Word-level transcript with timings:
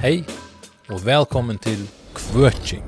Hei, 0.00 0.22
og 0.88 1.02
velkommen 1.04 1.58
til 1.60 1.82
Kvøtjing. 2.16 2.86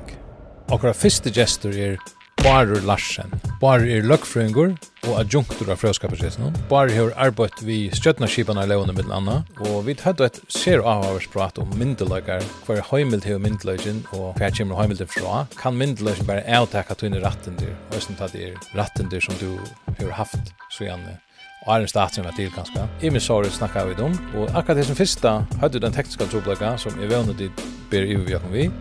Akkurat 0.73 0.97
første 0.97 1.29
gestur 1.29 1.75
er 1.77 1.99
Barur 2.39 2.81
Larsen. 2.87 3.29
Barur 3.61 3.85
er 3.85 4.07
løgfrøyngur 4.09 4.71
og 5.03 5.19
adjunktur 5.19 5.69
av 5.69 5.77
frøskapasjesen. 5.83 6.55
Barur 6.71 6.89
har 6.95 7.13
arbeidt 7.27 7.61
vi 7.67 7.77
stjøtnaskipene 7.93 8.63
i 8.65 8.71
levende 8.71 8.95
mitt 8.97 9.13
anna, 9.13 9.43
og 9.61 9.85
vi 9.85 9.93
hadde 10.01 10.25
et 10.25 10.39
ser 10.49 10.81
avhavsprat 10.81 11.61
om 11.61 11.75
myndeløkker, 11.77 12.41
hver 12.65 12.81
høymild 12.89 13.27
til 13.27 13.37
myndeløkken, 13.45 14.07
og 14.17 14.33
hver 14.41 14.57
kommer 14.57 14.81
høymild 14.81 15.03
til 15.03 15.11
fra. 15.13 15.43
Kan 15.59 15.77
myndeløkken 15.77 16.31
bare 16.31 16.47
avtakke 16.49 16.97
at 16.97 17.05
du 17.05 17.11
er 17.11 17.21
ratten 17.27 17.61
og 17.61 17.99
æsten 17.99 18.17
tatt 18.17 18.33
er 18.33 18.57
rattendyr 18.73 19.21
som 19.21 19.37
du 19.37 19.53
har 20.01 20.17
haft, 20.23 20.49
så 20.73 20.89
gjerne 20.89 21.19
Og 21.63 21.69
er 21.71 21.85
en 21.85 21.87
statsrena 21.87 22.31
til 22.35 22.49
ganske. 22.51 22.81
I 22.99 23.09
min 23.09 23.23
sorg 23.23 23.45
snakka 23.55 23.85
vi 23.87 23.93
om. 24.03 24.11
og 24.35 24.49
akkurat 24.51 24.77
det 24.77 24.85
som 24.85 24.95
fyrsta 24.95 25.45
hadde 25.61 25.79
den 25.79 25.93
tekniska 25.95 26.25
troblaka 26.25 26.77
som 26.77 26.99
i 26.99 27.07
vannet 27.07 27.37
dit 27.39 27.61
ber 27.91 28.03
i 28.03 28.15
vi 28.15 28.35
vi. 28.51 28.71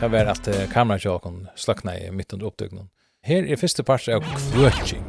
Her 0.00 0.08
var 0.08 0.30
at 0.30 0.48
kamerakjåkon 0.70 1.48
slakna 1.56 1.96
i 1.98 2.10
mitt 2.10 2.32
under 2.32 2.46
opptøknen. 2.46 2.88
Her 3.24 3.42
er 3.42 3.56
første 3.56 3.82
part 3.82 4.08
av 4.08 4.22
kvøtjing. 4.22 5.02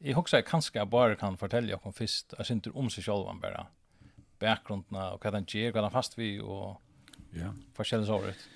Jeg 0.00 0.14
husker 0.14 0.38
jeg 0.38 0.48
kanskje 0.48 0.78
jeg 0.78 0.90
bare 0.90 1.16
kan 1.16 1.36
fortelle 1.36 1.68
dere 1.68 1.92
først, 1.92 2.34
jeg 2.38 2.46
synes 2.46 2.72
om 2.74 2.88
seg 2.88 3.04
selv 3.04 3.28
bare, 3.42 3.66
bakgrunnen 4.40 4.96
og 4.96 5.20
hva 5.20 5.30
den 5.30 5.44
gjør, 5.44 5.72
hva 5.72 5.82
den 5.82 5.92
fast 5.92 6.16
vi 6.16 6.40
og 6.40 6.80
ja. 7.36 7.52
forskjellig 7.76 8.06
såret. 8.06 8.48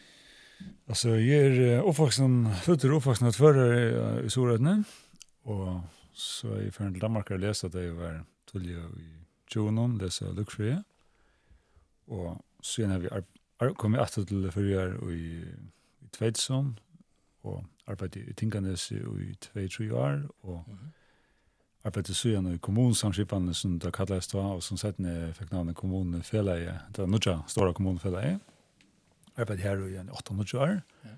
Alltså 0.87 1.09
jag 1.09 1.21
är 1.21 1.83
uppvuxen, 1.83 2.55
fötter 2.55 2.93
uppvuxen 2.93 3.29
att 3.29 3.37
förra 3.37 4.21
i 4.21 4.31
Sorödne. 4.31 4.83
Och 5.43 5.81
så 6.13 6.55
är 6.55 6.63
jag 6.63 6.75
från 6.75 6.99
Danmark 6.99 7.31
och 7.31 7.39
läste 7.39 7.69
det 7.69 7.85
jag 7.85 7.95
var 7.95 8.25
tullig 8.53 8.75
i 8.77 9.25
Tjonon, 9.49 9.99
läste 9.99 10.25
Luxury. 10.25 10.77
Och 12.05 12.45
sen 12.63 12.91
har 12.91 12.99
vi 12.99 13.09
kom 13.75 13.95
jag 13.95 14.03
efter 14.03 14.25
till 14.25 14.51
förra 14.51 15.13
i, 15.13 15.45
i 16.01 16.09
Tveitsson. 16.19 16.81
Och 17.41 17.65
arbetade 17.85 18.21
i 18.21 18.35
Tinkanes 18.35 18.93
i 18.93 19.35
två, 19.41 19.69
tre 19.77 19.91
år. 19.91 20.29
Och 20.41 20.65
arbeidde 21.83 22.15
så 22.15 22.29
igjen 22.29 22.55
i 22.55 22.59
kommunsamskipene 22.59 23.55
som 23.55 23.79
det 23.79 23.93
kalles 23.93 24.29
da, 24.29 24.43
og 24.57 24.63
som 24.63 24.79
sett 24.79 24.99
ned 24.99 25.35
fikk 25.39 25.53
navnet 25.53 25.77
kommunefeleie, 25.79 26.75
det 26.95 27.03
er 27.03 27.11
nødja, 27.11 27.39
stora 27.49 27.73
kommunefeleie 27.73 28.39
arbeid 29.39 29.63
her 29.65 29.81
i 29.87 29.97
8-20 29.99 30.59
år. 30.59 30.81
Ja. 31.05 31.15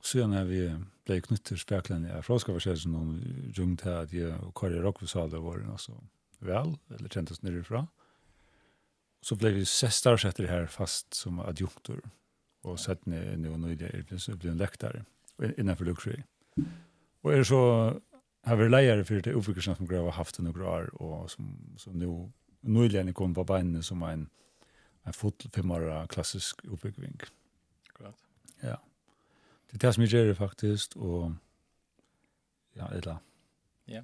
Og 0.00 0.08
siden 0.08 0.32
har 0.32 0.48
vi 0.48 0.62
ble 1.04 1.20
knyttet 1.24 1.50
til 1.50 1.60
speklen 1.60 2.06
i 2.06 2.14
Afroskavarskjelsen 2.16 2.94
og 2.96 3.58
rungt 3.58 3.84
her 3.84 4.04
at 4.04 4.14
jeg 4.14 4.32
og 4.38 4.54
Kari 4.56 4.80
Rokkvusale 4.80 5.42
var 5.42 5.60
altså 5.68 5.96
vel, 6.40 6.76
eller 6.94 7.12
kjentes 7.12 7.42
nærifra. 7.42 7.84
Så 9.20 9.36
ble 9.36 9.52
vi 9.58 9.66
starsetter 9.68 10.48
her 10.48 10.66
fast 10.72 11.14
som 11.14 11.42
adjunktor 11.44 12.00
og 12.64 12.78
sett 12.80 13.04
ned 13.08 13.40
nå 13.40 13.56
nå 13.56 13.72
i 13.72 13.78
det 13.78 13.90
er 13.92 14.36
ble 14.36 14.52
en 14.52 14.60
lektar 14.60 15.02
innenfor 15.56 15.88
Luxury. 15.88 16.22
Og 17.24 17.34
er 17.34 17.44
så 17.44 17.60
har 18.48 18.56
vi 18.56 18.68
leier 18.68 19.02
for 19.04 19.20
det 19.20 19.34
oppbrukersene 19.36 19.76
som 19.76 19.88
har 19.90 20.16
haft 20.16 20.40
noen 20.40 20.62
år 20.64 20.88
og 20.96 21.28
som, 21.32 21.50
som 21.76 21.96
nå 21.96 22.30
nylig 22.62 23.14
kom 23.16 23.34
på 23.36 23.44
beinene 23.44 23.82
som 23.84 24.02
en, 24.04 24.28
en 25.04 25.16
fotfemmere 25.16 26.06
klassisk 26.12 26.64
oppbyggving. 26.68 27.20
Akkurat. 28.00 28.22
Ja. 28.62 28.76
Det 29.70 29.76
er 29.76 29.86
det 29.86 29.94
som 29.94 30.02
jeg 30.04 30.10
gjør 30.10 30.34
faktisk, 30.34 30.96
og 30.96 31.34
ja, 32.76 32.86
eller. 32.92 33.20
Ja. 33.88 34.02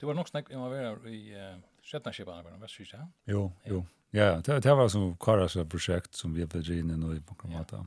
Du 0.00 0.06
var 0.06 0.14
nok 0.14 0.28
snakk 0.28 0.50
om 0.52 0.66
å 0.66 0.68
være 0.72 1.12
i 1.12 1.22
uh, 1.32 1.56
Sjetnarskipan, 1.84 2.44
var 2.44 2.52
det 2.52 2.60
vært 2.60 2.74
sykt, 2.74 2.92
ja? 2.92 3.06
Jo, 3.26 3.48
jo. 3.68 3.84
Ja, 4.12 4.40
det, 4.44 4.62
det 4.64 4.74
var 4.76 4.88
som 4.90 5.14
Karas 5.22 5.56
projekt 5.70 6.16
som 6.18 6.34
vi 6.34 6.44
har 6.44 6.50
bedrivit 6.50 6.98
nu 6.98 7.14
i 7.14 7.20
Bankamata. 7.20 7.84
Ja. 7.84 7.86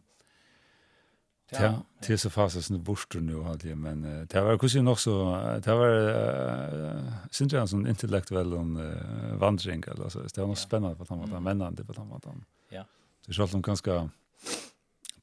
Ja, 1.53 1.73
det 2.01 2.13
er 2.13 2.17
så 2.17 2.29
fast 2.29 2.57
att 2.57 2.67
det 2.67 2.79
borster 2.83 3.19
nu 3.21 3.43
hadde 3.43 3.67
jeg, 3.67 3.77
men 3.77 4.05
uh, 4.05 4.25
det 4.25 4.41
var 4.41 4.57
kanskje 4.57 4.81
nok 4.81 4.99
så, 4.99 5.13
det 5.61 5.75
var 5.77 5.91
uh, 6.09 7.11
synes 7.29 7.53
jeg, 7.53 7.61
en 7.61 7.67
sånn 7.69 7.85
intellektuell 7.87 8.55
uh, 8.57 9.35
vandring, 9.37 9.83
eller 9.87 10.09
så, 10.09 10.23
det 10.23 10.41
var 10.41 10.49
något 10.49 10.57
spennende 10.57 10.97
på 10.97 11.05
den 11.05 11.19
måten, 11.19 11.35
mm. 11.35 11.43
männande 11.43 11.85
på 11.85 11.93
den 11.93 12.07
måten. 12.09 12.41
Ja. 12.71 12.87
Det 13.21 13.29
er 13.29 13.37
selv 13.37 13.55
om 13.55 13.61
ganske, 13.61 13.99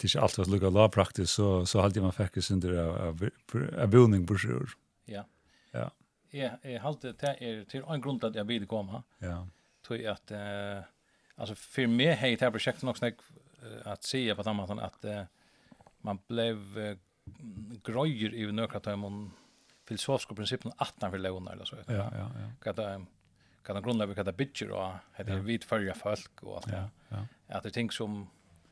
det 0.01 0.07
är 0.07 0.09
inte 0.09 0.21
allt 0.21 0.39
vad 0.39 0.49
lugga 0.49 0.71
la 0.71 0.89
praktiskt 0.89 1.33
så 1.33 1.67
så 1.67 1.81
hade 1.81 2.01
man 2.01 2.13
faktiskt 2.13 2.49
synder 2.49 2.77
av 2.79 3.31
av 3.79 3.91
på 3.91 4.27
brochure. 4.27 4.67
Ja. 5.05 5.25
Ja. 5.73 5.91
Ja, 6.31 6.51
jeg 6.63 6.81
halte 6.81 7.13
det 7.13 7.37
är 7.41 7.65
till 7.65 7.83
en 7.83 8.01
grund 8.01 8.25
att 8.25 8.35
jag 8.35 8.45
vil 8.45 8.67
komma. 8.67 9.03
Ja. 9.19 9.47
Tror 9.87 9.99
jag 9.99 10.13
att 10.13 10.31
eh 10.31 10.83
alltså 11.41 11.55
för 11.55 11.87
mig 11.87 12.13
hej 12.15 12.37
det 12.37 12.45
här 12.45 12.51
projektet 12.51 12.85
också 12.85 13.05
när 13.05 13.15
att 13.85 14.03
se 14.03 14.35
på 14.35 14.51
annat 14.51 14.71
att 14.71 15.05
uh, 15.05 15.23
man 16.01 16.19
blev 16.27 16.79
uh, 16.79 16.97
grøyer 17.85 18.35
i 18.35 18.53
några 18.53 18.81
timmar 18.81 19.31
filosofiska 19.89 20.35
principen 20.35 20.73
att 20.77 21.01
när 21.01 21.11
vi 21.11 21.19
lånar 21.19 21.53
eller 21.53 21.65
så. 21.65 21.77
Ja, 21.87 21.93
ja, 21.93 22.31
ja. 22.41 22.51
Hva 22.61 22.73
det 22.73 23.07
hva 23.65 23.75
det 23.75 23.81
grunda 23.81 24.07
vi 24.07 24.15
det 24.15 24.33
bitcher 24.33 24.71
och 24.71 24.95
det 25.17 25.29
er 25.29 25.41
vidt 25.41 25.65
folk 25.95 26.43
och 26.43 26.57
alt 26.57 26.67
det. 26.67 26.89
Ja. 27.09 27.27
Att 27.49 27.63
det 27.63 27.71
ting 27.71 27.91
som 27.91 28.29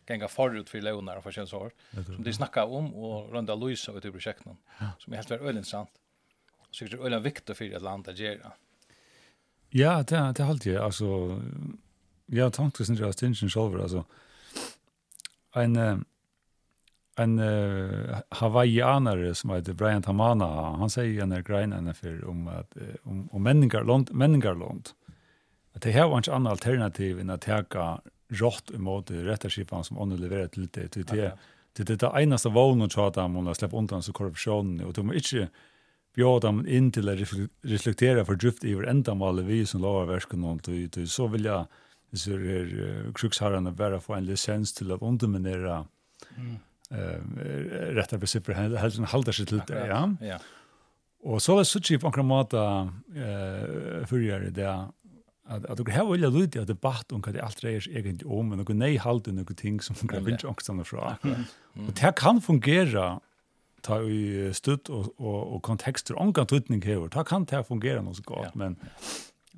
gänga 0.09 0.29
förut 0.29 0.71
för 0.71 0.81
lånar 0.81 1.21
för 1.21 1.31
känns 1.33 1.53
år 1.53 1.71
som 2.05 2.23
de 2.23 2.33
snackar 2.33 2.65
om 2.65 2.95
och 2.95 3.33
runda 3.33 3.55
Luisa 3.55 3.93
och 3.93 4.03
typ 4.03 4.13
projekten 4.13 4.57
som 4.99 5.13
är 5.13 5.17
helt 5.17 5.31
väl 5.31 5.57
intressant. 5.57 5.91
Så 6.71 6.85
det 6.85 6.93
är 6.93 7.07
ölen 7.07 7.23
viktigt 7.23 7.57
för 7.57 7.65
ett 7.77 7.83
land 7.83 8.09
att 8.09 8.19
göra. 8.19 8.53
Ja, 9.71 10.03
det 10.09 10.33
det 10.37 10.43
halt 10.43 10.67
ju 10.67 10.79
alltså 10.79 11.41
jag 12.27 12.53
tänkte 12.53 12.85
sen 12.85 12.97
just 12.97 13.23
intention 13.23 13.51
själv 13.51 13.83
alltså 13.83 14.05
en 15.55 16.05
en 17.17 17.39
uh, 17.39 18.19
hawaiianare 18.29 19.35
som 19.35 19.51
heter 19.51 19.73
Brian 19.73 20.03
Tamana 20.03 20.77
han 20.77 20.91
säger 20.91 21.23
en 21.23 21.43
grejen 21.43 21.73
en 21.73 21.95
för 21.95 22.29
om 22.29 22.49
att 22.49 22.77
om 23.03 23.29
om 23.33 23.43
människor 23.43 24.55
land 24.55 24.89
att 25.73 25.83
det 25.83 25.91
här 25.91 26.09
var 26.09 26.17
inte 26.17 26.35
annat 26.35 26.51
alternativ 26.51 27.21
än 27.21 27.31
att 27.31 27.41
ta 27.41 28.01
rått 28.29 28.71
emot 28.71 29.11
rättarskipan 29.11 29.85
som 29.85 29.97
hon 29.97 30.17
levererar 30.17 30.47
till 30.47 30.69
det 30.73 30.89
till 30.89 31.05
det. 31.05 31.39
Det 31.73 31.85
det 31.85 31.97
det 31.97 32.23
enaste 32.23 32.49
vågen 32.49 32.83
och 32.83 32.93
chatta 32.93 33.25
om 33.25 33.47
att 33.47 33.57
släppa 33.57 33.77
undan 33.77 34.03
så 34.03 34.13
korruptionen 34.13 34.87
och 34.87 34.93
de 34.93 35.13
inte 35.13 35.49
bjöd 36.15 36.43
dem 36.43 36.67
in 36.69 36.93
till 36.93 37.09
att 37.09 37.19
reflektera 37.63 38.25
för 38.25 38.39
djupt 38.43 38.65
i 38.65 38.75
vår 38.75 39.15
mål 39.15 39.43
vi 39.45 39.67
som 39.67 39.83
lovar 39.83 40.05
värsken 40.05 40.45
och 40.45 40.69
så 41.07 41.27
vill 41.27 41.45
jag 41.45 41.67
så 42.13 42.31
är 42.31 43.13
krukshararna 43.15 43.71
bara 43.71 44.01
få 44.01 44.15
en 44.15 44.27
licens 44.27 44.75
till 44.75 44.93
att 44.93 45.03
underminera 45.03 45.87
mm. 46.37 46.57
eh, 46.91 47.21
rätta 47.95 48.19
principer 48.19 48.53
helst 48.53 48.99
en 48.99 49.05
halda 49.05 49.33
sig 49.33 49.47
till 49.47 49.63
det 49.67 49.87
ja. 49.87 50.15
ja. 50.21 50.39
Och 51.23 51.43
så 51.43 51.55
var 51.55 51.65
så 51.65 51.81
typ 51.81 52.01
på 52.01 52.07
några 52.07 52.23
måte 52.23 52.57
eh 52.59 54.07
förr 54.07 54.51
det 54.51 54.87
at 55.49 55.65
at 55.71 55.79
du 55.79 55.91
har 55.93 56.05
vilja 56.11 56.29
lut 56.29 56.57
at 56.57 56.69
debatt 56.69 57.13
om 57.13 57.23
kvad 57.23 57.39
alt 57.43 57.65
reis 57.65 57.89
egentlig 57.89 58.27
om 58.27 58.53
og 58.53 58.75
nei 58.75 58.97
halt 58.99 59.29
og 59.29 59.57
ting 59.57 59.81
som 59.83 59.97
kan 60.09 60.25
vinch 60.27 60.45
angstana 60.45 60.83
fra. 60.83 61.17
Og 61.77 61.95
det 62.01 62.15
kan 62.17 62.41
fungera 62.41 63.21
ta 63.83 64.01
i 64.03 64.53
stutt 64.53 64.91
og 64.91 65.15
og 65.19 65.55
og 65.55 65.63
kontekster 65.63 66.15
angan 66.21 66.47
tutning 66.47 66.85
her. 66.85 67.09
Det 67.09 67.27
kan 67.27 67.45
det 67.45 67.67
fungera 67.67 68.03
noe 68.03 68.15
så 68.15 68.23
godt, 68.23 68.57
men 68.57 68.77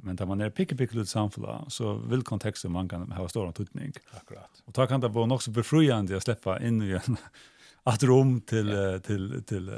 men 0.02 0.16
där 0.16 0.26
man 0.26 0.40
er 0.40 0.50
picka 0.50 0.76
picka 0.76 0.98
ut 0.98 1.08
samfla 1.08 1.64
så 1.68 1.94
vill 1.94 2.22
kontexten 2.22 2.72
man 2.72 2.88
kan 2.88 3.12
ha 3.12 3.28
stor 3.28 3.52
tutning. 3.52 3.92
Akkurat. 4.10 4.62
Och 4.64 4.74
ta 4.74 4.86
kan 4.86 5.00
det 5.00 5.08
vara 5.08 5.34
också 5.34 5.50
befriande 5.50 6.16
att 6.16 6.22
släppa 6.22 6.60
in 6.60 6.82
i 6.82 6.90
en 6.90 7.16
att 7.82 8.02
rum 8.02 8.40
till 8.40 9.00
till 9.02 9.42
till 9.46 9.70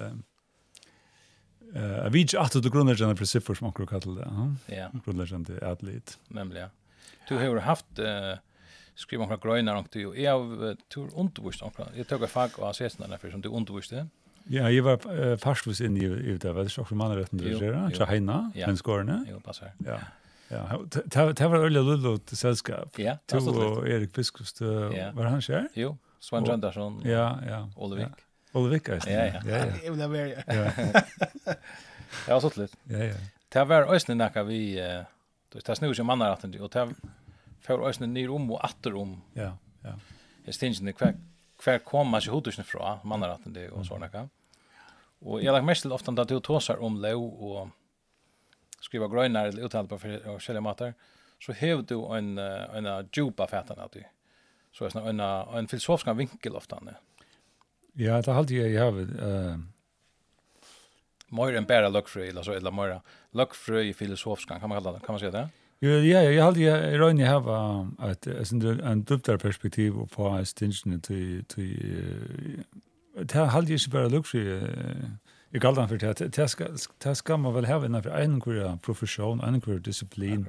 Eh 1.74 2.10
vi 2.10 2.18
gick 2.18 2.34
åt 2.34 2.62
det 2.62 2.70
grundläggande 2.70 3.14
principer 3.14 3.54
som 3.54 3.68
akkurat 3.68 3.88
kallar 3.90 4.20
det. 4.20 4.76
Ja. 4.76 4.90
Grundläggande 5.04 5.70
atlet. 5.70 6.18
Nämligen. 6.28 6.68
Du 7.28 7.36
har 7.36 7.56
haft 7.56 7.98
eh 7.98 8.38
skriva 8.94 9.24
några 9.24 9.36
gröna 9.36 9.78
och 9.78 9.86
du 9.90 10.24
är 10.24 10.32
av 10.32 10.76
tur 10.94 11.08
undervist 11.16 11.62
också. 11.62 11.88
jag 11.96 12.08
tog 12.08 12.22
ett 12.22 12.30
fack 12.30 12.58
och 12.58 12.70
assessorna 12.70 13.18
för 13.18 13.30
som 13.30 13.40
du 13.40 13.48
underviste. 13.48 14.06
Ja, 14.44 14.70
jag 14.70 14.82
var 14.82 15.36
fast 15.36 15.66
was 15.66 15.80
in 15.80 15.96
i 15.96 16.04
i 16.04 16.38
det 16.38 16.52
var 16.52 16.62
det 16.62 16.68
så 16.68 16.84
man 16.94 17.16
rätt 17.16 17.30
det 17.30 17.70
där. 17.70 17.90
Så 17.90 18.04
hejna, 18.04 18.52
men 18.54 18.76
skorna. 18.76 19.26
Jo, 19.30 19.40
passar. 19.40 19.72
Ja. 19.78 19.98
Ja, 20.48 20.80
det 21.34 21.48
var 21.48 21.56
öliga 21.56 21.82
lullut 21.82 22.28
sällskap. 22.28 22.98
Ja, 22.98 23.18
absolut. 23.32 23.60
Du 23.60 23.66
och 23.66 23.88
Erik 23.88 24.14
Biskust, 24.14 24.60
var 24.60 25.24
han 25.24 25.40
kär? 25.40 25.68
Jo, 25.74 25.98
Svan 26.20 26.44
Jandarsson, 26.44 27.02
ja, 27.04 27.38
ja, 27.48 27.70
Olevik. 27.76 28.06
Ja. 28.06 28.31
Ulrik 28.52 28.88
är 28.88 29.00
Ja, 29.06 29.26
ja. 29.26 29.40
Ja, 29.46 29.66
ja. 29.66 29.66
Jag 29.84 29.92
vill 29.92 30.08
vara. 30.08 30.28
Ja. 30.28 30.72
Ja, 32.28 32.40
så 32.40 32.60
lite. 32.60 32.76
Ja, 32.84 32.98
ja. 32.98 33.14
Det 33.48 33.64
var 33.64 33.94
ösnen 33.94 34.18
när 34.18 34.42
vi 34.44 34.76
då 35.48 35.58
det 35.64 35.76
snur 35.76 35.94
som 35.94 36.10
andra 36.10 36.32
att 36.32 36.44
och 36.44 36.70
det 36.70 36.94
för 37.60 37.88
ösnen 37.88 38.14
ner 38.14 38.30
om 38.30 38.50
och 38.50 38.64
åter 38.64 38.94
om. 38.94 39.22
Ja, 39.32 39.56
ja. 39.82 39.92
Jag 40.44 40.54
stängs 40.54 40.80
inte 40.80 40.92
kvar 40.92 41.14
kvar 41.58 41.78
komma 41.78 42.20
sig 42.20 42.32
hotusna 42.32 42.64
från 42.64 43.12
andra 43.12 43.32
att 43.32 43.40
det 43.44 43.70
och 43.70 43.86
såna 43.86 44.08
kan. 44.08 44.30
Och 45.18 45.42
jag 45.42 45.52
lägger 45.52 45.66
mest 45.66 45.86
ofta 45.86 46.12
att 46.12 46.28
du 46.28 46.40
tåsar 46.40 46.82
om 46.82 47.02
lov 47.02 47.34
och 47.42 47.68
skriva 48.80 49.08
grönar 49.08 49.46
eller 49.46 49.64
uttal 49.64 49.88
på 49.88 49.98
för 49.98 50.38
skälla 50.38 50.60
matar 50.60 50.94
så 51.38 51.52
hev 51.52 51.84
du 51.84 52.16
en 52.16 52.38
en 52.38 53.08
djupa 53.12 53.46
fätan 53.46 53.78
att 53.78 53.92
du 53.92 54.04
så 54.72 54.84
är 54.84 55.08
en 55.08 55.20
en 55.58 55.68
filosofisk 55.68 56.16
vinkel 56.16 56.56
ofta. 56.56 56.78
Ja 56.86 56.92
Ja, 57.92 58.22
det 58.22 58.32
har 58.32 58.46
jag 58.50 58.70
jag 58.70 58.84
har 58.84 58.92
mer 61.28 61.56
än 61.56 61.64
bara 61.64 61.88
luxury 61.88 62.28
eller 62.28 62.42
så 62.42 62.52
eller 62.52 62.70
mer 62.70 63.00
luxury 63.30 63.94
filosofisk 63.94 64.48
kan 64.48 64.68
man 64.68 64.82
kalla 64.82 64.92
det 64.92 65.00
kan 65.00 65.12
man 65.12 65.18
säga 65.20 65.30
det. 65.30 65.48
Jo 65.80 65.90
ja, 65.90 66.22
jag 66.22 66.44
har 66.44 66.56
jag 66.56 67.00
rör 67.00 67.20
jag 67.20 67.40
har 67.40 67.88
att 67.98 68.26
en 68.26 68.80
en 68.80 69.06
djupare 69.10 69.38
perspektiv 69.38 69.92
på 70.14 70.38
extension 70.38 71.00
till 71.00 71.44
till 71.44 72.64
det 73.14 73.34
har 73.34 73.62
jag 73.68 73.80
bara 73.90 74.08
luxury 74.08 74.62
i 75.50 75.58
galdan 75.58 75.88
för 75.88 75.98
det 75.98 76.36
det 76.36 76.48
ska 76.48 76.64
det 76.98 77.14
ska 77.14 77.36
man 77.36 77.54
väl 77.54 77.64
ha 77.64 77.84
en 77.84 78.02
för 78.02 78.10
en 78.10 78.40
kvar 78.40 78.76
profession 78.76 79.40
en 79.40 79.60
kvar 79.60 79.74
disciplin 79.74 80.46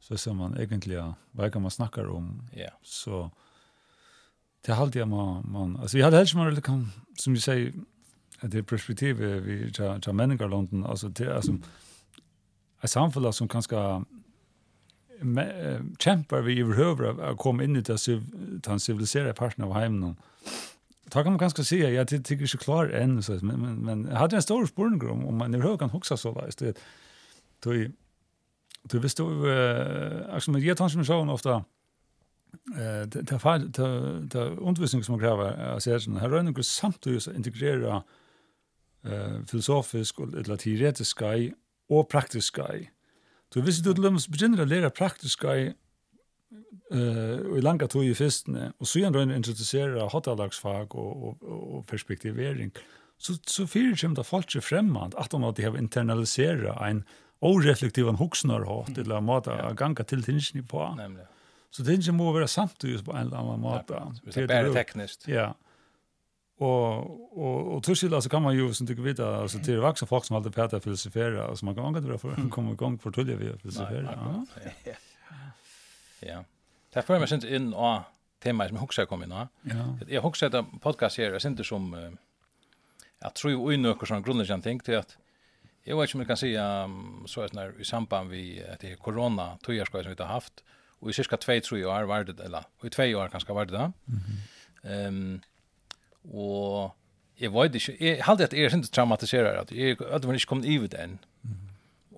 så 0.00 0.16
som 0.16 0.36
man 0.36 0.58
egentligen 0.58 1.14
vad 1.30 1.52
kan 1.52 1.62
man 1.62 1.70
snacka 1.70 2.08
om. 2.08 2.48
Ja. 2.52 2.70
Så 2.82 3.30
det 4.68 4.74
har 4.74 4.82
alltid 4.84 5.06
man, 5.06 5.50
man 5.50 5.76
alltså 5.76 5.96
vi 5.96 6.02
hade 6.02 6.16
helst 6.16 6.34
man 6.34 6.62
kan 6.62 6.92
som 7.18 7.34
du 7.34 7.40
säger 7.40 7.72
att 8.40 8.50
det 8.50 8.62
perspektiv 8.62 9.16
vi 9.16 9.72
tar 9.72 10.00
tar 10.00 10.12
människor 10.12 10.48
London 10.48 10.86
alltså 10.86 11.08
det 11.08 11.36
alltså 11.36 11.52
ett 12.82 12.90
samhälle 12.90 13.32
som 13.32 13.48
kanske 13.48 14.04
kämpar 15.98 16.40
vi 16.40 16.60
överhuvud 16.60 17.20
att 17.20 17.38
komma 17.38 17.64
in 17.64 17.76
i 17.76 17.82
den 18.60 18.80
civiliserade 18.80 19.32
parten 19.32 19.64
av 19.64 19.74
hemmen. 19.74 20.16
Då 21.04 21.22
kan 21.22 21.32
man 21.32 21.38
ganska 21.38 21.64
säga, 21.64 21.90
jag 21.90 22.08
tycker 22.08 22.42
inte 22.42 22.58
klar 22.58 22.86
än, 22.86 23.22
så, 23.22 23.32
men, 23.32 23.60
men, 23.60 23.76
men 23.76 24.08
jag 24.10 24.18
hade 24.18 24.36
en 24.36 24.42
stor 24.42 24.66
spårning 24.66 25.10
om, 25.10 25.26
om 25.26 25.36
man 25.36 25.54
överhuvud 25.54 25.78
kan 25.80 25.90
huxa 25.90 26.16
så 26.16 26.34
där. 26.34 26.50
Det, 26.58 26.78
då, 27.60 27.70
då 28.82 28.98
visste 28.98 29.22
du, 29.22 29.28
uh, 29.28 30.34
alltså, 30.34 30.58
jag 30.58 30.76
tar 30.76 30.88
som 30.88 31.04
så 31.04 31.30
ofta, 31.30 31.64
det 33.12 33.40
fall 33.40 33.68
det 33.72 33.88
det 34.32 34.44
undervisning 34.58 35.04
som 35.04 35.18
krever 35.18 35.54
av 35.74 35.80
særsen. 35.80 36.20
Her 36.20 36.28
røyner 36.28 36.50
ikke 36.50 36.62
samt 36.62 37.06
att 37.06 37.26
integrera 37.26 38.02
eh 39.04 39.44
filosofisk 39.46 40.18
eller 40.20 40.56
teoretisk 40.56 41.10
skai 41.10 41.52
praktisk 42.10 42.46
skai. 42.46 42.88
Du 43.54 43.60
visst 43.60 43.84
du 43.84 43.92
lømmes 43.92 44.28
begynner 44.28 44.62
att 44.62 44.68
lära 44.68 44.90
praktisk 44.90 45.38
skai 45.38 45.72
uh, 46.92 47.58
i 47.58 47.60
langa 47.60 47.86
tog 47.86 48.04
i 48.04 48.14
fyrstene, 48.14 48.72
och 48.78 48.88
så 48.88 48.98
ändå 48.98 49.22
introducera 49.22 49.36
introdusere 49.36 50.08
hotalagsfag 50.12 50.94
och 50.94 51.42
och 51.42 51.86
perspektivering, 51.86 52.70
så, 53.18 53.34
så 53.46 53.66
fyrir 53.66 53.96
kommer 53.96 54.16
det 54.16 54.26
folk 54.26 54.46
ikke 54.46 54.60
fremmant 54.60 55.14
at 55.14 55.30
de 55.30 55.42
har 55.42 55.76
internaliseret 55.76 56.90
en 56.90 57.04
oreflektiv 57.40 58.06
hoksnarhatt 58.18 58.98
eller 58.98 59.20
måte 59.20 59.50
å 59.50 59.74
ganga 59.74 60.04
til 60.04 60.22
tingene 60.22 60.66
på. 60.66 60.94
Nemlig. 60.96 61.26
Så 61.70 61.84
det 61.84 62.14
må 62.14 62.32
være 62.32 62.48
samtidig 62.48 63.04
på 63.04 63.12
en 63.12 63.26
eller 63.26 63.38
annen 63.38 63.60
måte. 63.60 63.94
Ja, 63.94 64.06
det 64.24 64.36
er 64.42 64.46
bare 64.48 64.74
teknisk. 64.74 65.28
Ja. 65.28 65.50
Og, 66.58 67.10
og, 67.38 67.74
og 67.74 67.82
til 67.84 67.96
så 67.96 68.28
kan 68.30 68.42
man 68.42 68.56
jo, 68.56 68.72
som 68.74 68.86
du 68.86 68.94
kan 68.94 69.04
vet, 69.04 69.20
altså, 69.20 69.60
til 69.62 69.78
vaksa 69.78 70.06
folk 70.06 70.24
som 70.26 70.36
alltid 70.36 70.50
prater 70.56 70.80
filosofere, 70.82 71.44
altså 71.50 71.66
man 71.66 71.74
kan 71.74 71.94
ikke 71.94 72.08
være 72.08 72.18
for 72.18 72.34
å 72.34 72.46
komme 72.50 72.72
i 72.74 72.78
gang 72.78 72.96
for 73.00 73.14
tullet 73.14 73.38
ved 73.38 73.60
filosofera. 73.62 74.16
Ja. 74.86 74.94
ja. 76.30 76.40
Det 76.94 77.04
får 77.04 77.14
jeg 77.14 77.22
meg 77.22 77.30
sint 77.30 77.46
inn 77.46 77.70
av 77.76 78.08
temaet 78.42 78.72
som 78.72 78.80
jeg 78.80 78.86
husker 78.88 79.06
kom 79.10 79.22
inn 79.22 79.36
av. 79.36 79.52
Ja. 79.70 79.86
Jeg 80.08 80.24
husker 80.24 80.48
etter 80.48 80.66
podcast 80.82 81.20
her, 81.20 81.36
jeg 81.36 81.44
sint 81.44 81.62
som, 81.68 81.92
jeg 81.94 83.32
tror 83.38 83.54
jo 83.54 83.70
unnøkker 83.70 84.10
sånn 84.10 84.26
grunnleggende 84.26 84.66
ting 84.66 84.82
til 84.82 84.98
at, 84.98 85.14
jeg 85.86 85.96
vet 85.96 86.10
ikke 86.10 86.18
om 86.18 86.24
jeg 86.24 86.28
kan 86.32 86.40
si, 86.40 86.50
så 87.30 87.44
er 87.44 87.54
det 87.54 87.68
i 87.80 87.86
samband 87.86 88.32
med 88.32 88.58
det 88.82 88.96
er 88.96 88.98
jeg 89.78 89.86
skal 89.86 90.02
som 90.04 90.12
vi 90.12 90.18
har 90.18 90.34
haft, 90.34 90.64
Och 91.00 91.10
i 91.10 91.12
cirka 91.12 91.36
2-3 91.36 91.84
år 91.84 92.02
var 92.02 92.24
det, 92.24 92.40
eller 92.44 92.64
i 92.82 92.88
2 92.90 93.02
år 93.02 93.28
kanske 93.28 93.52
var 93.52 93.64
det 93.64 93.72
da. 93.72 93.92
Mm 94.06 94.20
-hmm. 94.20 95.08
um, 95.08 95.42
og 96.32 96.94
jeg 97.38 97.52
vet 97.52 97.74
ikke, 97.74 97.96
jeg 98.00 98.24
halte 98.24 98.44
at 98.44 98.52
jeg 98.52 98.64
er 98.64 98.76
ikke 98.76 98.86
traumatiserer, 98.92 99.60
at 99.60 99.72
jeg 99.72 99.96
hadde 100.10 100.26
var 100.26 100.34
ikke 100.34 100.46
kommet 100.46 100.66
i 100.66 100.78
det 100.78 101.00
enn. 101.00 101.18
Mm 101.42 101.50
-hmm. 101.50 101.68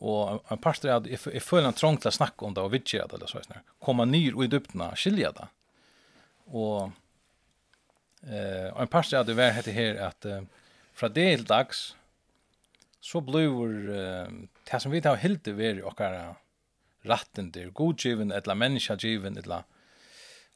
Og 0.01 0.45
en 0.51 0.59
par 0.59 0.73
steder, 0.73 1.09
jeg, 1.11 1.19
jeg 1.33 1.43
føler 1.43 1.69
en 1.69 1.75
trång 1.75 2.01
til 2.01 2.09
å 2.09 2.11
snakke 2.11 2.47
om 2.47 2.55
det 2.55 2.63
og 2.63 2.73
vidtje 2.73 3.03
det, 3.03 3.13
eller 3.13 3.27
så, 3.27 3.43
sånn. 3.43 3.61
Komme 3.81 4.07
nyr 4.07 4.37
og 4.37 4.45
i 4.45 4.47
dyptene, 4.47 4.97
skilje 4.97 5.33
det. 5.37 5.49
Og, 6.47 6.93
eh, 8.23 8.73
og 8.73 8.83
en 8.83 8.89
par 8.89 9.03
steder, 9.03 9.25
det 9.25 9.37
var 9.37 9.51
hette 9.51 9.73
her 9.73 10.01
at 10.07 10.25
uh, 10.25 10.41
fra 10.95 11.09
det 11.09 11.37
til 11.37 11.47
dags, 11.49 11.97
så 13.01 13.21
blir 13.25 13.91
eh, 13.97 14.33
det 14.71 14.81
som 14.83 14.93
vi 14.93 15.01
tar 15.01 15.21
helt 15.21 15.45
til 15.45 15.57
å 15.57 15.61
være 15.61 15.81
i 15.81 15.85
ratten 17.09 17.51
der 17.53 17.71
godgiven 17.71 18.33
etla 18.33 18.55
människa 18.55 18.97
given 18.97 19.39
etla 19.39 19.65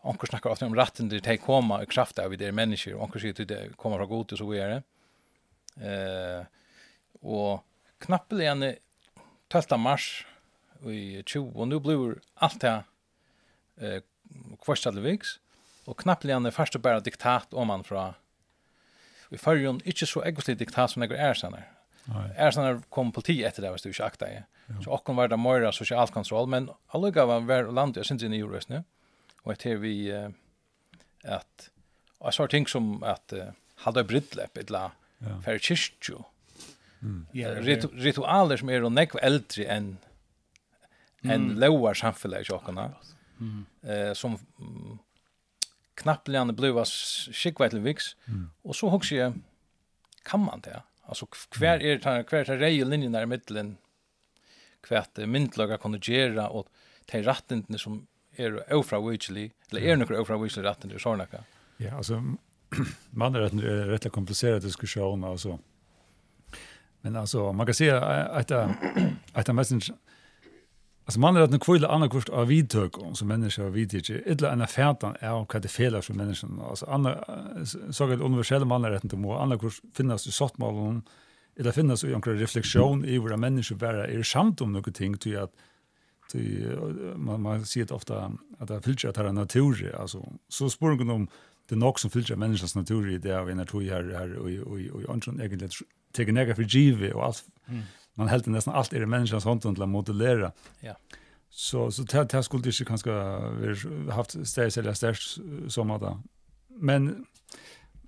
Onkur 0.04 0.26
snakkar 0.28 0.50
ofta 0.50 0.66
om 0.66 0.74
ratten 0.76 1.08
der 1.08 1.22
tei 1.24 1.38
koma 1.40 1.78
i 1.82 1.86
kraft 1.88 2.18
av 2.20 2.34
der 2.36 2.52
mennesker, 2.52 2.92
onkur 3.00 3.22
sier 3.22 3.32
til 3.32 3.46
det 3.48 3.60
koma 3.80 3.96
fra 3.96 4.04
god 4.04 4.34
og 4.34 4.38
så 4.38 4.48
er 4.52 4.72
det. 4.74 4.80
Eh, 5.80 6.42
og 7.24 7.62
knappelig 8.04 8.50
enn 8.50 8.66
12. 9.48 9.78
mars 9.80 10.26
i 10.84 11.22
20, 11.24 11.54
og 11.56 11.70
nu 11.70 11.78
blir 11.80 12.18
alt 12.36 12.60
det 12.60 12.74
eh, 13.80 14.04
kvarstadleviks, 14.60 15.38
og 15.88 15.96
knappelig 16.04 16.36
enn 16.36 16.52
første 16.52 16.78
bæra 16.78 17.00
diktat 17.00 17.56
om 17.56 17.72
man 17.72 17.84
fra 17.88 18.10
i 19.32 19.40
fyrjon, 19.40 19.80
ikkje 19.88 20.10
så 20.10 20.22
egoslig 20.28 20.58
diktat 20.60 20.92
som 20.92 21.02
jeg 21.02 21.16
er 21.16 21.38
senere. 21.38 21.64
Är 22.36 22.50
såna 22.50 22.82
kom 22.88 23.12
politi 23.12 23.44
efter 23.44 23.62
det 23.62 23.70
var 23.70 23.80
du 23.82 23.92
ju 23.92 24.04
akta. 24.04 24.26
Så 24.84 24.90
och 24.90 25.08
var 25.16 25.28
det 25.28 25.36
mer 25.36 25.72
social 25.72 26.08
kontroll 26.08 26.48
men 26.48 26.70
alla 26.86 27.26
var 27.26 27.40
var 27.40 27.72
land 27.72 27.96
jag 27.96 28.06
syns 28.06 28.22
i 28.22 28.26
Euros 28.26 28.68
nu. 28.68 28.84
Och 29.42 29.52
att 29.52 29.62
här 29.62 29.76
vi 29.76 30.12
att 31.24 31.70
jag 32.20 32.34
sa 32.34 32.46
ting 32.46 32.66
som 32.66 33.02
att 33.02 33.32
hade 33.74 34.04
brytläpp 34.04 34.56
ettla 34.56 34.92
för 35.44 35.58
kyrkjo. 35.58 36.24
Mm. 37.02 37.26
Ritualer 37.92 38.56
som 38.56 38.68
är 38.68 38.80
nog 38.80 38.92
äldre 39.22 39.64
än 39.64 39.98
en 41.22 41.54
lower 41.54 41.94
samfälle 41.94 42.40
i 42.40 42.44
kyrkorna. 42.44 42.92
Mm. 43.40 43.66
Eh 43.82 44.12
som 44.12 44.38
knappt 45.94 46.28
lärande 46.28 46.52
blivas 46.52 46.90
skikvärtlig 47.32 47.82
viks. 47.82 48.16
Mm. 48.26 48.50
Och 48.62 48.76
så 48.76 48.88
hugger 48.88 49.16
jag 49.16 49.32
kan 50.22 50.40
man 50.40 50.60
det? 50.60 50.82
Alltså 51.06 51.26
kvar 51.26 51.66
är 51.66 52.16
det 52.16 52.24
kvar 52.24 52.50
är 52.50 52.58
det 52.58 52.84
linjen 52.84 53.12
där 53.12 53.22
i 53.22 53.26
mitten. 53.26 53.76
Kvart 54.80 55.16
myndlagar 55.16 55.76
kan 55.76 55.98
göra 56.02 56.48
och 56.48 56.68
te 57.06 57.22
rattentene 57.22 57.78
som 57.78 58.06
är 58.36 58.74
ofra 58.74 59.00
witchly 59.00 59.50
eller 59.70 59.80
är 59.80 59.96
några 59.96 60.20
ofra 60.20 60.38
witchly 60.38 60.62
rattentene 60.62 61.00
såna 61.00 61.26
kan. 61.26 61.40
Ja, 61.76 61.96
alltså 61.96 62.22
man 63.10 63.34
är 63.34 63.40
rätt 63.40 64.04
rätt 64.04 64.12
komplicerad 64.12 64.62
diskussion 64.62 65.24
alltså. 65.24 65.58
Men 67.00 67.16
alltså 67.16 67.52
man 67.52 67.66
kan 67.66 67.74
se 67.74 67.90
att 67.90 68.50
att 68.50 69.48
att 69.48 69.54
message 69.54 69.92
Alltså 71.04 71.20
man 71.20 71.34
har 71.36 71.42
att 71.42 71.52
en 71.52 71.60
kvilla 71.60 71.88
andra 71.88 72.08
kurs 72.08 72.28
av 72.28 72.46
vidtök 72.46 72.98
om 72.98 73.14
som 73.14 73.28
människa 73.28 73.62
av 73.62 73.72
vidtök 73.72 74.10
eller 74.10 74.48
en 74.48 74.62
affärtan 74.62 75.16
är 75.20 75.32
och 75.32 75.54
vad 75.54 75.62
det 75.62 75.68
felar 75.68 76.00
för 76.00 76.14
människan 76.14 76.60
alltså 76.68 76.86
andra 76.86 77.24
så 77.90 78.04
att 78.04 78.20
universella 78.20 78.64
man 78.64 78.84
är 78.84 78.90
rätt 78.90 79.04
inte 79.04 79.16
må 79.16 79.38
andra 79.38 79.58
kurs 79.58 79.80
finnas 79.94 80.26
i 80.26 80.32
sortmålen 80.32 81.02
eller 81.56 81.72
finnas 81.72 82.04
i 82.04 82.12
en 82.12 82.22
reflektion 82.22 83.04
i 83.04 83.18
våra 83.18 83.36
människor 83.36 83.76
bara 83.76 84.06
är 84.06 84.22
samt 84.22 84.60
om 84.60 84.72
något 84.72 84.94
ting 84.94 85.18
till 85.18 85.38
att 85.38 85.50
till 86.30 86.78
man 87.16 87.42
man 87.42 87.66
ser 87.66 87.92
ofta 87.92 88.32
att 88.58 88.68
det 88.68 88.82
filtrar 88.82 89.10
att 89.10 89.16
det 89.16 89.22
är 89.22 89.32
natur 89.32 89.96
alltså 90.00 90.32
så 90.48 90.70
spår 90.70 91.10
om 91.10 91.28
det 91.68 91.76
nok 91.76 91.98
som 91.98 92.10
filtrar 92.10 92.36
människans 92.36 92.74
natur 92.74 93.10
i 93.10 93.18
det 93.18 93.40
av 93.40 93.50
en 93.50 93.56
natur 93.56 93.90
här 93.90 94.14
här 94.18 94.34
och 94.34 94.72
och 94.72 94.78
och 94.92 95.02
egentligen 95.02 95.70
tar 96.12 96.32
några 96.32 96.54
för 96.54 96.62
givet 96.62 97.14
och 97.14 97.24
allt 97.24 97.44
man 98.14 98.28
helt 98.28 98.46
nästan 98.46 98.74
allt 98.74 98.92
är 98.92 99.00
det 99.00 99.06
människans 99.06 99.44
hand 99.44 99.66
att 99.66 99.88
modellera. 99.88 100.52
Ja. 100.80 100.96
Så 101.50 101.90
så 101.90 102.02
det 102.02 102.32
här 102.32 102.42
skulle 102.42 102.62
det 102.62 102.84
kanske 102.84 103.10
vi 103.60 104.10
haft 104.10 104.48
stäs 104.48 104.78
eller 104.78 104.92
stäs 104.92 105.38
som 105.68 105.90
att 105.90 106.16
men 106.68 107.26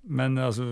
men 0.03 0.39
alltså 0.39 0.63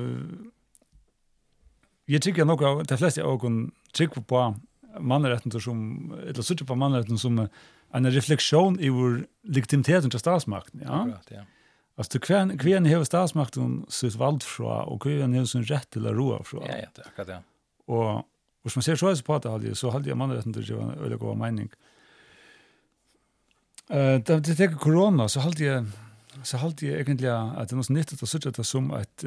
jag 2.04 2.22
tycker 2.22 2.44
nog 2.44 2.64
att 2.64 2.88
de 2.88 2.98
flesta 2.98 3.22
av 3.22 3.38
kon 3.38 3.72
tycker 3.92 4.20
på 4.20 4.54
mannarätten 5.00 5.60
som 5.60 6.12
eller 6.22 6.42
så 6.42 6.56
på 6.56 6.74
mannarätten 6.74 7.18
som 7.18 7.48
en 7.92 8.10
reflektion 8.10 8.80
i 8.80 8.88
vår 8.88 9.26
legitimitet 9.42 10.10
till 10.10 10.20
statsmakten, 10.20 10.80
ja. 10.84 10.92
Akkurat, 10.92 11.28
ja. 11.30 11.40
Alltså 11.96 12.18
kvän 12.18 12.58
kvän 12.58 12.86
har 12.86 13.04
statsmakten 13.04 13.86
sitt 13.88 14.14
vald 14.14 14.42
från 14.42 14.84
och 14.88 15.02
kvän 15.02 15.34
har 15.34 15.44
sin 15.44 15.64
rätt 15.64 15.90
till 15.90 16.06
att 16.06 16.12
roa 16.12 16.42
från. 16.42 16.64
Ja, 16.66 16.76
ja, 16.76 17.02
akkurat 17.06 17.28
ja. 17.28 17.42
Och 17.94 18.24
Hvis 18.64 18.78
man 18.78 18.86
ser 18.86 18.96
så 18.96 19.10
er 19.12 19.20
på 19.24 19.38
det, 19.42 19.74
så 19.76 19.92
hadde 19.92 20.08
jeg 20.08 20.18
mannretten 20.18 20.54
til 20.54 20.64
å 20.64 20.68
gjøre 20.70 20.86
en 20.86 21.02
øyelig 21.04 21.20
god 21.20 21.40
mening. 21.42 21.70
Uh, 23.92 24.16
da 24.24 24.38
det 24.40 24.56
teker 24.56 24.80
korona, 24.80 25.28
så 25.28 25.44
hadde 25.44 25.64
jeg, 25.64 25.84
så 26.42 26.60
hadde 26.62 26.86
jeg 26.86 27.04
egentlig 27.04 27.28
at 27.28 27.68
det 27.68 27.76
er 27.76 27.82
noe 27.82 27.96
nytt 27.98 28.14
at 28.16 28.24
jeg 28.24 28.32
sitter 28.32 28.54
det 28.56 28.64
som 28.66 28.88
et, 28.96 29.24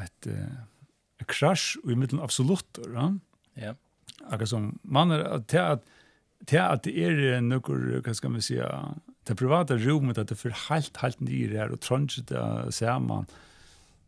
et, 0.00 0.30
et 1.20 1.26
krasj 1.28 1.74
i 1.84 1.98
midten 1.98 2.22
absolutter. 2.24 2.88
Ja. 2.96 3.10
ja. 3.60 3.74
Akkurat 4.24 4.54
som 4.54 4.72
man 4.82 5.12
er 5.12 5.28
til 5.44 5.60
at 5.60 5.84
til 6.48 6.60
at 6.60 6.84
det 6.84 6.92
er 7.00 7.40
noe, 7.44 8.00
hva 8.04 8.14
skal 8.16 8.34
man 8.34 8.44
si, 8.44 8.58
det 9.24 9.36
private 9.40 9.78
rommet 9.80 10.18
at 10.20 10.28
det 10.28 10.36
er 10.36 10.42
for 10.42 10.64
helt, 10.68 10.98
helt 11.00 11.22
nye 11.24 11.48
her, 11.52 11.72
og 11.72 11.80
trønner 11.84 12.24
det 12.28 12.74
sammen, 12.76 13.24
og 13.24 13.40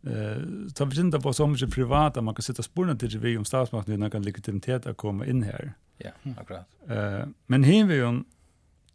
Eh, 0.06 0.42
så 0.74 0.84
vi 0.84 1.00
inte 1.00 1.20
på 1.20 1.32
så 1.32 1.46
mycket 1.46 1.70
privata 1.70 2.22
man 2.22 2.34
kan 2.34 2.42
sätta 2.42 2.62
spårna 2.62 2.96
till 2.96 3.18
vi 3.18 3.36
om 3.36 3.44
statsmakten 3.44 4.00
när 4.00 4.10
kan 4.10 4.22
legitimitet 4.22 4.86
att 4.86 4.96
komma 4.96 5.26
in 5.26 5.42
här. 5.42 5.72
Ja, 5.98 6.10
akkurat. 6.38 6.68
Eh, 6.88 7.28
men 7.46 7.64
hen 7.64 7.88
vi 7.88 7.94
ju 7.94 8.22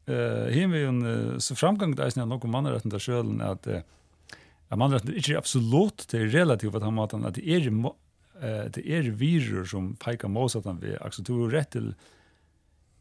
eh 0.05 0.53
hen 0.53 0.71
vi 0.71 0.79
ju 0.79 1.39
så 1.39 1.55
framgång 1.55 1.95
där 1.95 2.03
är 2.05 2.09
snarare 2.09 2.29
någon 2.29 2.51
man 2.51 2.67
rätt 2.67 2.89
där 2.89 2.99
själv 2.99 3.41
att 3.41 3.67
att 4.67 4.77
man 4.77 4.91
rätt 4.91 5.09
inte 5.09 5.37
absolut 5.37 6.07
det 6.11 6.17
är 6.17 6.25
relativt 6.25 6.75
att 6.75 6.83
han 6.83 6.99
att 6.99 7.13
att 7.13 7.35
det 7.35 7.49
är 7.49 7.59
det 8.73 8.91
är 8.91 9.01
virus 9.01 9.71
som 9.71 9.95
pekar 9.95 10.27
mot 10.27 10.55
att 10.55 10.65
han 10.65 10.79
vi 10.79 10.97
accepterar 10.97 11.49
rätt 11.49 11.71
till 11.71 11.95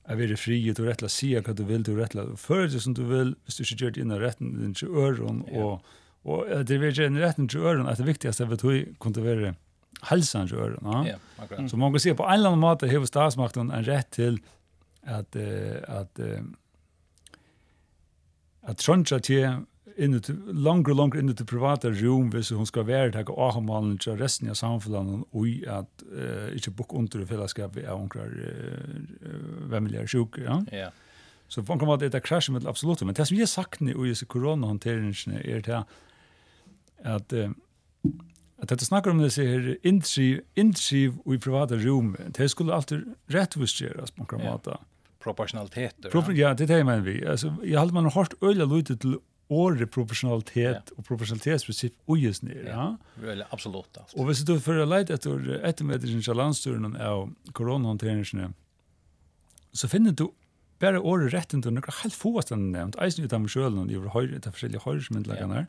Jag 0.09 0.17
vill 0.17 0.37
fri 0.37 0.71
och 0.73 0.79
rättla 0.79 1.09
se 1.09 1.41
vad 1.41 1.57
du 1.57 1.65
vill, 1.65 1.83
du 1.83 1.97
rättla 1.97 2.37
det 2.73 2.81
som 2.81 2.95
du 2.95 3.05
vill, 3.05 3.35
hvis 3.45 3.57
du 3.57 3.65
inte 3.75 3.85
gör 3.85 3.91
det 3.91 4.01
innan 4.01 4.19
rätten, 4.19 4.61
din 4.61 4.75
till 4.75 4.89
öron 4.89 5.43
och 5.43 5.85
Och 6.23 6.65
det 6.65 6.79
vill 6.79 6.99
ju 6.99 7.07
en 7.07 7.19
rätten 7.19 7.49
till 7.49 7.61
öron 7.61 7.87
att 7.87 7.99
det 7.99 8.05
viktigaste 8.05 8.45
vet 8.45 8.65
hur 8.65 8.95
kunde 9.01 9.21
vara 9.21 9.55
hälsan 10.03 10.49
till 10.49 10.57
öron. 10.57 10.79
Ja, 10.83 11.07
yeah. 11.07 11.67
Så 11.69 11.77
man 11.77 11.93
kan 11.93 12.01
se 12.01 12.15
på 12.15 12.27
en 12.27 12.33
eller 12.33 12.47
annan 12.47 12.59
måte 12.59 12.87
hur 12.87 13.07
statsmakten 13.07 13.71
en 13.71 13.85
rätt 13.85 14.11
till 14.11 14.39
att 15.03 15.37
uh, 15.37 15.73
att 15.89 16.19
uh, 16.19 16.41
att 18.63 18.79
truncha 18.79 19.19
till 19.19 19.57
in 19.97 20.21
the 20.21 20.33
longer 20.53 20.95
longer 20.95 21.19
in 21.19 21.37
the 21.37 21.45
private 21.45 21.91
room 21.91 22.31
hvis 22.31 22.51
hon 22.51 22.67
ska 22.67 22.83
vara 22.83 23.13
tag 23.13 23.31
och 23.31 23.53
ha 23.53 23.61
malen 23.61 23.99
till 23.99 24.17
resten 24.17 24.51
av 24.51 24.55
samhället 24.55 25.25
och 25.31 25.49
i 25.49 25.67
att 25.67 26.03
uh, 26.17 26.53
inte 26.53 26.71
bok 26.71 26.93
under 26.93 27.27
fällskap 27.27 27.77
är 27.77 27.93
onkrar 27.93 28.27
uh, 28.27 29.71
vem 29.71 30.07
sjuk 30.07 30.39
ja. 30.39 30.65
Ja. 30.73 30.91
Så 31.49 31.63
man 31.63 31.79
kommer 31.79 31.95
att 31.95 32.13
det 32.13 32.21
kraschar 32.21 32.53
med 32.53 32.67
absolut 32.67 33.03
men 33.03 33.15
det 33.15 33.27
som 33.27 33.37
jag 33.37 33.49
sagt 33.49 33.81
nu 33.81 33.91
i 33.91 34.15
coronahanteringen 34.15 35.15
är 35.45 35.61
det 35.61 35.85
at 37.05 37.33
uh, 37.33 37.51
at 38.61 38.69
dette 38.69 38.85
snakkar 38.85 39.15
om 39.15 39.23
disse 39.23 39.45
her 39.45 39.73
indriv, 39.87 40.43
indriv 40.57 41.17
i 41.33 41.39
privata 41.41 41.79
rum, 41.81 42.13
det 42.37 42.51
skulle 42.53 42.75
alltid 42.77 43.07
rettvistgjeras 43.33 44.13
på 44.13 44.27
en 44.37 44.45
måte. 44.45 44.77
Proportionalitet. 45.21 46.11
Pro 46.13 46.23
ja, 46.33 46.53
det 46.57 46.67
er 46.67 46.75
det 46.75 46.81
jeg 46.83 46.89
mener 46.89 47.05
vi. 47.05 47.17
Altså, 47.25 47.55
jeg 47.65 47.79
halde 47.79 47.97
man 47.97 48.09
har 48.09 48.17
hørt 48.17 48.35
øyla 48.43 48.65
lute 48.65 48.97
til 48.97 49.19
året 49.51 49.91
proportionalitet 49.91 50.77
ja. 50.77 50.97
og 50.97 51.05
proportionalitetsprinsip 51.05 51.97
uges 52.09 52.43
nere. 52.43 52.69
Ja, 52.69 53.33
ja. 53.33 53.47
absolutt. 53.51 53.97
Alt. 53.97 54.15
Og 54.17 54.29
hvis 54.29 54.45
du 54.45 54.59
fører 54.61 54.89
leit 54.89 55.11
etter 55.11 55.41
ettermedringen 55.65 56.23
av 56.29 56.39
landstyrene 56.39 56.93
av 57.01 57.31
koronahåndteringene, 57.57 58.53
så 59.73 59.89
finner 59.89 60.13
du 60.13 60.29
bare 60.81 61.01
året 61.01 61.35
rett 61.35 61.53
inn 61.55 61.63
til 61.65 61.75
noen 61.75 61.97
helt 62.01 62.17
få 62.17 62.33
at 62.41 62.51
den 62.53 62.71
nevnt, 62.73 62.97
eisen 63.03 63.25
ut 63.25 63.35
av 63.37 63.43
meg 63.45 63.53
selv, 63.53 63.79
og 63.79 63.93
over 63.99 64.15
høyre, 64.15 64.41
til 64.41 64.55
forskjellige 64.55 64.85
høyresmyndlagene 64.87 65.59
her. 65.61 65.67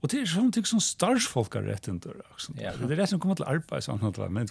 Og 0.00 0.10
det 0.10 0.22
er 0.22 0.30
sånne 0.32 0.56
ting 0.56 0.68
som 0.68 0.82
starsfolk 0.82 1.58
har 1.58 1.66
rett 1.68 1.88
inn 1.90 2.00
til. 2.04 2.16
Det 2.56 2.64
er 2.64 2.96
rett 2.96 3.12
som 3.12 3.20
kommer 3.22 3.38
til 3.38 3.48
arbeid, 3.48 3.84
sånn 3.84 4.04
at 4.08 4.18
det 4.18 4.30
Men 4.32 4.48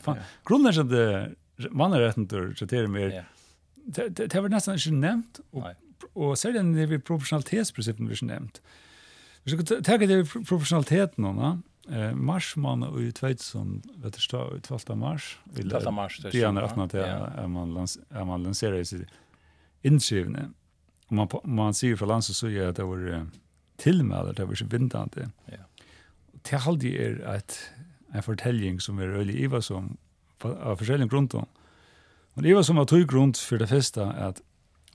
grunnen 0.48 0.72
er 0.72 0.82
at 0.84 0.92
det 0.94 1.72
man 1.74 1.96
har 1.96 2.06
rett 2.06 2.20
inn 2.22 2.28
så 2.30 2.66
det 2.70 2.80
er 2.80 2.92
mer, 2.92 3.16
det 3.88 4.34
har 4.34 4.44
vært 4.46 4.54
nesten 4.54 4.78
ikke 4.78 4.98
nevnt, 5.00 5.42
og 6.14 6.38
særlig 6.38 6.62
når 6.68 6.92
vi 6.92 7.00
professionalitetsprinsippen 7.02 8.10
vi 8.10 8.14
ikke 8.20 8.30
nevnt. 8.30 8.62
Hvis 9.44 9.58
du 9.58 9.82
tenker 9.82 10.10
det 10.10 10.22
professionaliteten 10.28 11.24
nå, 11.24 11.34
da, 11.38 11.56
Eh 11.90 12.14
mars 12.16 12.56
man 12.56 12.84
i 13.00 13.12
Tvetsson 13.16 13.78
vet 14.04 14.18
du 14.18 14.22
stå 14.22 14.42
12 14.60 14.98
mars. 15.00 15.38
12 15.56 15.94
mars. 15.94 16.20
Det 16.20 16.42
är 16.42 16.64
18 16.64 16.80
att 16.82 17.50
man 17.50 17.88
man 18.28 18.44
lanserar 18.44 18.84
sig 18.84 19.06
innskrivne. 19.84 20.50
Og 21.10 21.20
man, 21.20 21.28
man 21.46 21.78
sier 21.78 21.98
fra 22.00 22.10
landet 22.10 22.36
så 22.36 22.50
gjør 22.52 22.74
at 22.74 22.80
det 22.80 22.88
var 22.88 23.28
tilmeldet, 23.78 24.38
det 24.38 24.48
var 24.48 24.56
så 24.56 24.66
vindende. 24.72 25.30
Ja. 25.52 25.64
Det 26.50 26.64
halde 26.64 26.94
er 26.98 27.22
et, 27.36 27.58
en 28.16 28.24
fortelling 28.24 28.82
som 28.82 29.00
er 29.00 29.16
øyelig 29.20 29.40
iva 29.46 29.62
som 29.62 29.98
av 30.44 30.78
forskjellige 30.78 31.10
grunner. 31.12 31.48
Men 32.36 32.46
iva 32.46 32.64
som 32.64 32.78
har 32.78 32.86
tog 32.86 33.08
grunn 33.10 33.34
for 33.34 33.58
det 33.58 33.70
første 33.72 34.04
at 34.14 34.42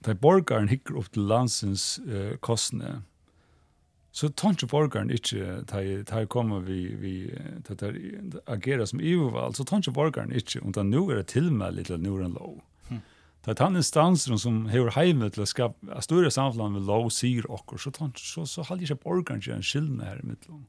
da 0.02 0.14
borgaren 0.18 0.70
hikker 0.70 0.98
opp 0.98 1.12
til 1.14 1.26
landsens 1.30 2.00
uh, 2.06 2.34
kostne, 2.42 3.02
så 4.12 4.28
tar 4.28 4.52
ikke 4.52 4.68
borgaren 4.68 5.10
ikke, 5.10 5.62
da 5.64 6.24
kommer 6.28 6.60
vi, 6.66 6.92
vi 7.00 7.14
da 7.64 7.88
agerer 8.50 8.84
som 8.86 9.00
iva, 9.00 9.46
så 9.56 9.64
tar 9.64 9.80
ikke 9.80 9.94
borgaren 9.96 10.34
ikke, 10.36 10.60
om 10.60 10.74
det 10.76 10.84
nå 10.90 11.06
er 11.14 11.22
tilmeldet 11.24 11.88
eller 11.88 12.02
nå 12.02 12.18
er 12.18 12.26
en 12.26 12.36
lov. 12.36 12.58
Det 13.42 13.56
er 13.56 13.64
han 13.64 13.78
instanser 13.78 14.38
som 14.38 14.66
hever 14.70 14.94
heime 14.94 15.26
til 15.34 15.42
å 15.42 15.48
skapa 15.50 15.96
a 15.96 16.02
større 16.04 16.30
samfunn 16.30 16.76
med 16.76 16.86
lov 16.86 17.08
sier 17.10 17.48
okkur, 17.50 17.80
så, 17.82 17.90
han, 17.98 18.12
så, 18.14 18.44
så 18.46 18.62
halde 18.68 18.86
ikke 18.86 19.00
borgeren 19.02 19.42
til 19.42 19.56
en 19.56 19.66
skyldne 19.66 20.06
her 20.06 20.20
i 20.22 20.28
middelen. 20.28 20.66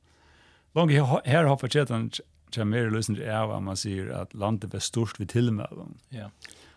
Lange 0.73 1.05
her 1.29 1.45
har 1.45 1.59
paketan 1.61 2.09
til 2.53 2.69
mer 2.69 2.89
løsning 2.89 3.21
av 3.29 3.53
at 3.53 3.61
man 3.65 3.77
sier 3.77 4.09
at 4.17 4.33
landet 4.33 4.73
er 4.73 4.81
størst 4.81 5.21
ved 5.21 5.29
tilmelden. 5.35 5.99
Ja. 6.13 6.31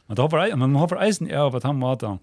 Men, 0.07 0.19
det 0.19 0.29
har, 0.29 0.53
men 0.53 0.67
man 0.69 0.83
har 0.83 0.93
for 0.93 1.01
eisen 1.01 1.33
av 1.33 1.57
at 1.57 1.65
han 1.65 1.81
måtte 1.81 2.19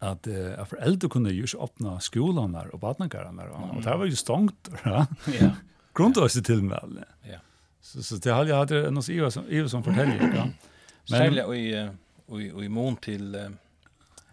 at 0.00 0.26
uh, 0.26 0.56
at 0.56 0.70
foreldre 0.72 1.10
kunne 1.12 1.30
jo 1.36 1.46
ikke 1.46 1.62
åpne 1.68 1.98
skolen 2.02 2.54
der 2.56 2.70
og 2.74 2.80
badnakarene 2.82 3.44
der, 3.44 3.54
og, 3.54 3.76
og 3.76 3.82
det 3.84 3.96
var 4.00 4.08
jo 4.08 4.16
stångt, 4.16 4.74
ja. 4.82 5.06
ja. 5.36 5.54
Grundløse 5.94 6.42
tilmelden. 6.42 7.04
Ja. 7.28 7.42
Så, 7.84 8.02
så 8.02 8.18
det 8.18 8.32
har 8.32 8.48
jeg 8.48 8.56
hatt 8.56 8.72
noe 8.90 9.04
som 9.04 9.46
Iva 9.46 9.68
som 9.70 9.84
forteller, 9.86 10.18
ja. 10.34 10.50
Men, 10.50 11.12
Særlig 11.14 11.50
i... 11.54 11.66
Uh 11.78 11.90
i, 12.38 12.64
i 12.64 12.68
mån 12.68 12.96
till 12.96 13.34
eh, 13.34 13.48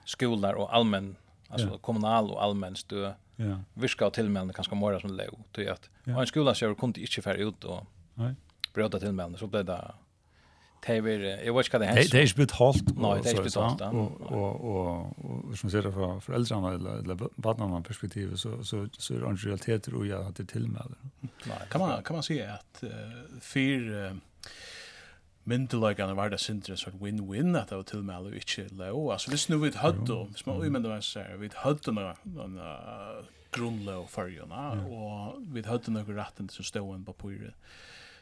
skolor 0.06 0.54
och 0.54 0.75
allmän 0.75 1.16
alltså 1.48 1.68
ja. 1.68 1.77
kommunal 1.77 2.32
och 2.32 2.44
allmän 2.44 2.75
stö 2.75 3.13
ja. 3.36 3.60
viska 3.74 4.08
och 4.08 4.13
tillmälande 4.13 4.54
kanske 4.54 4.75
mer 4.75 5.00
som 5.00 5.10
låg 5.10 5.44
till 5.51 5.70
att 5.70 5.89
ja. 6.04 6.22
en 6.22 6.27
skola 6.27 6.56
så 6.56 6.75
kunde 6.75 7.01
inte 7.01 7.22
färra 7.22 7.38
ut 7.38 7.63
och 7.63 7.86
nej 8.13 8.36
bröta 8.77 9.00
tillmälande 9.00 9.38
så 9.38 9.48
blev 9.48 9.66
det 9.66 9.92
Tever, 10.86 11.20
jag 11.46 11.54
vet 11.54 11.66
inte 11.66 11.77
vad 11.77 11.82
det 11.82 11.86
hände. 11.86 12.08
Det 12.12 12.18
är 12.18 12.39
ju 12.39 12.48
halt. 12.51 12.98
Nej, 12.98 13.22
det 13.24 13.30
är 13.30 13.44
ju 13.44 13.62
halt. 13.62 13.82
Och, 13.82 14.22
och, 14.22 15.50
och, 15.50 15.58
som 15.58 15.70
ser 15.70 15.82
det 15.82 15.92
från 15.92 16.22
föräldrarna 16.22 16.74
eller, 16.74 16.92
eller 16.92 17.18
barnarnas 17.36 17.88
perspektiv 17.88 18.36
så, 18.36 18.63
så, 18.63 18.88
så 18.98 19.13
är 19.13 19.20
det 19.20 19.27
en 19.27 19.38
realitet 19.38 19.88
och 19.88 20.08
jag 20.08 20.25
att 20.25 20.36
det 20.36 20.46
till 20.46 20.68
med. 20.68 20.96
Kan 21.70 21.82
man, 21.82 22.04
kan 22.04 22.16
man 22.16 22.24
säga 22.24 22.54
att 22.54 22.84
uh, 22.84 22.89
för 23.42 24.20
myndelagene 25.48 26.16
var 26.18 26.32
det 26.34 26.42
sindre 26.44 26.75
en 26.75 26.82
sånn 26.82 27.00
win-win 27.01 27.56
at 27.56 27.72
det 27.72 27.80
var 27.80 27.89
til 27.89 28.04
med 28.04 28.16
alle 28.18 28.39
ikke 28.42 28.68
lov. 28.75 29.12
Altså, 29.16 29.32
hvis 29.34 29.48
nu 29.50 29.58
vi 29.63 29.72
hadde, 29.80 30.22
hvis 30.34 30.46
man 30.48 30.62
uimender 30.62 30.92
hva 30.94 31.01
sier, 31.04 31.38
vi 31.42 31.51
hadde 31.63 31.96
noen 31.96 32.58
grunnlov 33.56 34.10
fargjene, 34.12 34.66
og 34.92 35.38
vi 35.56 35.63
hadde 35.66 35.94
noen 35.96 36.18
retten 36.18 36.51
som 36.54 36.68
stod 36.68 36.96
en 36.96 37.08
papiret 37.08 37.56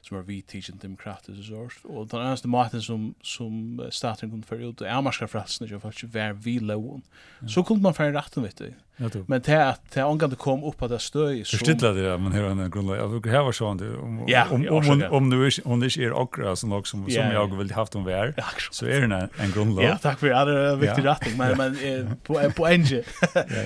som 0.05 0.19
var 0.19 0.25
vi 0.27 0.41
tidsen 0.45 0.77
demokratisk 0.77 1.53
og 1.57 1.71
sånt. 1.73 1.85
Og 1.89 2.09
den 2.11 2.21
eneste 2.21 2.49
maten 2.51 2.81
som, 2.85 3.07
som 3.25 3.79
staten 3.89 4.29
kunne 4.29 4.45
føre 4.45 4.69
ut, 4.69 4.83
er 4.85 5.01
marska 5.01 5.25
frelsen, 5.29 5.65
ikke 5.65 6.11
var 6.13 6.35
vi 6.45 6.59
loven. 6.61 7.01
Så 7.49 7.63
kunne 7.65 7.81
man 7.81 7.97
føre 7.97 8.13
retten, 8.13 8.45
vet 8.45 8.61
du. 8.61 8.67
Men 8.97 9.41
det 9.41 9.69
att 9.69 9.91
det 9.93 10.01
angår 10.01 10.29
kom 10.35 10.63
upp 10.63 10.81
att 10.81 10.89
det 10.89 10.99
stöj 10.99 11.45
så 11.45 11.57
Förstilla 11.57 11.91
det 11.91 12.17
men 12.17 12.31
hur 12.31 12.45
en 12.45 12.69
grundlag. 12.71 12.97
Jag 12.97 13.07
vill 13.07 13.35
ha 13.35 13.53
sånt. 13.53 13.81
om 13.81 14.19
om 14.51 14.67
om 14.69 15.03
om 15.11 15.29
nu 15.29 15.45
är 15.45 15.67
om 15.67 15.79
det 15.79 15.97
är 15.97 16.23
akra 16.23 16.55
som 16.55 16.73
också 16.73 16.97
som 16.97 17.07
jag 17.09 17.57
vill 17.57 17.71
haft 17.71 17.95
om 17.95 18.03
vär 18.03 18.33
så 18.71 18.85
är 18.85 19.07
det 19.07 19.29
en 19.37 19.51
grundlag. 19.51 19.83
Ja, 19.83 19.97
tack 20.01 20.19
för 20.19 20.27
det 20.27 20.35
är 20.35 20.75
viktig 20.75 21.05
rättning 21.05 21.37
men 21.37 21.57
men 21.57 22.15
på 22.23 22.51
på 22.55 22.67
enge 22.67 23.03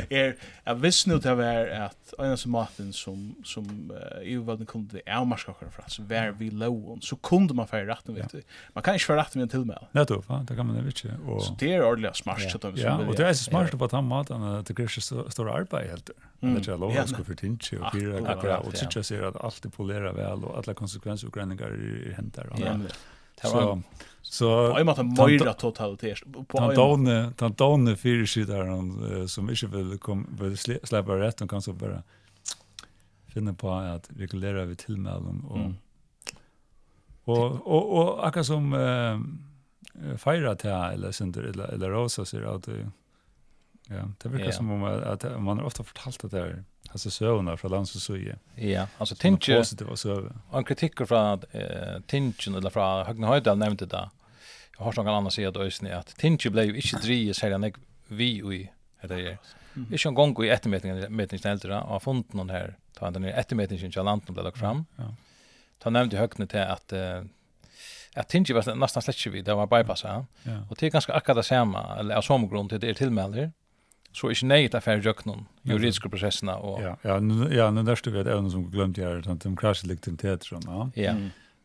är 0.09 0.35
jag 0.63 0.75
visst 0.75 1.07
nu 1.07 1.17
det 1.17 1.35
var 1.35 1.67
att 1.67 2.13
en 2.19 2.37
som 2.37 2.51
Martin 2.51 2.93
som 2.93 3.35
som 3.43 3.91
ju 4.23 4.37
vad 4.37 4.57
den 4.57 4.65
kunde 4.65 4.89
det 5.05 5.11
är 5.11 5.25
marskakar 5.25 5.67
för 5.69 5.83
så 5.87 6.03
var 6.03 6.31
vi 6.31 6.51
lån 6.51 7.01
så 7.01 7.15
kunde 7.15 7.53
man 7.53 7.67
för 7.67 7.85
rätten 7.85 8.15
vet 8.15 8.31
du. 8.31 8.41
Man 8.73 8.83
kan 8.83 8.93
inte 8.93 9.05
för 9.05 9.15
rätten 9.15 9.41
till 9.41 9.49
tillmäl. 9.49 9.85
Nej 9.91 10.05
då, 10.07 10.23
det 10.47 10.55
kan 10.55 10.67
man 10.67 10.77
inte. 10.77 10.99
Så 11.41 11.55
det 11.59 11.73
är 11.73 11.83
ordentligt 11.83 12.15
smart 12.15 12.51
så 12.51 12.57
det 12.57 12.81
Ja, 12.81 12.97
och 12.97 13.15
det 13.15 13.27
är 13.27 13.33
så 13.33 13.43
smart 13.43 13.77
på 13.77 13.85
att 13.85 13.91
han 13.91 14.07
maten 14.07 14.43
att 14.43 14.65
det 14.65 14.73
grischas 14.73 15.13
stora 15.29 15.53
arbete 15.53 15.87
helt 15.89 16.05
det. 16.05 16.13
Mm. 16.47 16.61
Det 16.61 16.71
är 16.71 16.77
lov 16.77 16.97
att 16.97 17.09
ska 17.09 17.23
för 17.23 17.33
och 17.81 17.93
fyra 17.93 18.29
akkurat 18.29 18.67
och 18.67 18.75
tycka 18.75 19.03
sig 19.03 19.25
att 19.25 19.35
allt 19.35 19.63
det 19.63 19.69
polera 19.69 20.11
väl 20.11 20.43
och 20.43 20.57
alla 20.57 20.73
konsekvenser 20.73 21.27
och 21.27 21.33
gränningar 21.33 21.65
är 21.65 22.13
händer. 22.13 22.49
Ja. 22.51 22.79
Så 23.43 23.81
så 24.21 24.73
på 24.73 25.01
en 25.01 25.07
måte 25.07 25.31
mera 25.31 25.53
totalitet 25.53 26.19
på 26.47 26.57
en 26.57 26.67
tantone 26.67 27.33
tantone 27.37 27.95
fyra 27.95 28.25
sidor 28.25 29.27
som 29.27 29.49
inte 29.49 29.67
vill 29.67 29.99
kom 29.99 30.27
vill 30.39 30.57
släppa 30.57 31.19
rätt 31.19 31.41
och 31.41 31.49
kan 31.49 31.61
så 31.61 31.73
bara 31.73 32.03
finna 33.27 33.53
på 33.53 33.71
att 33.71 34.09
regulera 34.17 34.65
vi 34.65 34.75
tillmälen 34.75 35.45
och 35.49 35.57
mm. 35.57 35.75
och 37.23 37.67
och 37.67 37.97
och 37.97 38.27
akkurat 38.27 38.45
som 38.45 38.73
eh, 38.73 40.17
fira 40.17 40.55
till 40.55 40.69
eller 40.69 41.11
sånt 41.11 41.37
eller 41.37 41.63
eller 41.63 41.89
rosa 41.89 42.25
ser 42.25 42.55
att 42.55 42.63
det 42.63 42.91
Ja, 43.89 44.11
det 44.23 44.29
verkar 44.29 44.45
ja. 44.45 44.51
som 44.51 44.71
om 44.71 44.83
att, 44.83 45.23
att 45.23 45.41
man 45.41 45.57
har 45.57 45.65
ofta 45.65 45.83
fortalt 45.83 46.19
det 46.21 46.27
där 46.27 46.63
alltså 46.91 47.11
sövna 47.11 47.57
från 47.57 47.71
lands 47.71 47.95
och 47.95 48.01
suje. 48.01 48.35
Ja, 48.55 48.87
alltså 48.97 49.15
tinge 49.15 49.57
positiva 49.57 49.95
söv. 49.95 50.33
En 50.53 50.63
kritik 50.63 51.07
från 51.07 51.41
eh 51.51 51.99
Tinchen 52.07 52.55
eller 52.55 52.69
från 52.69 53.05
Högne 53.05 53.27
Höjdal 53.27 53.57
nämnde 53.57 53.85
det. 53.85 54.09
Jag 54.77 54.85
har 54.85 54.93
någon 54.97 55.07
annan 55.07 55.31
säga 55.31 55.51
då 55.51 55.61
ösni 55.63 55.91
att 55.91 56.07
tinge 56.07 56.49
blev 56.49 56.65
ju 56.65 56.75
inte 56.75 56.97
drie 56.97 57.33
så 57.33 57.47
här 57.47 57.73
vi 58.07 58.43
och 59.01 59.07
det 59.07 59.15
är. 59.15 59.37
Vi 59.73 59.97
kör 59.97 60.11
gång 60.11 60.43
i 60.43 60.49
eftermätningen 60.49 61.15
med 61.15 61.29
den 61.29 61.57
där 61.57 61.83
och 61.83 62.03
funnit 62.03 62.33
någon 62.33 62.49
här 62.49 62.75
ta 62.93 63.11
den 63.11 63.25
i 63.25 63.27
eftermätningen 63.29 63.91
till 63.91 64.03
landet 64.03 64.29
blev 64.29 64.45
lagt 64.45 64.57
fram. 64.57 64.85
Ja. 64.95 65.15
Ta 65.79 65.89
nämnde 65.89 66.17
Högne 66.17 66.47
till 66.47 66.59
att 66.59 66.93
att 68.15 68.29
tinge 68.29 68.53
var 68.53 68.75
nästan 68.75 69.03
släckt 69.03 69.27
vid 69.27 69.45
det 69.45 69.53
var 69.53 69.67
bypass 69.67 70.03
ja. 70.03 70.25
Och 70.69 70.77
det 70.79 70.85
är 70.85 70.91
ganska 70.91 71.13
akkurat 71.13 71.45
samma 71.45 71.97
eller 71.99 72.15
av 72.15 72.21
som 72.21 72.49
grund 72.49 72.69
till 72.69 72.79
det 72.79 72.89
är 72.89 72.93
tillmäler 72.93 73.51
så 74.11 74.27
är 74.27 74.37
det 74.41 74.47
nej 74.47 74.75
att 74.75 74.83
färja 74.83 75.03
jöknon 75.03 75.45
juridiska 75.61 76.09
processerna 76.09 76.55
och 76.57 76.83
ja 76.83 76.97
ja 77.01 77.21
ja 77.51 77.71
den 77.71 77.85
där 77.85 77.95
stod 77.95 78.13
vi 78.13 78.19
även 78.19 78.51
som 78.51 78.71
glömt 78.71 78.97
jag 78.97 79.27
att 79.27 79.41
de 79.41 79.57
crash 79.57 79.83
likt 79.83 80.07
i 80.07 80.17
teatern 80.17 80.61
ja 80.65 80.91
ja 80.95 81.15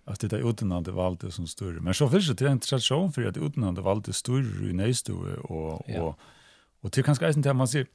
att 0.05 0.21
det 0.21 0.33
är 0.33 0.51
utanande 0.51 0.91
valde 0.93 1.31
som 1.31 1.47
större 1.47 1.81
men 1.81 1.95
så 1.95 2.09
finns 2.09 2.29
det 2.29 2.49
en 2.49 2.61
tradition 2.61 3.13
för 3.13 3.27
att 3.27 3.37
utanande 3.37 3.81
valde 3.81 4.13
större 4.13 4.71
i 4.71 4.73
nästue 4.73 5.37
och 5.37 5.91
och 5.91 6.19
och 6.81 6.93
till 6.93 7.05
kanske 7.05 7.31
inte 7.31 7.53
man 7.53 7.69
ser 7.69 7.87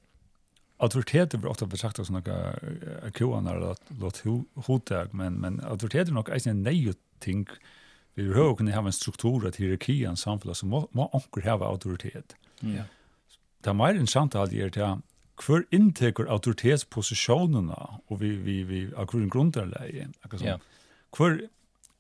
Adverteter 0.82 1.38
blir 1.38 1.50
ofta 1.50 1.66
betraktet 1.66 2.06
som 2.06 2.16
några 2.16 2.54
kjoanar 3.14 3.56
eller 3.56 3.76
låt 3.88 4.24
hotag, 4.56 5.14
men, 5.14 5.34
men 5.34 5.62
adverteter 5.66 6.12
är 6.12 6.16
nog 6.16 6.48
en 6.48 6.64
nej 6.64 6.94
ting. 7.20 7.48
Vi 8.14 8.34
hör 8.34 8.56
kunna 8.56 8.72
ha 8.72 8.86
en 8.86 8.94
struktur, 8.94 9.48
att 9.48 9.56
hierarki, 9.56 10.06
en 10.06 10.18
samhälle 10.18 10.56
som 10.56 10.70
må, 10.70 10.88
må 10.92 11.10
anker 11.14 11.50
ha 11.50 11.66
autoritet. 11.66 12.36
Ja 12.60 12.84
det 13.64 13.72
er 13.72 13.78
mer 13.78 13.96
interessant 13.96 14.36
at 14.36 14.52
det 14.54 14.64
er 14.64 14.74
til 14.76 15.06
hver 15.40 15.64
inntekker 15.76 16.28
autoritetsposisjonene 16.32 17.78
og 18.10 18.20
vi, 18.20 18.34
vi, 18.44 18.58
vi 18.68 18.82
akkur 19.00 19.22
en 19.22 19.32
grunnleie, 19.32 20.10
akkur 20.26 20.42
sånn. 20.42 20.66
Hver, 21.16 21.38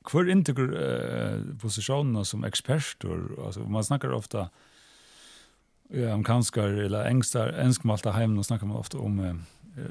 hver 0.09 0.31
inntekker 0.31 0.73
uh, 0.73 1.45
posisjonene 1.61 2.25
som 2.27 2.43
eksperter, 2.47 3.29
altså 3.39 3.63
man 3.67 3.85
snakker 3.87 4.15
ofte 4.15 4.49
ja, 5.89 6.11
om 6.11 6.19
amerikanskar 6.19 6.75
eller 6.85 7.07
engstar, 7.09 7.55
enskmalta 7.63 8.13
heim, 8.13 8.35
nå 8.35 8.43
snakker 8.45 8.69
man 8.69 8.81
ofte 8.81 8.99
om 9.01 9.21
uh, 9.23 9.37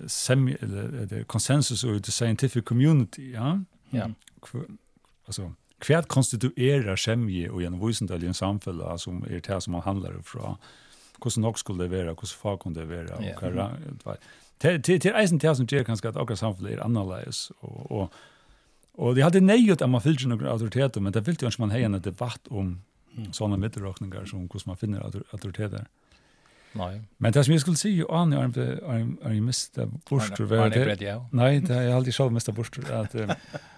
semi, 0.07 0.57
eller, 0.63 0.93
eller 1.05 1.25
konsensus 1.25 1.87
og 1.89 2.03
the 2.03 2.13
scientific 2.13 2.69
community, 2.69 3.33
ja? 3.33 3.57
Ja. 3.97 4.11
Hver, 4.45 4.69
altså, 5.27 5.51
hva 5.87 6.03
konstituerer 6.11 6.99
semje 6.99 7.49
og 7.53 7.63
gjennom 7.63 7.83
vysendelig 7.83 8.35
samfunn 8.37 8.83
som 8.99 9.23
er 9.29 9.41
det 9.45 9.63
som 9.63 9.77
man 9.77 9.87
handler 9.87 10.21
fra, 10.27 10.57
hvordan 11.23 11.43
nok 11.43 11.59
skulle 11.59 11.85
det 11.85 11.91
være, 11.91 12.15
hvordan 12.15 12.41
fag 12.43 12.59
kunne 12.63 12.81
det 12.81 12.89
være, 12.89 13.19
og 13.19 13.43
hva 13.43 14.15
er 14.15 14.21
det? 14.63 15.01
Til 15.03 15.15
eisen 15.15 15.39
til 15.39 15.55
som 15.55 15.67
gjør 15.71 15.87
kanskje 15.87 16.11
at 16.11 16.17
akkurat 16.19 16.41
samfunnet 16.41 16.73
er 16.73 16.83
annerledes, 16.83 17.53
og, 17.61 17.93
og, 17.93 18.19
og 18.99 19.15
det 19.15 19.23
hadde 19.23 19.41
nøyet 19.41 19.83
at 19.83 19.91
man 19.91 20.03
fyllte 20.03 20.29
noen 20.29 20.47
autoriteter, 20.51 21.01
men 21.01 21.15
det 21.15 21.25
fyllte 21.27 21.47
jo 21.47 21.53
ikke 21.53 21.63
man 21.63 21.75
heier 21.75 21.87
en 21.87 22.01
debatt 22.03 22.51
om 22.51 22.79
sånne 23.35 23.59
middelråkninger 23.59 24.27
som 24.31 24.47
hvordan 24.47 24.73
man 24.73 24.81
finner 24.81 25.07
autoriteter. 25.07 25.87
Nei. 26.79 26.99
Men 27.19 27.33
det 27.33 27.45
som 27.47 27.55
jeg 27.55 27.63
skulle 27.63 27.81
si, 27.81 27.95
jo, 27.97 28.07
Arne, 28.13 28.43
er 28.45 29.33
jeg 29.33 29.43
mistet 29.43 29.95
borster. 30.11 30.45
Arne, 30.45 30.75
det 30.75 30.85
Arne, 30.85 30.97
ja. 31.01 31.17
Nei, 31.33 31.53
det 31.65 31.75
har 31.75 31.87
jeg 31.87 31.97
aldri 31.97 32.15
selv 32.15 32.35
mistet 32.37 32.59
borster, 32.59 32.87
at... 32.93 33.17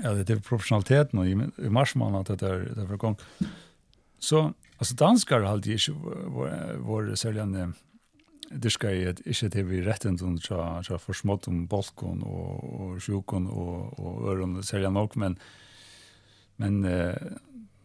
Ja, 0.00 0.14
det 0.16 0.30
er 0.32 0.38
professionaliteten, 0.40 1.18
og 1.20 1.28
i 1.28 1.68
marsmålen 1.68 2.14
at 2.22 2.30
det 2.40 2.48
er, 2.48 2.62
det 2.64 2.80
er 2.80 2.86
for 2.88 3.00
gong. 3.02 3.18
Så 4.22 4.52
alltså 4.76 4.94
danskar 4.94 5.40
hade 5.40 5.70
ju 5.70 5.92
vår 6.26 6.76
var 6.78 7.14
säljan 7.14 7.74
det 8.50 8.70
ska 8.70 8.90
ju 8.90 9.08
inte 9.08 9.48
det 9.48 9.62
vi 9.62 9.80
retten 9.82 10.18
til 10.18 10.54
å 10.54 10.62
ha 10.88 10.98
för 10.98 11.12
smått 11.12 11.48
om 11.48 11.66
balkon 11.66 12.22
och 12.22 12.80
och 12.80 13.02
sjukon 13.02 13.46
och 13.46 13.98
och 13.98 14.30
öron 14.30 14.62
säljan 14.62 14.94
nog 14.94 15.16
men 15.16 15.38
men 16.56 16.84
uh, 16.84 17.14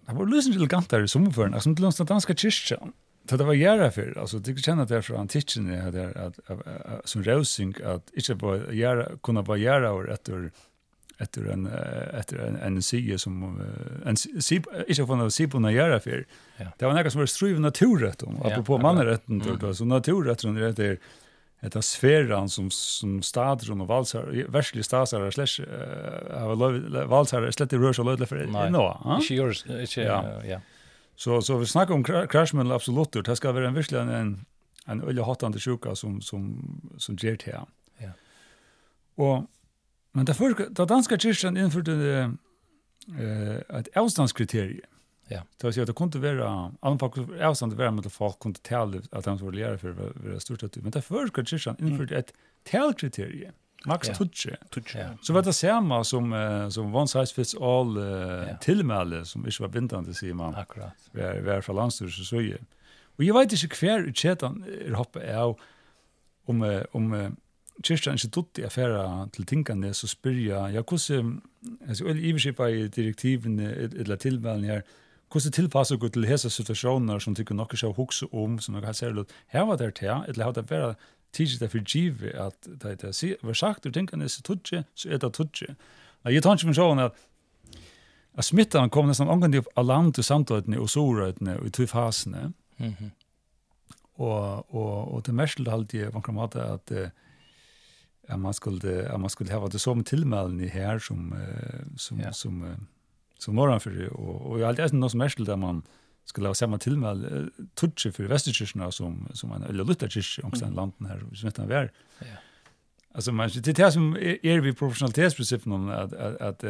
det 0.06 0.14
var 0.14 0.26
lösen 0.26 0.54
elegantare 0.54 1.04
i 1.04 1.08
sommerføren, 1.08 1.54
alltså 1.54 1.74
til 1.74 1.84
långt 1.84 2.08
danska 2.08 2.36
kyrkan 2.36 2.94
det 3.30 3.46
var 3.46 3.54
jära 3.54 3.92
för 3.92 4.18
alltså 4.20 4.40
det 4.40 4.58
känner 4.60 4.84
att 4.84 4.90
det 4.90 4.98
är 4.98 5.02
från 5.02 5.20
antiken 5.20 5.70
är 5.70 5.92
där 5.92 6.18
att 6.18 6.40
som 7.10 7.24
rosing 7.24 7.74
att 7.84 8.10
inte 8.14 8.36
bara 8.36 8.74
jära 8.74 9.18
kunna 9.24 9.44
bara 9.44 9.58
jära 9.58 9.92
och 9.92 10.10
efter 10.10 10.52
efter 11.20 11.46
en 11.54 11.68
efter 12.14 12.38
en 12.38 12.56
en 12.56 12.82
sige 12.82 13.18
som 13.18 13.62
en 14.06 14.18
sib 14.18 14.66
ikke 14.88 15.06
från 15.06 15.50
på 15.52 15.60
när 15.60 15.70
göra 15.70 16.00
för. 16.00 16.26
Det 16.78 16.86
var 16.86 16.94
något 16.94 17.12
som 17.12 17.20
var 17.20 17.26
struv 17.26 17.60
naturrätt 17.60 18.24
om 18.24 18.42
apropå 18.42 18.78
mannarätten 18.78 19.42
tror 19.42 19.58
jag 19.62 19.76
så 19.76 19.86
naturrätten 19.86 20.56
det 20.56 20.68
heter 20.68 20.98
Eta 21.62 21.82
sferan 21.82 22.50
som, 22.50 22.68
som 22.72 23.22
stadron 23.26 23.82
og 23.82 23.88
valsar, 23.90 24.28
verslige 24.54 24.86
stasar 24.86 25.32
slash 25.34 25.64
av 26.30 26.52
uh, 26.54 27.08
valsar 27.10 27.48
er 27.48 27.56
slett 27.56 27.74
i 27.74 27.80
rørs 27.82 27.98
og 27.98 28.06
lødle 28.12 28.28
for 28.30 28.38
det 28.38 28.70
nå. 28.76 28.84
Ikke 29.18 29.40
gjørs, 29.40 29.64
ikke, 29.66 30.06
ja. 30.46 30.60
Så, 31.18 31.42
så 31.42 31.58
vi 31.58 31.66
snackar 31.66 31.98
om 31.98 32.04
krasjmennel 32.06 32.76
absolut 32.76 33.18
det 33.26 33.36
ska 33.36 33.52
vara 33.52 33.68
en 33.68 33.74
virkelig 33.74 34.00
en, 34.00 34.46
en 34.86 35.02
ölle 35.02 35.22
hotande 35.26 35.60
sjuka 35.60 35.96
som, 35.96 36.22
som, 36.22 36.54
som 36.98 37.16
ger 37.16 37.38
det. 37.46 37.58
Ja. 37.98 38.12
Och 39.16 39.44
Men 40.18 40.26
därför 40.26 40.44
för 40.44 40.70
då 40.70 40.86
danska 40.86 41.20
kyrkan 41.20 41.58
införde 41.58 41.94
eh 43.20 43.78
ett 43.80 43.98
avståndskriterium. 43.98 44.82
Ja. 45.28 45.42
Det 45.58 45.68
vill 45.68 45.82
att 45.82 45.88
det 45.88 45.94
kunde 45.94 46.20
vara 46.20 46.72
anpassat 46.80 47.42
avstånd 47.42 47.74
vara 47.74 47.92
med 47.92 48.12
folk 48.12 48.40
kunde 48.40 48.60
tala 48.60 49.02
att 49.12 49.24
de 49.26 49.38
skulle 49.38 49.62
göra 49.62 49.78
för 49.78 50.14
det 50.24 50.40
stort 50.40 50.64
att 50.64 50.76
men 50.76 50.92
det 50.92 51.02
för 51.02 51.46
kyrkan 51.46 51.76
införde 51.80 52.18
ett 52.18 52.34
talkriterium. 52.72 53.54
Max 53.86 54.08
Tutsche. 54.18 54.56
Tutsche. 54.70 55.18
Så 55.22 55.34
vad 55.34 55.46
det 55.46 55.54
samma 55.54 56.04
som 56.04 56.26
som 56.72 56.96
one 56.96 57.08
size 57.08 57.34
fits 57.34 57.56
all 57.56 58.00
tillmäle 58.62 59.26
som 59.26 59.46
inte 59.46 59.62
var 59.62 59.70
bindande 59.70 60.14
säger 60.14 60.34
man. 60.34 60.56
Akkurat. 60.56 60.94
Var 61.12 61.42
var 61.42 61.62
för 61.62 61.74
landstyrelsen 61.74 62.26
så 62.26 62.42
ju. 62.42 62.58
Och 63.16 63.24
jag 63.24 63.34
vet 63.34 63.52
inte 63.52 63.68
kvar 63.68 64.10
i 64.10 64.14
chatten 64.14 64.66
hoppar 64.96 65.22
jag 65.22 65.60
om 66.46 66.84
om 66.92 67.36
kyrkjan 67.84 68.18
ikke 68.18 68.34
dutt 68.36 68.62
i 68.62 68.66
affæra 68.68 69.28
til 69.34 69.46
tingene, 69.46 69.94
så 69.94 70.08
spyr 70.08 70.40
jeg, 70.40 70.74
ja, 70.74 70.82
hvordan, 70.82 71.42
altså, 71.88 72.06
eller 72.06 72.24
iverskipa 72.30 72.70
i 72.72 72.88
direktivene, 72.88 73.72
eller 73.74 74.16
tilvælen 74.16 74.64
her, 74.64 74.82
hvordan 75.32 75.52
tilpasser 75.52 75.98
du 75.98 76.08
til 76.08 76.26
hese 76.26 76.50
situasjoner 76.50 77.20
som 77.20 77.36
tykker 77.36 77.56
nokka 77.56 77.78
skal 77.78 77.94
hukse 77.94 78.26
om, 78.32 78.60
som 78.60 78.74
nokka 78.78 78.94
ser 78.94 79.20
ut, 79.20 79.32
her 79.48 79.68
var 79.68 79.78
det 79.78 79.96
til, 79.96 80.24
eller 80.28 80.44
har 80.44 80.56
det 80.56 80.70
vært 80.72 80.98
tidsi 81.36 81.60
det 81.60 81.72
for 81.72 81.84
givet 81.84 82.34
at 82.40 82.56
det 82.66 82.92
er 83.04 83.12
det 83.12 83.38
var 83.44 83.54
sagt, 83.54 83.84
du 83.84 83.92
tenker 83.92 84.28
så 84.28 84.42
tudje, 84.42 84.84
så 84.96 85.10
er 85.10 85.18
det 85.18 85.34
tudje. 85.34 85.76
Nei, 86.24 86.34
jeg 86.34 86.44
tar 86.44 86.56
ikke 86.56 86.72
min 86.72 86.78
sjåan 86.78 87.04
at 87.04 87.18
at 88.38 88.46
smittan 88.46 88.92
kom 88.94 89.08
nesten 89.10 89.30
omgang 89.34 89.56
av 89.58 89.86
land 89.86 90.14
til 90.14 90.26
samtøytene 90.26 90.78
og 90.78 90.92
sorøytene 90.94 91.58
og 91.58 91.68
i 91.68 91.72
tog 91.74 91.90
fasene. 91.90 92.54
Mm 92.78 92.94
-hmm. 92.94 93.10
og, 94.16 94.76
og, 94.76 95.14
og 95.14 95.26
det 95.26 95.34
mest 95.34 95.56
til 95.56 95.70
halvdige 95.70 96.14
vankramat 96.14 96.56
er 96.56 96.74
at 96.74 96.92
uh, 96.92 97.10
att 98.28 98.40
man 98.40 98.54
skulle 98.54 99.10
att 99.10 99.20
man 99.20 99.30
skulle 99.30 99.54
ha 99.54 99.68
det 99.68 99.80
som 99.80 100.04
tillmälen 100.04 100.62
i 100.62 100.68
här 100.68 101.00
som 101.00 101.36
som 101.98 102.20
ja. 102.20 102.34
som 102.34 102.88
som 103.38 103.56
norran 103.56 103.80
för 103.80 103.92
det 103.92 104.08
och 104.08 104.52
och 104.52 104.60
jag 104.60 104.70
alltid 104.70 104.94
något 104.94 105.12
som 105.12 105.18
mest 105.18 105.46
där 105.46 105.56
man 105.56 105.82
skulle 106.26 106.48
ha 106.48 106.54
samma 106.54 106.78
tillmäl 106.78 107.50
touch 107.74 108.08
för 108.14 108.24
västerkyrkorna 108.24 108.92
som 108.92 109.28
som 109.34 109.52
en 109.52 109.64
eller 109.64 109.84
lutherkyrka 109.84 110.48
om 110.48 110.52
sen 110.52 110.74
landen 110.74 111.08
här 111.08 111.20
som 111.34 111.48
vet 111.48 111.58
han. 111.58 111.70
Ja. 111.70 112.26
Alltså 113.12 113.32
man 113.32 113.50
det 113.50 113.74
det 113.74 113.92
som 113.92 114.16
är 114.44 114.60
vi 114.60 114.74
professionalitetsprincipen 114.74 115.72
om 115.72 115.90
att 115.90 116.14
att 116.42 116.64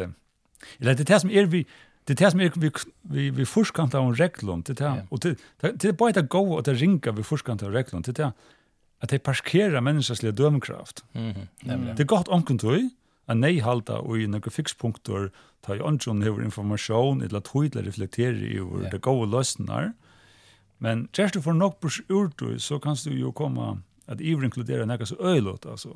eller 0.79 0.95
det 0.95 1.09
här 1.09 1.19
som 1.19 1.31
är 1.31 1.45
vi 1.45 1.65
det 2.03 2.19
här 2.19 2.29
som 2.29 2.39
är 2.39 2.51
vi 2.55 2.71
vi 3.01 3.29
vi 3.29 3.45
forskant 3.45 3.95
av 3.95 4.15
reglom 4.15 4.63
det 4.65 4.79
här 4.79 5.07
och 5.09 5.19
det 5.19 5.39
det 5.59 5.85
är 5.85 5.91
bara 5.93 6.09
att 6.09 6.29
gå 6.29 6.53
och 6.53 6.63
det 6.63 6.73
ringa 6.73 7.11
vi 7.11 7.23
forskant 7.23 7.63
av 7.63 7.71
reglom 7.71 8.01
det 8.01 8.19
är 8.19 8.31
at 9.01 9.09
det 9.09 9.21
parkerer 9.23 9.81
menneskeslige 9.81 10.31
dømkraft. 10.31 11.05
Mm 11.13 11.31
-hmm. 11.31 11.95
Det 11.95 11.99
er 11.99 12.05
godt 12.05 12.27
omkring 12.27 12.59
tog, 12.59 12.79
at 13.27 13.37
nei 13.37 13.59
halda 13.59 13.93
og 13.93 14.19
i 14.19 14.27
noen 14.27 14.51
fikspunkter 14.51 15.29
ta 15.61 15.75
i 15.75 15.79
ånden 15.79 16.21
hever 16.21 16.43
informasjon 16.43 17.21
eller 17.21 17.39
tydelig 17.39 17.87
reflektere 17.87 18.61
over 18.61 18.81
yeah. 18.81 18.91
det 18.91 19.01
gode 19.01 19.31
løsner. 19.31 19.93
Men 20.79 21.09
kjærst 21.13 21.33
du 21.33 21.41
får 21.41 21.53
nok 21.53 21.79
på 21.79 21.89
urtøy, 22.09 22.57
så 22.57 22.79
kan 22.79 22.95
du 23.05 23.11
jo 23.11 23.31
komme 23.31 23.81
at 24.07 24.21
iver 24.21 24.43
inkludere 24.43 24.85
noe 24.85 25.05
så 25.05 25.15
øylåt, 25.19 25.65
altså. 25.65 25.89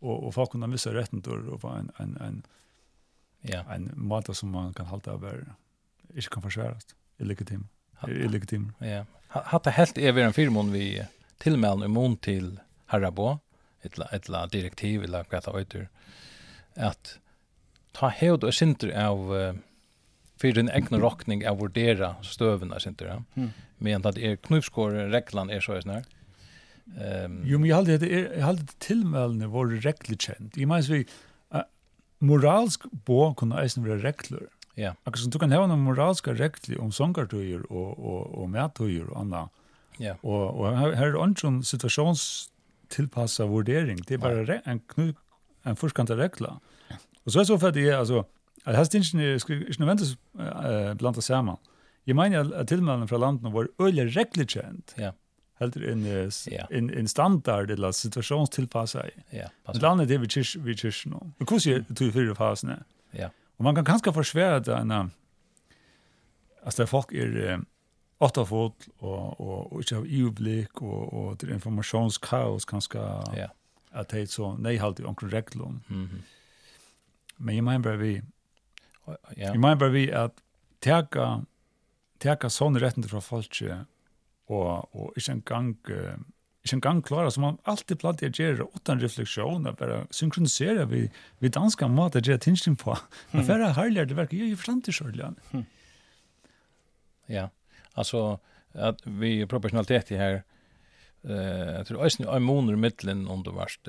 Og, 0.00 0.26
og 0.26 0.34
folk 0.34 0.50
kunne 0.50 0.70
visse 0.70 0.90
retten 0.90 1.22
til 1.22 1.48
og 1.48 1.60
få 1.60 1.68
en, 1.68 1.90
en, 2.00 2.16
en, 2.20 2.44
yeah. 3.50 3.74
en 3.74 3.90
måte 3.96 4.34
som 4.34 4.48
man 4.48 4.72
kan 4.74 4.86
halda 4.86 5.10
av 5.10 5.24
inte 5.24 5.54
ikke 6.16 6.30
kan 6.30 6.42
forsværes. 6.42 6.86
Illegitim. 7.20 7.66
Illegitim. 8.08 8.70
Ja. 8.80 9.04
Hatt 9.28 9.64
det 9.64 9.72
helt 9.72 9.98
evig 9.98 10.22
en 10.24 10.32
firmon 10.32 10.72
vi... 10.72 11.00
Uh 11.00 11.19
tilmelden 11.40 11.86
imon 11.88 12.16
til 12.22 12.58
Harabo, 12.92 13.38
etla, 13.86 14.08
etla 14.12 14.44
direktiv, 14.52 15.04
eller 15.06 15.28
hva 15.30 15.40
det 15.44 15.56
heter 15.56 15.88
at 16.80 17.16
ta 17.96 18.10
hevd 18.14 18.46
og 18.46 18.54
sinter 18.54 18.92
av 18.94 19.32
uh, 19.32 19.50
fyrir 20.40 20.62
en 20.62 20.72
egna 20.72 21.00
rockning 21.02 21.42
av 21.48 21.60
vurdera 21.60 22.14
støvuna 22.24 22.78
sinter, 22.82 23.10
ja. 23.10 23.18
Mm. 23.34 23.50
Men 23.80 24.06
at 24.08 24.18
er 24.20 24.38
knivskåre 24.44 25.08
reglan 25.12 25.50
er 25.52 25.64
så 25.64 25.78
snar. 25.82 26.06
Um, 26.90 27.40
jo, 27.46 27.58
men 27.58 27.68
jeg 27.68 27.76
halde 27.76 27.98
det, 28.02 28.10
jeg 28.12 28.44
halde 28.44 28.66
det 28.68 28.78
tilmeldene 28.82 29.50
var 29.52 29.74
regler 29.84 30.18
kjent. 30.20 30.56
Jeg 30.58 30.68
mener 30.68 30.90
vi, 30.90 31.04
uh, 31.54 31.66
moralsk 32.24 32.88
bo 33.06 33.30
kunne 33.38 33.60
eisen 33.62 33.86
være 33.86 34.02
regler. 34.04 34.48
Ja. 34.76 34.92
Yeah. 34.92 34.98
Akkurat 35.04 35.24
som 35.24 35.32
du 35.34 35.40
kan 35.42 35.52
heva 35.52 35.66
noen 35.68 35.82
moralska 35.84 36.32
regler 36.38 36.80
om 36.80 36.92
sångartøyer 36.94 37.66
og, 37.68 37.88
og, 37.90 37.96
og, 37.98 38.20
og 38.42 38.52
medtøyer 38.52 39.08
og 39.10 39.16
anna. 39.24 39.46
Ja. 40.00 40.16
Og, 40.22 40.56
og 40.56 40.78
her, 40.78 40.94
her 40.96 41.06
er 41.10 41.16
det 41.16 41.22
andre 41.22 41.64
situasjonstilpasset 41.68 43.48
vurdering. 43.48 44.00
Det 44.08 44.16
er 44.16 44.22
bare 44.24 44.60
en, 44.66 44.80
knu, 44.94 45.12
en 45.66 45.76
forskant 45.76 46.10
regler. 46.10 46.58
Og 47.24 47.32
så 47.32 47.38
er 47.38 47.42
det 47.42 47.50
så 47.52 47.58
for 47.58 47.68
at 47.68 47.76
det 47.76 47.88
er, 47.88 47.98
altså, 47.98 48.22
at 48.64 48.76
her 48.76 48.84
stinsen 48.88 49.20
er 49.20 49.36
ikke 49.36 49.76
nødvendigvis 49.78 50.16
uh, 50.40 50.96
blanda 50.98 51.20
sammen. 51.20 51.56
Jeg 52.06 52.16
mener 52.16 52.54
at 52.56 52.68
tilmeldene 52.68 53.08
fra 53.08 53.18
landene 53.20 53.52
var 53.52 53.68
øyelig 53.80 54.16
regler 54.16 54.48
kjent. 54.48 54.94
Ja. 54.98 55.10
Helt 55.60 55.76
inn 55.76 56.06
ja. 56.48 56.64
en, 56.72 56.88
en 56.96 57.08
standard 57.08 57.70
eller 57.70 57.92
situasjonstilpasset. 57.92 59.10
Ja, 59.32 59.50
passer. 59.66 59.82
Landet 59.84 60.08
det 60.08 60.20
vi 60.22 60.30
kyrkjer 60.32 60.62
vi 60.64 60.74
kyrkjer 60.74 61.12
nå. 61.12 61.20
Men 61.38 61.48
hvordan 61.48 61.74
er 61.74 61.84
det 61.88 62.06
i 62.06 62.14
fire 62.14 62.34
fasene? 62.34 62.78
Ja. 63.12 63.28
Og 63.58 63.66
man 63.68 63.76
kan 63.76 63.84
kanskje 63.84 64.14
forsvære 64.16 64.62
at 64.62 64.70
en, 64.72 64.90
altså 66.64 66.82
der 66.82 66.88
folk 66.88 67.12
er, 67.12 67.36
uh, 67.58 67.60
åtta 68.20 68.44
fot 68.44 68.88
och 68.98 69.40
och 69.40 69.72
och 69.72 69.80
inte 69.80 69.96
av 69.96 70.06
överblick 70.06 70.82
och 70.82 71.12
och 71.12 71.36
det 71.36 71.54
informationskaos 71.54 72.64
kanske 72.64 72.98
ja 72.98 73.48
att 73.90 74.08
det 74.08 74.30
så 74.30 74.56
nej 74.56 74.76
halt 74.76 75.00
i 75.00 75.04
onkel 75.04 75.30
reglum 75.30 75.80
mhm 75.86 76.04
mm 76.04 76.22
men 77.36 77.56
jag 77.56 77.64
menar 77.64 77.96
vi 77.96 78.22
ja 79.06 79.16
jag 79.36 79.58
menar 79.58 79.88
vi 79.88 80.12
att 80.12 80.34
tärka 80.78 81.44
tärka 82.18 82.50
sån 82.50 82.78
rätten 82.78 83.02
från 83.02 83.22
folk 83.22 83.62
och 84.46 84.94
och 84.94 85.12
inte 85.16 85.32
en 85.32 85.40
gång 85.40 85.76
ikke 86.64 86.76
engang 86.76 87.02
klara 87.02 87.30
som 87.30 87.42
man 87.42 87.58
alltid 87.64 87.98
platt 87.98 88.22
jeg 88.22 88.36
gjør, 88.36 88.66
utan 88.76 89.00
refleksjon, 89.00 89.64
jeg 89.64 89.76
bare 89.80 90.02
synkroniserer 90.12 90.84
vi, 90.90 91.06
vi 91.40 91.48
danska 91.48 91.88
måte 91.88 92.18
att 92.18 92.26
gjør 92.26 92.36
tingsting 92.36 92.76
på. 92.76 92.96
Men 93.32 93.46
for 93.46 93.58
det 93.58 93.74
herligere, 93.74 94.08
det 94.08 94.16
verker, 94.16 94.36
jeg 94.36 94.52
er 94.52 94.56
forstand 94.56 94.82
til 94.84 94.92
sjølgen. 94.94 95.38
Ja. 97.28 97.48
Alltså 98.00 98.38
att 98.72 99.06
vi 99.06 99.46
proportionalitet 99.46 100.10
i 100.10 100.16
här 100.16 100.42
eh 101.22 101.70
jag 101.76 101.86
tror 101.86 102.04
ösn 102.04 102.22
i 102.22 102.38
månad 102.40 102.78
mitten 102.78 103.28
om 103.28 103.42
du 103.42 103.50
varst 103.50 103.88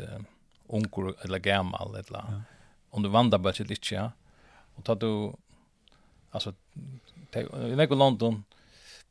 onkel 0.67 1.13
eller 1.23 1.39
gammal 1.39 1.95
eller 1.95 2.23
ja. 2.27 2.41
om 2.89 3.03
du 3.03 3.09
vandrar 3.09 3.39
bara 3.39 3.53
till 3.53 3.67
lite 3.67 3.95
ja. 3.95 4.11
Och 4.75 4.83
tar 4.83 4.95
du 4.95 5.33
alltså 6.31 6.53
i 7.71 7.75
Lego 7.75 7.95
London 7.95 8.43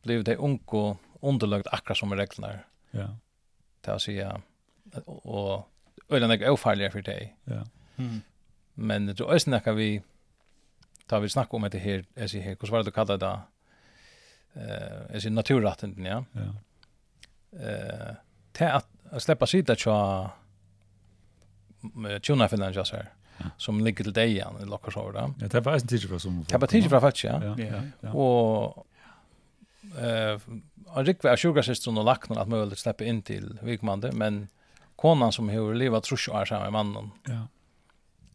blev 0.02 0.24
det 0.24 0.36
onko 0.38 0.96
underlagt 1.20 1.66
akkurat 1.66 1.98
som 1.98 2.14
reglerna. 2.14 2.58
Ja. 2.90 3.16
ta 3.80 3.92
vill 3.92 4.00
säga 4.00 4.40
och 5.06 5.68
eller 6.08 6.28
något 6.28 6.48
ofarligare 6.48 6.92
för 6.92 7.02
dig. 7.02 7.36
Ja. 7.44 7.66
Mm. 7.96 8.20
Men 8.74 9.06
det 9.06 9.20
är 9.20 9.34
ösn 9.34 9.54
vi 9.74 10.02
tar 11.06 11.20
vi 11.20 11.28
snacka 11.28 11.56
om 11.56 11.68
det 11.70 11.78
här, 11.78 12.04
är 12.14 12.26
så 12.26 12.38
här, 12.38 12.56
hur 12.60 12.70
var 12.70 12.82
det 12.82 12.90
kallar 12.90 13.18
det? 13.18 13.40
eh 14.54 15.14
är 15.16 15.20
sin 15.20 15.34
naturrätten 15.34 16.04
ja. 16.04 16.24
Ja. 16.32 16.40
Eh 17.60 18.14
till 18.52 18.66
att 18.66 18.88
släppa 19.18 19.46
sitta 19.46 19.74
tja 19.76 20.30
tjuna 22.22 22.48
för 22.48 22.56
den 22.56 22.72
just 22.72 22.92
här 22.92 23.08
som 23.56 23.80
ligger 23.80 24.04
till 24.04 24.12
dig 24.12 24.30
igen 24.30 24.54
i 24.62 24.64
lockar 24.64 24.90
så 24.90 25.12
där. 25.12 25.34
Ja, 25.40 25.48
det 25.48 25.60
var 25.60 25.72
en 25.72 25.80
för 25.80 26.18
som. 26.18 26.44
Det 26.48 26.58
var 26.58 26.66
tidsfra 26.68 27.00
faktiskt 27.00 27.24
ja. 27.24 27.56
Ja. 28.00 28.12
Och 28.12 28.86
eh 29.98 30.38
Rick 30.96 31.24
gick 31.24 31.24
var 31.24 31.36
sugar 31.36 31.62
och 31.98 32.04
lacknar 32.04 32.42
att 32.42 32.48
möjligt 32.48 32.78
släppa 32.78 33.04
in 33.04 33.22
till 33.22 33.58
Vikmande 33.62 34.12
men 34.12 34.48
konan 34.96 35.32
som 35.32 35.48
hur 35.48 35.74
leva 35.74 36.00
tror 36.00 36.20
jag 36.28 36.52
är 36.52 36.60
med 36.60 36.72
mannen. 36.72 37.10
Ja. 37.24 37.46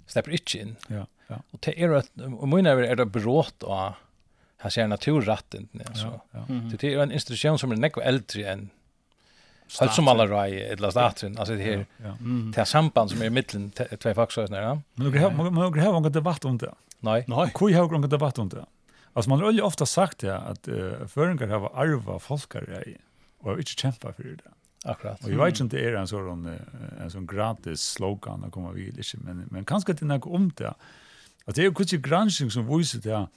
Släpper 0.08 0.32
inte 0.32 0.56
in. 0.56 0.76
Ja. 0.88 1.08
Ja. 1.28 1.42
Och 1.52 1.60
det 1.62 1.84
är 1.84 1.90
att 1.90 2.12
och 2.40 2.48
mina 2.48 2.70
är 2.70 2.96
det 2.96 3.06
brått 3.06 3.64
och 3.64 3.92
här 4.58 4.70
ser 4.70 4.88
naturrätten 4.88 5.70
alltså. 5.88 6.06
Ja, 6.06 6.26
ja. 6.32 6.46
Mm 6.50 6.62
-hmm. 6.62 6.78
Det 6.80 6.94
är 6.94 7.00
en 7.00 7.12
institution 7.12 7.60
som 7.60 7.72
är 7.72 7.76
näck 7.76 7.98
äldre 7.98 8.52
än 8.52 8.70
Allt 9.80 9.94
som 9.94 10.08
alla 10.08 10.28
rai 10.28 10.62
ett 10.62 10.80
last 10.80 10.98
atrin 10.98 11.38
alltså 11.38 11.56
det 11.56 11.64
här 11.64 11.86
det 12.52 12.58
här 12.58 12.66
samband 12.66 13.10
som 13.10 13.22
är 13.22 13.26
i 13.26 13.30
mitten 13.30 13.72
två 13.72 14.14
faktorer 14.14 14.62
ja. 14.62 14.82
Men 14.94 15.12
vi 15.12 15.20
har 15.20 15.32
man 15.32 15.58
har 15.58 15.82
har 15.82 15.98
en 15.98 16.12
debatt 16.12 16.46
om 16.46 16.58
det. 16.58 16.74
Nej. 17.00 17.26
Nej. 17.28 17.52
Kui 17.54 17.74
har 17.74 17.96
en 17.96 18.10
debatt 18.10 18.38
om 18.38 18.50
det. 18.50 18.66
Alltså 19.14 19.30
man 19.30 19.40
har 19.40 19.52
ju 19.52 19.62
ofta 19.62 19.86
sagt 19.86 20.24
ja 20.24 20.36
att 20.36 20.68
uh, 20.68 21.08
föringar 21.08 21.48
har 21.48 21.72
arva 21.74 22.20
folkare 22.20 22.84
och 23.40 23.50
har 23.50 23.58
inte 23.58 23.72
kämpa 23.72 24.14
för 24.14 24.24
det. 24.24 24.90
Akkurat. 24.90 25.24
Och 25.24 25.32
jag 25.32 25.46
vet 25.46 25.60
inte 25.60 25.78
det 25.78 25.90
är 25.90 25.94
en 25.94 26.08
sån 26.08 26.60
en 27.02 27.12
sån 27.12 27.28
gratis 27.28 27.82
slogan 27.82 28.44
att 28.44 28.52
komma 28.52 28.72
vid 28.72 28.96
liksom 28.96 29.20
men 29.20 29.48
men 29.52 29.66
kanske 29.66 29.94
det 29.94 30.02
är 30.02 30.06
något 30.06 30.26
om 30.26 30.52
det. 30.56 30.74
Att 31.46 31.56
det 31.56 31.62
är 31.62 31.64
ju 31.64 31.74
kanske 31.74 31.98
granskning 31.98 32.52
som 32.52 32.78
visar 32.78 33.00
det 33.00 33.28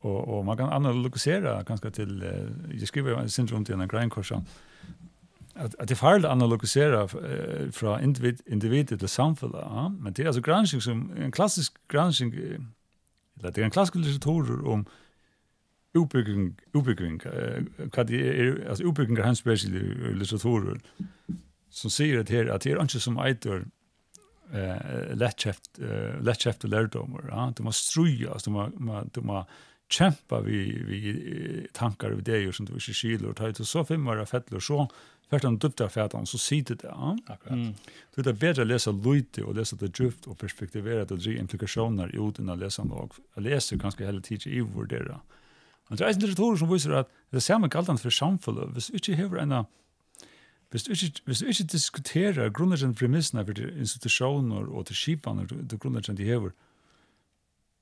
Og, 0.00 0.28
og 0.28 0.44
man 0.44 0.56
kan 0.56 0.68
analysera 0.72 1.62
ganska 1.62 1.90
till 1.90 2.22
jag 2.80 2.88
skriver 2.88 3.20
en 3.20 3.30
syndrom 3.30 3.64
till 3.64 3.74
en 3.74 3.88
greinkorsan, 3.88 4.46
att 5.54 5.74
att 5.78 5.88
det 5.88 5.96
fall 5.96 6.24
analysera 6.24 7.02
eh, 7.02 7.70
från 7.70 8.02
individ 8.02 8.40
individet 8.46 8.98
til 8.98 9.08
samfunnet, 9.08 9.60
ja? 9.60 9.88
men 9.88 10.12
det 10.12 10.22
er 10.22 10.26
alltså 10.26 10.42
granskning 10.42 10.82
som 10.82 11.12
en 11.16 11.32
klassisk 11.32 11.72
granskning 11.88 12.34
eller 12.34 13.50
det 13.50 13.58
er 13.58 13.64
en 13.64 13.70
klassisk 13.70 13.94
litteratur 13.94 14.68
om 14.68 14.86
uppbygging 15.94 16.60
uppbygging 16.74 17.20
vad 17.96 18.06
det 18.06 18.40
är 18.40 18.68
alltså 18.68 18.84
utbygging 18.84 19.18
av 19.18 19.24
hans 19.24 19.44
litteraturer, 19.44 20.78
som 21.70 21.90
sier 21.90 22.20
at 22.20 22.28
här 22.28 22.46
att 22.46 22.62
det 22.62 22.72
är 22.72 22.82
inte 22.82 23.00
som 23.00 23.18
eitör 23.18 23.64
eh 24.52 25.16
lättkäft 25.16 25.78
eh 25.78 26.22
lättkäft 26.22 26.64
lärdomar 26.64 27.24
ja 27.28 27.52
du 27.56 27.62
måste 27.62 27.86
struja 27.86 28.36
du 28.44 28.50
måste 28.50 29.10
du 29.14 29.20
måste 29.20 29.50
kjempa 29.90 30.40
vi, 30.46 30.58
vi 30.86 31.00
tankar 31.76 32.14
og 32.14 32.22
ideer 32.22 32.52
som 32.54 32.68
du 32.68 32.76
ikke 32.78 32.94
skiler, 32.94 33.30
og 33.30 33.38
ta 33.38 33.50
ut 33.50 33.62
og 33.62 33.68
så 33.68 33.82
femmar 33.88 34.22
av 34.22 34.30
fettler, 34.30 34.62
så 34.62 34.86
hvert 35.30 35.46
han 35.46 35.58
dupte 35.62 35.86
av 35.86 35.92
fettene, 35.94 36.26
så 36.26 36.38
sier 36.42 36.66
det. 36.74 36.86
Ja? 36.86 37.12
Akkurat. 37.30 37.54
Mm. 37.54 37.74
Du 38.10 38.18
vet, 38.18 38.24
det 38.26 38.32
er 38.32 38.40
bedre 38.44 38.64
å 38.66 38.70
lese 38.70 38.94
løyte 38.94 39.44
og 39.46 39.58
lese 39.58 39.78
det 39.78 39.92
djupt 39.94 40.26
og 40.30 40.38
perspektivere 40.40 41.04
det 41.04 41.16
og 41.16 41.22
dri 41.22 41.36
implikasjoner 41.38 42.14
ut 42.16 42.40
enn 42.42 42.50
å 42.50 42.58
lese 42.58 42.86
noe. 42.86 43.06
Jeg 43.36 43.46
leser 43.46 43.82
ganske 43.82 44.06
hele 44.06 44.22
tiden 44.26 44.56
i 44.56 44.64
vurdere. 44.64 45.20
Men 45.88 45.98
det 45.98 46.06
er 46.06 46.14
en 46.14 46.22
litteratur 46.22 46.58
som 46.58 46.70
viser 46.70 46.96
at 47.02 47.12
det 47.30 47.38
er 47.38 47.46
samme 47.46 47.70
galtan 47.70 47.98
for 47.98 48.14
samfunnet. 48.14 48.74
Hvis 48.74 48.90
du 48.90 48.98
ikke 48.98 49.20
hever 49.22 49.42
en 49.42 49.60
Hvis 50.70 50.84
du 50.86 50.92
ikke, 50.92 51.22
hvis 51.26 51.38
du 51.38 51.46
ikke 51.46 51.64
diskuterer 51.64 52.50
grunnleggende 52.50 52.94
premissene 52.94 53.44
for 53.44 53.58
institusjoner 53.58 54.68
og 54.70 54.86
til 54.86 54.96
skipene, 54.96 55.46
til 55.46 55.78
grunnleggende 55.78 56.22
de 56.22 56.28
hever, 56.28 56.50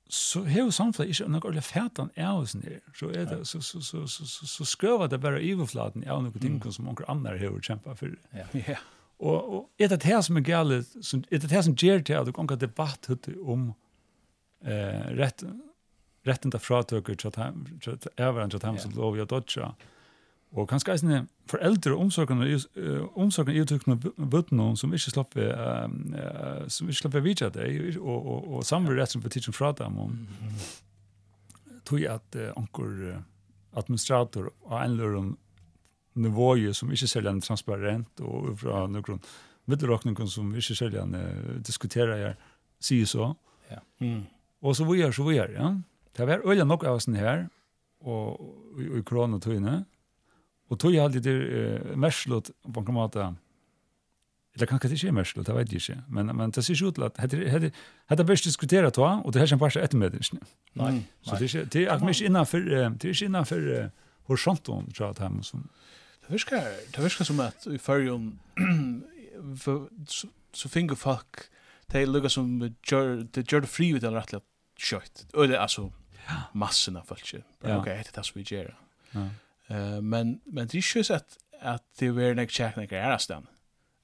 så 0.09 0.41
hevur 0.49 0.71
samfunnet 0.73 1.13
ikke 1.13 1.27
noe 1.29 1.43
ordentlig 1.43 1.63
fætan 1.67 2.07
av 2.17 2.39
oss 2.41 2.55
nere. 2.57 2.79
Så, 2.97 3.11
er 3.13 3.27
det, 3.29 3.43
så, 3.47 3.61
så, 3.61 3.81
så, 3.85 4.05
så, 4.09 4.25
så, 4.25 4.47
så 4.49 4.65
skrøver 4.65 5.11
det 5.11 5.19
bare 5.21 5.41
overflaten 5.41 6.05
av 6.09 6.23
noen 6.25 6.41
ting 6.41 6.57
som 6.65 6.87
noen 6.89 7.05
andre 7.11 7.37
hevur 7.37 7.61
kjempet 7.61 7.99
for. 7.99 8.15
Ja. 8.33 8.47
ja. 8.73 8.79
Og, 9.19 9.53
og 9.53 9.83
er 9.83 9.91
det 9.91 10.07
her 10.07 10.21
som 10.25 10.39
er 10.39 10.45
gale, 10.47 10.81
som, 11.05 11.21
er 11.29 11.43
det 11.43 11.51
her 11.51 11.65
som 11.67 11.75
gjør 11.77 12.01
til 12.07 12.17
at 12.17 12.29
du 12.29 12.33
kan 12.33 12.49
ha 12.49 12.57
debatt 12.57 13.09
om 13.43 13.69
eh, 14.63 15.05
rett, 15.19 15.43
retten 16.27 16.55
til 16.55 16.63
fratøkker 16.63 17.19
til 17.19 17.29
at 17.29 17.39
jeg 17.39 17.53
var 17.53 17.67
en 17.67 17.79
til 17.83 17.93
at 17.99 18.09
jeg 18.15 18.35
var 18.35 18.43
en 18.43 18.53
til 18.53 18.61
at 18.61 18.65
jeg 18.65 18.77
var 19.03 19.41
en 19.41 19.49
til 19.53 19.67
at 19.67 19.87
Og 20.57 20.65
kanskje 20.69 20.95
eisne 20.95 21.17
foreldre 21.49 21.93
og 21.93 22.07
omsorgene 22.07 22.47
omsorgene 23.19 23.59
i 23.59 23.61
uttrykkene 23.61 23.97
bøttene 24.01 24.71
som 24.79 24.93
ikke 24.97 25.11
slapp 25.13 25.35
ved 25.37 25.51
uh, 25.53 26.63
som 26.73 26.89
ikke 26.89 27.03
slapp 27.03 27.17
ved 27.19 27.25
vidtja 27.27 27.49
deg 27.53 27.99
og, 27.99 28.15
og, 28.17 28.47
og 28.57 28.63
samver 28.65 28.97
rett 28.97 29.13
som 29.13 29.21
betyr 29.21 29.45
som 29.45 29.55
fra 29.55 29.69
dem 29.77 29.99
om 30.01 30.15
tog 31.85 32.01
at 32.09 32.39
uh, 32.39 32.49
anker 32.57 33.19
administrator 33.77 34.49
av 34.71 34.81
en 34.81 34.97
løren 34.97 35.29
nivåje 36.19 36.73
som 36.73 36.89
ikke 36.89 37.11
selger 37.11 37.31
en 37.35 37.43
transparent 37.45 38.25
og 38.25 38.49
fra 38.63 38.87
noen 38.89 39.21
middelråkningen 39.69 40.33
som 40.33 40.49
ikke 40.57 40.79
selger 40.81 41.05
en 41.05 41.13
uh, 41.13 41.53
diskuterer 41.61 42.23
her 42.23 42.41
sier 42.81 43.05
så 43.09 43.29
ja. 43.69 43.83
mm. 44.01 44.25
og 44.65 44.73
så 44.73 44.89
vi 44.89 45.05
er 45.05 45.13
så 45.13 45.29
vi 45.29 45.37
er 45.37 45.53
ja. 45.53 45.71
det 46.17 46.25
var 46.25 46.41
øyne 46.41 46.65
nok 46.65 46.89
av 46.89 46.97
oss 46.97 47.09
her 47.13 47.45
og 48.01 48.41
i, 48.81 48.89
i 48.97 49.05
koronatøyene 49.05 49.77
og 49.83 49.95
Och 50.69 50.79
tog 50.79 50.93
jeg 50.93 51.03
alltid 51.03 51.23
det 51.23 51.97
märslut 51.97 52.51
på 52.73 52.79
en 52.79 52.93
måte. 52.93 53.35
eller 54.55 54.65
kan 54.65 54.79
kanske 54.79 54.95
inte 54.95 55.07
är 55.07 55.11
märslut, 55.11 55.45
det 55.45 55.53
vet 55.53 55.71
jeg 55.71 55.81
ikke, 55.81 56.03
Men, 56.07 56.35
men 56.35 56.51
det 56.51 56.65
ser 56.65 56.73
ikke 56.73 56.87
ut 56.87 56.95
til 56.95 57.03
at 57.03 57.31
det 58.09 58.19
er 58.19 58.23
best 58.23 58.43
diskuterat 58.43 58.93
to, 58.93 59.03
og 59.03 59.33
det 59.33 59.39
här 59.39 59.47
känns 59.47 59.59
bara 59.59 59.83
ett 59.83 59.93
medel. 59.93 60.21
Nej. 60.73 61.03
Så 61.21 61.35
det 61.35 61.55
är, 61.55 61.65
det 61.65 61.85
är 61.85 61.99
mycket 61.99 62.21
innanför, 62.21 62.59
det 62.59 63.05
er 63.05 63.09
ikke 63.09 63.25
innenfor 63.25 63.57
uh, 63.57 63.89
horisonten 64.23 64.91
tror 64.91 65.07
jag 65.07 65.09
att 65.09 65.19
här 65.19 65.41
som... 65.41 65.69
Det 66.21 66.31
verkar, 66.33 66.63
det 66.95 67.01
verkar 67.01 67.25
som 67.25 67.39
at 67.39 67.67
i 67.67 67.77
förrjun 67.77 68.39
så 70.07 70.27
så 70.53 70.69
finner 70.69 70.95
folk 70.95 71.49
det 71.91 72.01
er 72.01 72.05
lukar 72.05 72.29
som 72.29 72.61
gjør, 72.91 73.23
det 73.35 73.51
gjør 73.51 73.59
det 73.59 73.69
fri 73.69 73.89
ut 73.95 74.03
eller 74.03 74.19
rättligt 74.19 74.45
kött. 74.77 75.25
Eller 75.33 75.57
alltså 75.57 75.91
av 76.95 77.05
folk. 77.05 77.35
ok, 77.63 77.85
det 77.85 77.93
er 77.93 78.11
det 78.15 78.25
som 78.25 78.35
vi 78.35 78.43
gjør. 78.43 78.75
Ja. 79.13 79.29
Uh, 79.71 80.01
men 80.01 80.39
men 80.45 80.67
det 80.67 80.77
är 80.77 80.97
ju 80.97 81.03
så 81.03 81.13
att 81.13 81.37
att 81.61 81.83
det 81.99 82.07
är 82.07 82.39
en 82.39 82.47
checknick 82.47 82.91
är 82.91 83.27
där 83.27 83.41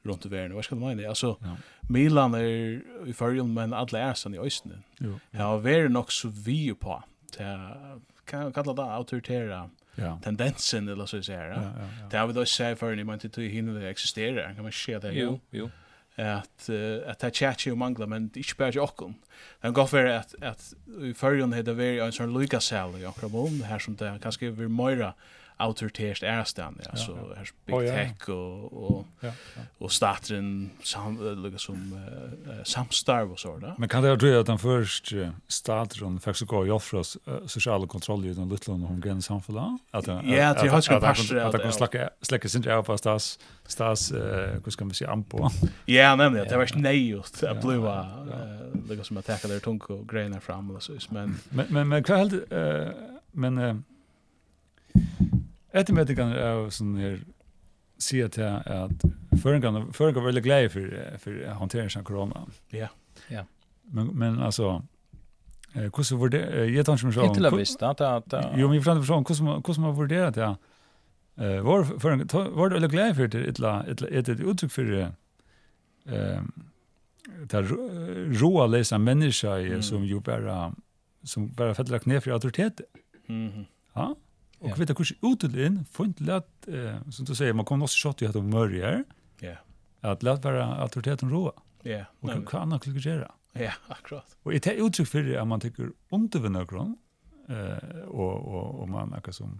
runt 0.03 0.25
i 0.25 0.29
världen. 0.29 0.55
Vad 0.55 0.65
ska 0.65 0.75
man 0.75 0.95
mena? 0.95 1.09
Alltså 1.09 1.37
ja. 1.41 1.57
Milan 1.89 2.33
är 2.33 2.81
i 3.07 3.13
förrjun 3.13 3.53
men 3.53 3.73
alla 3.73 3.99
är 3.99 4.13
sen 4.13 4.35
i 4.35 4.39
östen. 4.39 4.83
Jo. 4.99 5.19
Ja, 5.31 5.57
vi 5.57 5.73
är 5.73 5.89
nog 5.89 6.11
så 6.11 6.27
vi 6.27 6.73
på. 6.73 7.03
Det 7.37 7.71
kan 8.25 8.53
kalla 8.53 8.73
det 8.73 8.83
autoritära 8.83 9.69
ja. 9.95 10.19
tendensen 10.23 10.87
eller 10.87 11.05
så 11.05 11.17
att 11.17 11.25
säga. 11.25 11.47
Ja, 11.47 11.53
ja, 11.53 11.71
ja. 12.01 12.07
Det 12.11 12.17
har 12.17 12.27
vi 12.27 12.33
då 12.33 12.45
sett 12.45 12.79
för 12.79 12.95
när 12.95 13.03
man 13.03 13.13
inte 13.13 13.29
tog 13.29 13.43
hinner 13.43 13.79
det 13.79 13.89
existerar. 13.89 14.53
Kan 14.53 14.63
man 14.63 14.71
se 14.71 14.99
det? 14.99 15.13
Jo, 15.13 15.39
jo 15.51 15.69
at 16.17 16.69
uh, 16.69 17.03
at 17.05 17.19
ta 17.19 17.29
chatchi 17.29 17.71
og 17.71 17.77
mangla 17.77 18.07
men 18.07 18.29
ikki 18.35 18.55
bæði 18.59 18.79
okkum. 18.79 19.15
Han 19.63 19.73
gaf 19.75 19.93
ver 19.93 20.07
at 20.13 20.35
at 20.41 20.73
i 21.03 21.11
førjun 21.13 21.53
hetta 21.53 21.75
veri 21.75 21.99
en 21.99 22.15
sån 22.15 22.33
Lucas 22.33 22.71
sal 22.71 22.95
í 22.95 23.03
okkum 23.09 23.61
her 23.67 23.79
sum 23.79 23.97
ta 23.99 24.17
kanska 24.23 24.51
ver 24.55 24.71
meira 24.71 25.13
autoritärt 25.57 26.23
ärstan 26.23 26.79
ja, 26.85 26.95
så 26.95 27.11
ja, 27.11 27.35
ja. 27.35 27.43
big 27.65 27.75
oh, 27.75 27.85
ja. 27.85 27.93
tech 27.93 28.29
och 28.29 28.73
och 28.73 29.05
ja, 29.19 29.31
ja. 29.55 29.61
och 29.77 29.91
staten 29.91 30.69
sam 30.83 31.43
lika 31.43 31.57
som 31.57 31.93
uh, 31.93 32.63
samstar 32.63 33.31
och 33.31 33.39
sådär. 33.39 33.75
Men 33.77 33.89
kan 33.89 34.03
det 34.03 34.15
vara 34.15 34.39
att 34.39 34.45
den 34.45 34.59
först 34.59 35.13
staten 35.47 36.19
faktiskt 36.19 36.47
går 36.47 36.65
ju 36.65 36.71
offra 36.71 36.99
uh, 36.99 37.45
sociala 37.45 37.87
kontroll 37.87 38.25
i 38.25 38.33
den 38.33 38.49
lilla 38.49 38.87
hon 38.87 39.01
gren 39.01 39.21
samfälla 39.21 39.79
att 39.91 40.07
ja 40.07 40.47
att 40.49 40.63
jag 40.63 40.71
har 40.71 40.81
ska 40.81 40.99
passa 40.99 41.45
att 41.45 41.53
jag 41.53 41.61
kan 41.61 41.73
släcka 41.73 42.09
släcka 42.21 42.49
sin 42.49 42.71
av 42.71 42.83
fast 42.83 43.03
stas 43.03 43.39
stas 43.67 44.11
eh 44.11 44.61
hur 44.65 44.71
ska 44.71 44.85
man 44.85 44.93
säga 44.93 45.11
ampo. 45.11 45.49
Ja, 45.85 46.15
nämligen 46.15 46.47
det 46.47 46.57
var 46.57 46.65
snäjt 46.65 47.43
att 47.43 47.61
blåa 47.61 48.07
lika 48.89 49.03
som 49.03 49.17
att 49.17 49.29
attacka 49.29 49.47
där 49.47 49.59
tunko 49.59 49.93
och 49.93 50.09
grenar 50.09 50.39
fram 50.39 50.71
och 50.71 50.83
så 50.83 50.93
men 51.09 51.39
men 51.49 51.67
men 51.69 51.89
vad 51.89 52.09
helt 52.09 52.51
eh 52.51 52.87
men 53.31 53.83
Etter 55.75 55.95
med 55.95 56.07
det 56.07 56.15
kan 56.17 56.31
jeg 56.31 56.67
sånn 56.75 56.93
her, 56.99 57.17
si 58.01 58.21
at 58.23 58.37
jeg 58.39 58.61
at 58.71 59.05
føringen, 59.41 59.89
føringen 59.95 60.21
var 60.21 60.29
veldig 60.29 60.43
glad 60.45 60.69
for, 60.73 60.99
for 61.23 61.55
håndteringen 61.59 61.99
av 61.99 62.05
korona. 62.07 62.45
Ja, 62.75 62.91
ja. 63.31 63.43
Men, 63.91 64.11
men 64.17 64.39
altså, 64.43 64.79
eh, 65.75 65.89
hvordan 65.89 66.21
var 66.21 66.31
det, 66.33 66.43
jeg 66.71 66.85
tar 66.85 66.97
ikke 66.97 67.09
meg 67.09 67.17
sånn. 67.17 67.27
Hittil 67.29 67.49
har 67.49 67.57
visst 67.59 67.83
at... 67.85 68.01
at 68.01 68.37
jo, 68.57 68.69
men 68.69 68.79
jeg 68.79 68.85
forstår 68.87 69.03
sånn, 69.09 69.27
hvordan, 69.27 69.61
hvordan 69.67 69.99
var 69.99 70.09
det 70.13 70.23
at 70.29 70.41
Ja. 70.45 70.55
Eh, 71.35 71.59
var, 71.59 71.83
føringene, 71.99 72.41
var 72.55 72.69
det 72.71 72.77
veldig 72.77 72.89
glede 72.93 73.15
for 73.17 73.27
det, 73.27 73.39
et 73.51 74.29
eller 74.31 74.43
uttrykk 74.53 74.71
for 74.71 74.87
det, 74.87 75.09
det 77.51 77.61
råa 78.39 78.67
läsa 78.71 78.97
människa 78.97 79.57
mm. 79.57 79.81
som 79.83 80.05
ju 80.05 80.19
bara 80.19 80.71
som 81.23 81.49
bara 81.51 81.75
fäller 81.75 81.99
knä 81.99 82.21
för 82.21 82.31
auktoritet. 82.31 82.81
Mhm. 83.27 83.47
Mm 83.47 83.65
ja. 83.93 84.15
Och 84.59 84.67
yeah. 84.67 84.79
vet 84.79 84.87
du 84.87 84.93
hur 84.97 85.33
utelin 85.33 85.85
får 85.91 86.05
inte 86.05 86.23
lätt 86.23 86.67
eh, 86.67 87.09
som 87.09 87.25
du 87.25 87.35
säger 87.35 87.53
man 87.53 87.65
kommer 87.65 87.85
också 87.85 88.07
shot 88.07 88.21
ju 88.21 88.27
att 88.27 88.35
mörja. 88.35 89.03
Ja. 89.39 89.55
Att 90.01 90.23
lätt 90.23 90.41
bara 90.41 90.65
auktoriteten 90.65 91.29
roa. 91.29 91.51
Ja. 91.81 91.91
Yeah. 91.91 92.05
Och 92.19 92.29
kan 92.29 92.45
kan 92.45 92.73
också 92.73 92.89
göra. 92.89 93.31
Ja, 93.53 93.71
akkurat. 93.87 94.37
Och 94.43 94.51
det 94.51 94.67
är 94.67 94.85
uttryck 94.87 95.07
för 95.07 95.37
att 95.37 95.47
man 95.47 95.59
tycker 95.59 95.89
om 96.09 96.29
det 96.29 96.39
grön 96.39 96.97
eh 97.49 97.99
och 98.07 98.55
och 98.55 98.81
och 98.81 98.89
man 98.89 99.13
är 99.13 99.31
som 99.31 99.59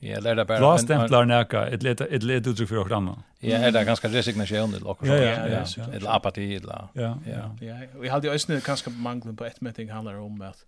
Ja, 0.00 0.20
det 0.20 0.30
är 0.30 0.34
det 0.34 0.44
bara... 0.44 0.58
Lars 0.58 0.80
stämplar 0.80 1.24
näka, 1.24 1.66
ett 1.66 1.82
litet 1.82 2.46
uttryck 2.46 2.68
för 2.68 2.76
oss 2.76 3.14
Ja, 3.38 3.56
är 3.56 3.72
det 3.72 3.84
ganska 3.84 4.08
resignation 4.08 4.74
eller 4.74 4.88
också. 4.88 5.06
Ja, 5.06 5.14
ja, 5.48 5.64
ja. 5.76 5.84
Eller 5.92 6.16
apati 6.16 6.56
eller... 6.56 6.88
Ja, 6.92 7.18
ja. 7.26 7.56
Ja, 7.60 7.76
vi 8.00 8.08
hade 8.08 8.28
ju 8.28 8.34
ösnet 8.34 8.64
ganska 8.64 8.90
manglen 8.90 9.36
på 9.36 9.44
ett 9.44 9.60
meeting 9.60 9.90
handlar 9.90 10.14
om 10.14 10.40
att 10.40 10.64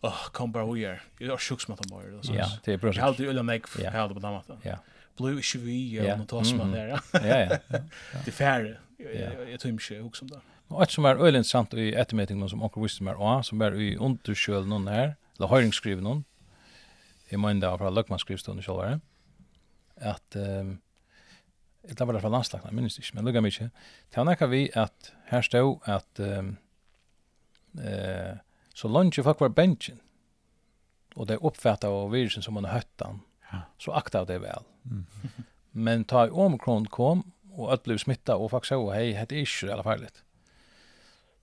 oh, 0.00 0.28
kom 0.32 0.52
bara 0.52 0.72
vi 0.72 0.84
är. 0.84 1.02
Jag 1.18 1.30
har 1.30 1.38
sjukt 1.38 1.62
smattat 1.62 1.90
mer. 1.90 2.20
Ja, 2.22 2.46
det 2.64 2.72
är 2.72 2.78
bra. 2.78 2.92
Jag 2.92 3.02
hade 3.02 3.24
ölen 3.24 3.46
mig 3.46 3.62
för 3.66 3.82
jag 3.82 3.90
hade 3.90 4.14
på 4.14 4.20
damat. 4.20 4.50
Ja. 4.62 4.78
Blue 5.16 5.40
is 5.40 5.54
vi 5.54 6.00
och 6.00 6.18
något 6.18 6.28
tas 6.28 6.52
man 6.52 6.72
där. 6.72 6.88
Ja, 6.88 7.00
ja. 7.12 7.78
Det 8.24 8.30
färre. 8.30 8.78
Jag 9.50 9.60
tror 9.60 9.72
inte 9.72 10.00
också 10.00 10.24
om 10.24 10.30
det. 10.30 10.40
Och 10.68 10.82
ett 10.82 10.90
som 10.90 11.04
är 11.04 11.16
ölen 11.16 11.44
sant 11.44 11.74
i 11.74 11.94
ettermätningen 11.94 12.48
som 12.48 12.62
onkel 12.62 12.82
visste 12.82 13.02
mer 13.02 13.14
och 13.14 13.46
som 13.46 13.60
är 13.60 13.80
i 13.80 13.96
undersköld 13.96 14.68
någon 14.68 14.88
här. 14.88 15.16
Eller 15.36 15.48
höringskriven 15.48 16.04
någon. 16.04 16.24
I 17.28 17.36
mind 17.36 17.60
där 17.60 17.78
från 17.78 17.94
Luckman 17.94 18.18
skrivstunden 18.18 18.62
själva. 18.62 19.00
Att 20.00 20.36
ehm 20.36 20.78
Det 21.82 22.00
var 22.00 22.12
det 22.12 22.20
från 22.20 22.32
landslagene, 22.32 22.72
minns 22.72 22.98
inte, 22.98 23.08
men 23.14 23.24
lugga 23.24 23.40
mig 23.40 23.48
inte. 23.48 23.70
Det 24.10 24.24
var 24.24 24.46
vi 24.46 24.70
att 24.74 25.12
här 25.24 25.42
stod 25.42 25.88
at 25.88 26.18
eh 26.20 26.42
Så 28.80 28.88
lunge 28.88 29.22
folk 29.22 29.40
var 29.40 29.48
benchen. 29.48 30.00
Och 31.14 31.26
det 31.26 31.36
uppfattar 31.36 31.88
av 31.88 32.10
virusen 32.10 32.42
som 32.42 32.54
man 32.54 32.64
har 32.64 32.72
höttan. 32.72 33.20
Så 33.78 33.92
akta 33.92 34.24
det 34.24 34.38
väl. 34.38 34.62
Mm. 34.84 35.06
Men 35.70 36.04
ta 36.04 36.26
i 36.26 36.30
omikron 36.30 36.86
kom 36.86 37.32
och 37.52 37.72
att 37.72 37.82
blev 37.82 37.98
smitta 37.98 38.36
och 38.36 38.50
faktiskt 38.50 38.68
så 38.68 38.90
hej 38.90 39.26
det 39.28 39.36
är 39.36 39.40
inte 39.40 39.66
i 39.66 39.72
alla 39.72 39.82
fall. 39.82 40.06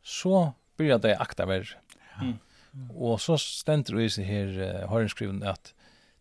Så 0.04 0.54
började 0.78 1.08
det 1.08 1.18
akta 1.18 1.46
värre. 1.46 1.78
Mm. 2.22 2.92
Och 2.92 3.22
så 3.22 3.38
stendur 3.38 3.96
det 3.96 4.04
i 4.04 4.10
sig 4.10 4.24
här 4.24 4.86
har 4.88 5.02
en 5.02 5.10
skriven 5.10 5.44
att 5.44 5.74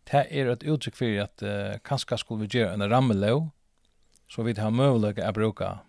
det 0.03 0.39
är 0.39 0.45
ett 0.45 0.63
uttryck 0.63 0.95
för 0.95 1.19
att 1.19 1.43
uh, 1.43 1.77
kanskje 1.83 2.17
skulle 2.17 2.47
vi 2.47 2.59
göra 2.59 2.73
en 2.73 2.89
rammelov 2.89 3.49
så 4.29 4.43
vi 4.43 4.59
har 4.59 4.71
möjlighet 4.71 5.25
att 5.25 5.33
bruka 5.33 5.79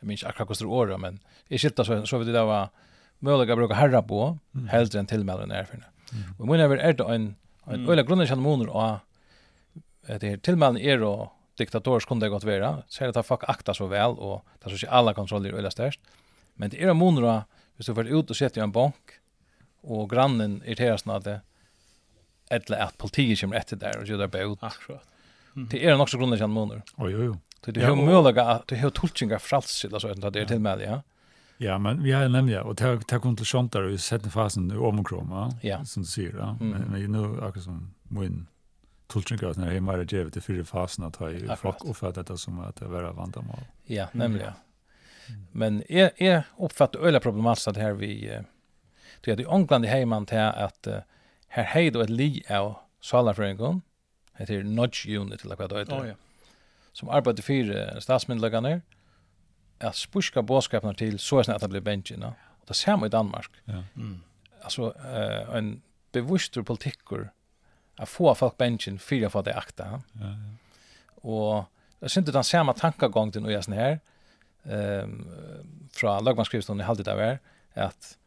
jeg 0.00 0.06
minns 0.06 0.24
akkurat 0.24 0.48
kostar 0.48 0.66
året 0.66 1.00
men 1.00 1.18
i 1.48 1.58
skilta 1.58 1.84
så, 1.84 2.06
så 2.06 2.18
vi 2.18 2.32
det 2.32 2.44
var 2.44 2.68
möjliga 3.18 3.52
att 3.52 3.58
bruka 3.58 3.74
herra 3.74 4.02
på, 4.02 4.38
mm. 4.54 4.68
hellre 4.68 4.98
än 4.98 5.06
tillmälen 5.06 5.50
är 5.50 5.64
för. 5.64 5.74
Mm. 5.74 6.34
Och 6.38 6.46
mina 6.46 6.64
är 6.64 6.92
det 6.92 7.04
en, 7.04 7.34
en 7.64 7.88
öjla 7.88 8.02
grunden 8.02 8.26
känner 8.26 8.42
månader 8.42 8.72
och 8.72 8.90
att 10.08 10.20
det 10.20 10.42
tillmälen 10.42 10.78
är 10.78 11.02
och 11.02 11.32
diktatorisk 11.58 12.08
kunde 12.08 12.26
det 12.26 12.30
gått 12.30 12.44
vara. 12.44 12.82
Så 12.88 13.04
är 13.04 13.12
det 13.12 13.20
att 13.20 13.26
folk 13.26 13.44
akta 13.48 13.74
så 13.74 13.86
väl 13.86 14.10
och 14.10 14.44
det 14.62 14.70
så 14.70 14.78
sig 14.78 14.88
alla 14.88 15.14
kontroller 15.14 15.52
öjla 15.52 15.70
störst. 15.70 16.00
Men 16.54 16.70
det 16.70 16.82
är 16.82 16.88
en 16.88 16.96
månader 16.96 17.42
hvis 17.76 17.86
du 17.86 17.94
får 17.94 18.06
ut 18.06 18.30
och 18.30 18.36
sätter 18.36 18.60
i 18.60 18.64
en 18.64 18.72
bank 18.72 18.94
och 19.80 20.10
grannen 20.10 20.62
irriteras 20.64 21.04
när 21.04 21.20
det 21.20 21.40
eller 22.48 22.78
att 22.78 22.98
politiet 22.98 23.40
kommer 23.40 23.56
efter 23.56 23.76
där 23.76 23.98
och 23.98 24.06
gör 24.06 24.18
det 24.18 24.28
bot. 24.28 24.62
Akkurat. 24.62 25.04
Mm. 25.56 25.68
Det 25.70 25.86
är 25.86 25.92
nog 25.92 26.00
också 26.00 26.18
grunden 26.18 26.38
känner 26.38 26.54
månader. 26.54 26.82
Oj, 26.96 27.16
oj, 27.16 27.28
oj. 27.28 27.36
Det 27.60 27.80
är 27.80 27.88
ju 27.88 27.96
möjliga 27.96 28.44
att 28.44 28.66
det 28.66 28.76
är 28.76 28.90
tolkningar 28.90 29.38
fralsigt 29.38 29.94
alltså 29.94 30.08
att 30.08 30.32
det 30.32 30.40
är 30.40 30.44
tillmälen, 30.44 30.90
ja. 30.90 31.02
Ja, 31.58 31.78
men 31.78 32.02
vi 32.02 32.12
har 32.12 32.28
nämligen 32.28 32.62
och 32.62 32.76
ta 32.76 33.00
ta 33.00 33.18
kom 33.18 33.36
till 33.36 33.46
där 33.72 33.90
i 33.90 33.98
sätta 33.98 34.30
fasen 34.30 34.70
i 34.70 34.76
omkrom, 34.76 35.30
va? 35.30 35.52
Ja. 35.62 35.84
Som 35.84 36.02
du 36.02 36.06
säger, 36.06 36.36
ja. 36.38 36.56
Men 36.60 36.80
men 36.80 37.12
nu 37.12 37.40
akkurat 37.42 37.64
som 37.64 37.94
min 38.02 38.46
tultringar 39.06 39.54
när 39.56 39.72
hemma 39.72 39.92
är 39.92 40.04
det 40.04 40.30
till 40.30 40.42
fyra 40.42 40.64
fasen 40.64 41.04
att 41.04 41.16
ha 41.16 41.30
i 41.30 41.48
flock 41.56 41.84
och 41.84 41.96
för 41.96 42.12
detta 42.12 42.36
som 42.36 42.60
att 42.60 42.76
det 42.76 42.88
vara 42.88 43.12
vandamål. 43.12 43.60
Ja, 43.84 44.08
nämligen. 44.12 44.52
Men 45.52 45.82
är 45.92 46.10
är 46.16 46.42
uppfattar 46.58 47.00
öliga 47.00 47.20
problematiskt 47.20 47.68
att 47.68 47.76
här 47.76 47.92
vi 47.92 48.40
tror 49.24 49.34
att 49.34 49.40
i 49.40 49.44
England 49.44 49.84
i 49.84 49.88
hemman 49.88 50.26
till 50.26 50.38
att 50.38 50.88
här 51.48 51.64
hej 51.64 51.90
då 51.90 52.00
ett 52.00 52.10
li 52.10 52.42
av 52.50 52.76
salarfrängon 53.00 53.82
heter 54.34 54.62
nudge 54.62 55.06
unit 55.08 55.44
eller 55.44 55.56
vad 55.56 55.70
det 55.70 55.78
heter. 55.78 56.00
Oh, 56.02 56.08
ja. 56.08 56.14
Som 56.92 57.08
arbetar 57.08 57.42
för 57.42 58.00
statsmyndigheterna 58.00 58.80
att 59.78 59.96
spuska 59.96 60.42
bådskapen 60.42 60.94
till 60.94 61.18
så 61.18 61.44
snart 61.44 61.60
det 61.60 61.68
blir 61.68 61.80
benchen. 61.80 62.20
No? 62.20 62.26
Och 62.46 62.64
det 62.66 62.74
ser 62.74 62.96
man 62.96 63.06
i 63.06 63.08
Danmark. 63.08 63.50
Ja. 63.64 63.82
Mm. 63.96 64.20
Alltså 64.62 64.94
eh, 65.04 65.56
en 65.56 65.82
bevisst 66.12 66.64
politiker 66.64 67.30
att 67.96 68.08
få 68.08 68.34
folk 68.34 68.56
benchen 68.56 68.98
fyra 68.98 69.30
för 69.30 69.40
att 69.40 69.48
akta. 69.48 69.84
Ja, 69.86 70.00
ja. 70.12 70.36
Och 71.14 71.64
jag 71.98 72.10
syns 72.10 72.16
inte 72.16 72.32
den 72.32 72.44
samma 72.44 72.72
tankegång 72.72 73.30
den 73.30 73.44
och 73.44 73.52
jag 73.52 73.64
sån 73.64 73.74
här 73.74 74.00
ehm 74.64 75.26
från 75.92 76.24
lagmanskrivstolen 76.24 76.80
i 76.80 76.84
halvtid 76.84 77.08
av 77.08 77.20
er 77.20 77.38
att 77.74 78.18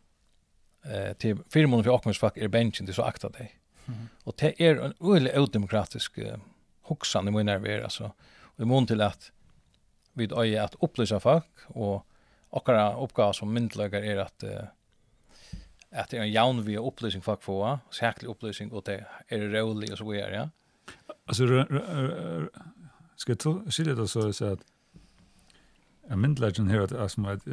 eh 0.83 1.13
till 1.13 1.37
fyra 1.53 1.67
månader 1.67 1.83
för 1.83 1.95
Akmens 1.95 2.19
fack 2.19 2.37
är 2.37 2.47
benchen 2.47 2.85
det 2.85 2.93
så 2.93 3.01
akta 3.01 3.29
dig. 3.29 3.59
Mm. 3.85 4.07
Och 4.23 4.35
det 4.37 4.61
är 4.61 4.75
en 4.75 4.93
öle 5.15 5.39
odemokratisk 5.39 6.17
uh, 6.17 6.35
huxan 6.81 7.27
i 7.27 7.31
min 7.31 7.45
nerver 7.45 7.81
alltså. 7.81 8.11
Och 8.41 8.59
i 8.59 8.65
mån 8.65 8.87
till 8.87 9.01
att 9.01 9.31
vi 10.15 10.29
øye 10.31 10.61
at 10.61 10.75
opplysa 10.81 11.17
folk, 11.17 11.65
og 11.69 12.05
okkara 12.51 12.95
oppgave 12.97 13.33
som 13.33 13.51
myndelager 13.53 14.03
er 14.03 14.23
at 14.25 14.43
uh, 14.43 14.67
at 15.91 16.11
det 16.11 16.19
er 16.19 16.23
en 16.23 16.31
jaun 16.31 16.65
vi 16.65 16.77
opplysning 16.77 17.23
folk 17.23 17.41
få, 17.41 17.77
særlig 17.91 18.29
opplysning, 18.29 18.73
og 18.73 18.85
det 18.85 18.99
er 19.29 19.61
rolig 19.61 19.91
og 19.91 19.97
så 19.97 20.05
videre, 20.05 20.33
ja. 20.33 20.47
Altså, 21.27 21.65
skal 23.17 23.35
jeg 23.35 23.73
skilje 23.73 23.95
det 23.95 24.09
så 24.09 24.21
så 24.21 24.31
si 24.31 24.43
at 24.45 24.59
en 26.11 26.19
myndelagen 26.19 26.69
her 26.69 26.93
er 26.93 27.07
som 27.07 27.25
et 27.25 27.45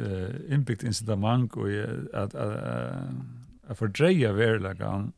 innbyggt 0.49 0.83
incitament 0.83 1.55
og 1.57 1.69
at 2.13 2.33
jeg 3.67 3.75
fordreier 3.75 4.31
verileggen 4.33 5.13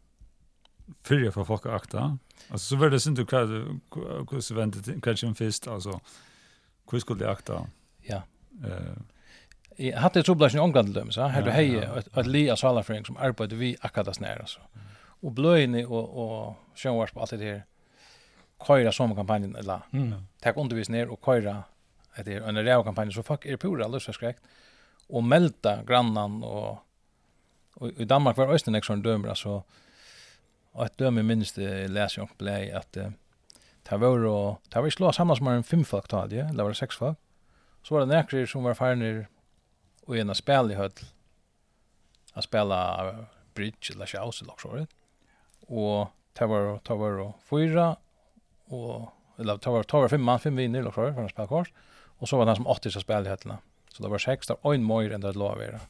fyrir 1.05 1.31
for 1.31 1.43
folk 1.43 1.65
akta. 1.65 2.17
Alltså 2.49 2.67
så 2.67 2.75
var 2.75 2.89
det 2.89 3.01
synd 3.01 3.17
du 3.17 3.23
hva 3.23 3.45
du 3.45 3.79
hva 3.89 4.21
du 4.23 4.53
hva 4.53 4.65
du 4.71 4.79
hva 5.01 5.79
du 5.79 5.99
Hur 6.91 6.99
skulle 6.99 7.23
jag 7.23 7.31
akta? 7.31 7.67
Ja. 8.01 8.21
Eh 8.65 8.97
Jag 9.79 9.97
hade 9.97 10.23
trubbel 10.23 10.55
i 10.55 10.59
England 10.59 10.85
til 10.85 10.95
dem 10.95 11.11
så 11.11 11.27
här 11.27 11.41
du 11.41 11.51
hej 11.51 11.85
att 12.13 12.27
Lia 12.27 12.55
Salafring 12.55 13.05
som 13.05 13.17
arbetade 13.17 13.55
vi 13.55 13.75
akadas 13.81 14.19
nära 14.19 14.45
så. 14.45 14.59
Och 15.21 15.31
bløyene 15.31 15.85
och 15.87 16.17
och 16.17 16.55
sjønvars 16.75 17.11
på 17.11 17.19
allt 17.19 17.31
det 17.31 17.39
her, 17.39 17.61
Köra 18.67 18.91
som 18.91 19.11
eller. 19.55 19.79
Mm. 19.93 20.13
takk 20.43 20.57
undervisning 20.57 21.09
och 21.09 21.25
köra 21.25 21.63
att 22.13 22.25
det 22.25 22.33
är 22.33 22.41
en 22.41 22.63
real 22.63 23.11
så 23.11 23.23
fuck 23.23 23.45
är 23.45 23.57
pura 23.57 23.85
alldeles 23.85 24.05
förskräckt. 24.05 24.41
Och 25.07 25.23
melta 25.23 25.83
grannan 25.83 26.43
och 26.43 26.77
och 27.73 27.91
i 27.97 28.05
Danmark 28.05 28.37
var 28.37 28.53
Östern 28.53 28.75
extra 28.75 28.95
dömer 28.95 29.29
alltså 29.29 29.63
att 30.73 30.97
dömer 30.97 31.23
minst 31.23 31.57
läs 31.87 32.17
jag 32.17 32.29
blä 32.37 32.77
att 32.77 32.97
Det 33.89 33.97
var 33.97 34.21
jo, 34.21 34.35
det 34.69 34.77
var 34.77 34.87
ikke 34.87 35.01
lov 35.01 35.15
sammen 35.17 35.37
som 35.37 35.49
var 35.49 35.57
en 35.57 35.65
fem 35.65 35.83
folk 35.87 36.07
da, 36.11 36.27
det 36.29 36.45
var 36.53 36.69
det 36.69 36.77
seks 36.77 36.99
folk. 36.99 37.17
Så 37.81 37.95
var 37.95 38.05
det 38.05 38.13
nekker 38.13 38.45
som 38.49 38.67
var 38.67 38.77
ferner 38.77 39.23
og 40.05 40.17
en 40.17 40.33
av 40.33 40.37
spil 40.37 40.73
i 40.73 40.77
høyt, 40.77 41.03
a 42.37 42.43
spela 42.45 42.79
bridge 43.57 43.93
eller 43.93 44.09
sjaus 44.09 44.41
eller 44.43 44.61
så 44.61 44.73
vidt. 44.75 44.93
Og 45.69 46.09
det 46.37 46.47
var, 46.49 46.69
det 46.85 46.97
var 47.01 47.17
jo 47.17 47.27
fyra, 47.49 47.87
og, 48.69 49.09
eller 49.41 49.57
det 49.61 49.73
var, 49.73 49.85
det 49.85 50.01
var 50.05 50.13
fem 50.13 50.25
mann, 50.25 50.41
fem 50.41 50.57
vinner 50.57 50.83
eller 50.83 50.93
så 50.93 51.07
vidt, 51.07 51.17
for 51.17 51.25
en 51.25 51.33
spilkors. 51.33 51.73
Og 52.19 52.29
så 52.29 52.37
var 52.37 52.45
det 52.45 52.55
han 52.55 52.61
som 52.61 52.71
åttis 52.73 52.97
av 52.99 53.05
spil 53.05 53.27
i 53.27 53.33
høytene. 53.33 53.59
Så 53.93 54.05
det 54.05 54.11
var 54.13 54.21
seks, 54.23 54.49
det 54.49 54.57
var 54.63 54.77
en 54.77 54.85
møyre 54.85 55.17
enn 55.17 55.25
det 55.25 55.35
lov 55.37 55.61
å. 55.65 55.81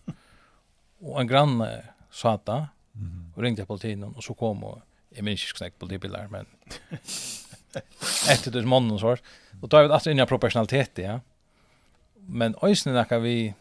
Og 1.04 1.20
en 1.22 1.32
grann 1.32 1.58
sa 2.12 2.38
det, 2.48 2.62
og 3.36 3.44
ringte 3.44 3.68
politien, 3.68 4.04
og 4.08 4.24
så 4.24 4.36
kom 4.36 4.64
og, 4.68 4.82
jeg 5.16 5.26
minns 5.26 5.42
ikke 5.42 5.64
snakk 5.64 5.80
politibilar, 5.82 6.28
men 6.30 6.46
etter 8.34 8.54
det 8.54 8.65
mannen 8.68 8.96
og 8.98 9.02
sånt. 9.04 9.34
Og 9.62 9.72
da 9.72 9.80
er 9.80 9.88
vi 9.88 9.94
alltid 9.94 10.13
inn 10.13 10.24
i 10.24 10.30
proportionalitet, 10.30 11.02
ja. 11.04 11.20
Men 12.30 12.56
øyne 12.63 12.94
nekka 12.94 13.20
vi, 13.24 13.54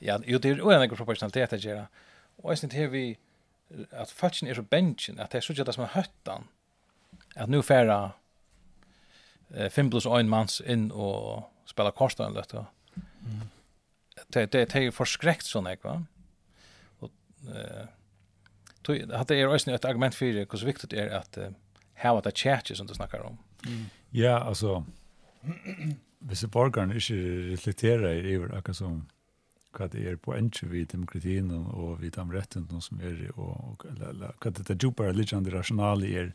ja, 0.00 0.18
jo, 0.26 0.38
det 0.38 0.50
er 0.50 0.60
jo 0.60 0.70
en 0.70 0.96
proportionalitet, 0.96 1.52
jeg 1.52 1.60
gjør 1.60 1.82
det. 1.82 2.06
Og 2.42 2.50
øyne 2.52 2.70
til 2.70 2.92
vi, 2.92 3.04
at 3.90 4.10
fatsen 4.10 4.48
er 4.48 4.54
så 4.54 4.62
bensin, 4.62 5.18
at 5.18 5.32
det 5.32 5.38
er 5.38 5.46
så 5.46 5.52
ikke 5.52 5.64
det 5.64 5.74
som 5.74 5.84
er 5.84 5.94
høttan, 5.94 6.48
at 7.36 7.48
nu 7.48 7.62
færa 7.62 8.10
eh, 9.54 9.70
fem 9.70 9.90
plus 9.90 10.06
en 10.06 10.28
mans 10.28 10.60
inn 10.66 10.90
og 10.92 11.46
spela 11.66 11.90
korsdagen, 11.90 12.34
vet 12.34 12.52
du. 12.52 12.64
Mm. 13.20 13.48
Det, 14.28 14.52
det, 14.52 14.72
det 14.72 14.86
är 14.86 14.90
förskräckt 14.90 15.46
sån 15.46 15.64
sånn, 15.64 15.76
va? 15.82 16.04
Och 16.98 17.10
eh, 17.54 17.86
uh, 18.88 19.24
det 19.26 19.36
er 19.36 19.48
øyne 19.48 19.74
et 19.74 19.84
argument 19.84 20.14
for 20.14 20.26
hvordan 20.26 20.66
viktig 20.66 20.90
det 20.90 21.00
er 21.00 21.18
at, 21.18 21.38
uh, 21.38 21.52
hava 22.02 22.22
det 22.24 22.34
kjætje 22.36 22.76
som 22.76 22.88
du 22.88 22.94
snackar 22.96 23.24
om. 23.26 23.38
Mm. 23.66 23.86
Ja, 24.16 24.38
altså, 24.48 24.82
hvis 26.28 26.44
borgerne 26.52 26.96
ikke 26.98 27.20
reflekterer 27.52 28.20
over 28.36 28.56
akkurat 28.58 28.82
som 28.82 29.00
hva 29.76 29.86
det 29.86 30.02
er 30.10 30.16
på 30.18 30.34
enkje 30.34 30.66
vid 30.70 30.88
demokratien 30.90 31.50
og 31.54 32.00
vid 32.00 32.16
de 32.16 32.24
rettene 32.34 32.80
som 32.82 33.02
er, 33.06 33.28
og, 33.36 33.52
og 33.54 33.84
eller, 33.92 34.32
hva 34.42 34.50
det 34.50 34.66
er 34.66 34.80
djupere 34.80 35.14
liggende 35.14 35.52
rasjonale 35.54 36.10
er, 36.10 36.32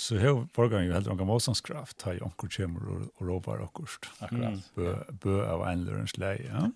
så 0.00 0.18
har 0.22 0.44
borgerne 0.54 0.86
jo 0.86 0.94
heller 0.94 1.16
noen 1.16 1.28
motstandskraft, 1.28 2.04
har 2.06 2.20
jo 2.20 2.28
anker 2.28 2.52
kommer 2.54 2.92
og, 2.94 3.08
og 3.18 3.24
råper 3.26 3.64
akkurat. 3.64 4.10
Akkurat. 4.22 4.68
Bø, 4.76 4.92
bø 5.24 5.40
av 5.42 5.66
en 5.66 5.82
lørenslei, 5.88 6.36
ja. 6.46 6.68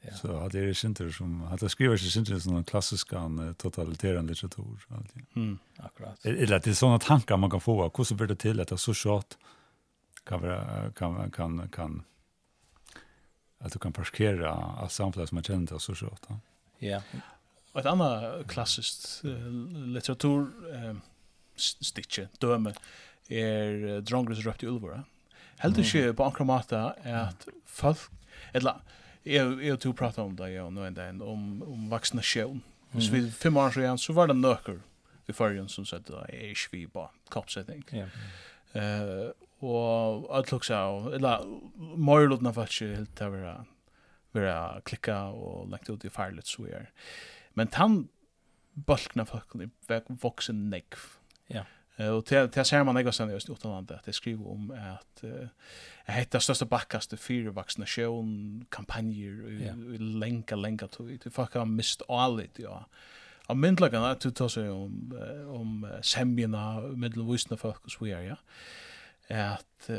Ja. 0.00 0.14
Så 0.14 0.48
det 0.48 0.58
är 0.58 0.72
synter 0.72 1.10
som 1.10 1.42
att 1.42 1.70
skriva 1.70 1.98
sig 1.98 2.10
synter 2.10 2.38
som 2.38 2.56
en 2.56 2.64
klassisk 2.64 3.12
an 3.12 3.54
totalitären 3.58 4.26
litteratur 4.26 4.86
alltid. 4.88 5.26
Mm, 5.36 5.58
akkurat. 5.76 6.24
Eller 6.26 6.46
det 6.46 6.66
är 6.66 6.74
såna 6.74 6.98
tankar 6.98 7.36
man 7.36 7.50
kan 7.50 7.60
få. 7.60 7.92
Hur 7.96 8.04
så 8.04 8.14
blir 8.14 8.26
det 8.26 8.36
till 8.36 8.60
att 8.60 8.68
det 8.68 8.78
så 8.78 8.94
short 8.94 9.36
kan 10.24 10.40
vara 10.40 10.92
kan 10.92 11.30
kan 11.30 11.68
kan 11.68 12.02
att 13.58 13.72
du 13.72 13.78
kan 13.78 13.92
parkera 13.92 14.52
allt 14.52 14.92
samfället 14.92 15.28
som 15.28 15.36
man 15.36 15.44
känner 15.44 15.66
till 15.66 15.80
så 15.80 15.94
short. 15.94 16.20
Ja. 16.28 16.38
ja. 16.78 17.02
Och 17.72 17.80
ett 17.80 17.86
annat 17.86 18.46
klassiskt 18.48 19.22
litteratur 19.86 20.46
eh, 20.74 20.96
stitche 21.56 22.28
döme 22.38 22.74
är 23.28 24.00
Drongres 24.00 24.38
röpt 24.38 24.62
i 24.62 24.66
Ulvora. 24.66 25.04
Helt 25.56 25.78
inte 25.78 26.12
på 26.12 26.24
ankra 26.24 26.44
mata 26.44 26.90
att 27.04 27.48
folk 27.66 27.98
eller 28.52 28.74
jag 29.22 29.64
jag 29.64 29.80
tog 29.80 29.96
prata 29.96 30.22
om 30.22 30.36
det 30.36 30.50
ja 30.50 30.70
nu 30.70 30.86
ända 30.86 31.04
en 31.04 31.22
om 31.22 31.62
om 31.62 31.88
vaccination. 31.88 32.62
Mm. 32.90 33.02
Så 33.02 33.12
vid 33.12 33.34
fem 33.34 33.56
år 33.56 33.70
sedan 33.70 33.98
så 33.98 34.12
var 34.12 34.26
det 34.26 34.34
nöcker 34.34 34.80
i 35.26 35.32
förrjun 35.32 35.68
som 35.68 35.86
sa 35.86 35.96
att 35.96 36.06
det 36.06 36.50
är 36.50 36.70
vi 36.72 36.86
bara 36.86 37.10
kroppssättning. 37.30 37.84
Ja. 37.90 38.06
Eh 38.80 39.30
och 39.62 40.38
att 40.38 40.52
luxa 40.52 40.78
eller 41.14 41.44
mer 41.96 42.28
låt 42.28 42.40
när 42.40 42.52
vart 42.52 42.80
helt 42.80 43.16
där 43.16 43.28
vara 43.28 43.64
vara 44.32 44.80
klicka 44.80 45.22
och 45.24 45.68
lagt 45.68 45.90
ut 45.90 46.04
i 46.04 46.10
filet 46.10 46.46
så 46.46 46.66
är. 46.66 46.90
Men 47.50 47.68
han 47.72 48.08
bulkna 48.72 49.26
folk 49.26 49.54
i 49.54 49.68
vuxen 50.08 50.70
neck. 50.70 50.94
Ja. 51.46 51.64
Eh 52.00 52.08
och 52.08 52.24
det 52.28 52.52
det 52.54 52.64
ser 52.64 52.84
man 52.84 52.94
något 52.94 53.14
sen 53.14 53.30
just 53.30 53.50
utan 53.50 53.72
att 53.72 54.04
det 54.04 54.12
skriver 54.12 54.48
om 54.48 54.70
att 54.70 55.24
jag 56.06 56.14
heter 56.14 56.38
största 56.38 56.64
backaste 56.64 57.16
fyra 57.16 57.50
vuxna 57.50 57.86
shown 57.86 58.64
kampanjer 58.68 59.50
i 59.94 59.98
länka 59.98 60.56
länka 60.56 60.88
till 60.88 61.18
till 61.18 61.30
fucka 61.30 61.64
mist 61.64 62.02
all 62.08 62.40
it 62.40 62.58
ja. 62.58 62.86
Och 63.46 63.56
myndlagarna 63.56 64.10
att 64.10 64.20
du 64.20 64.30
tar 64.30 64.48
sig 64.48 64.70
om 64.70 65.12
om 65.48 65.88
semjena 66.02 66.80
medelvisna 66.80 67.56
folk 67.56 67.84
och 67.84 67.90
så 67.90 68.06
ja. 68.06 68.36
Att 69.28 69.90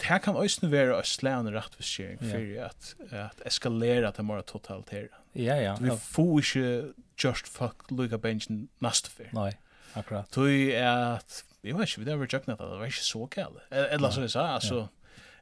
det 0.00 0.22
kan 0.22 0.36
også 0.36 0.66
være 0.68 0.96
å 0.98 1.02
slå 1.06 1.30
en 1.30 1.52
rettforskjering 1.54 2.18
for 2.18 2.64
at, 2.66 2.94
at 3.14 3.42
eskalere 3.46 4.10
til 4.12 4.26
mer 4.26 4.42
totalitære. 4.42 5.08
Ja, 5.34 5.56
ja. 5.62 5.76
Vi 5.80 5.90
får 5.90 6.38
ikke 6.40 6.92
just 7.24 7.48
fuck 7.48 7.90
lukka 7.90 8.18
bensin 8.18 8.68
neste 8.82 9.10
fyr. 9.10 9.30
Nei. 9.32 9.52
Akkurat. 9.94 10.26
Tui 10.32 10.72
at, 10.74 11.44
jeg 11.64 11.76
vet 11.78 11.88
ikke, 11.88 12.04
det 12.04 12.18
var 12.18 12.26
tjøknet 12.26 12.60
at 12.60 12.66
det 12.70 12.78
var 12.80 12.90
ikke 12.90 13.04
så 13.06 13.26
kall. 13.30 13.58
Eller 13.70 14.10
som 14.10 14.22
jeg 14.22 14.30
sa, 14.34 14.46
altså, 14.54 14.86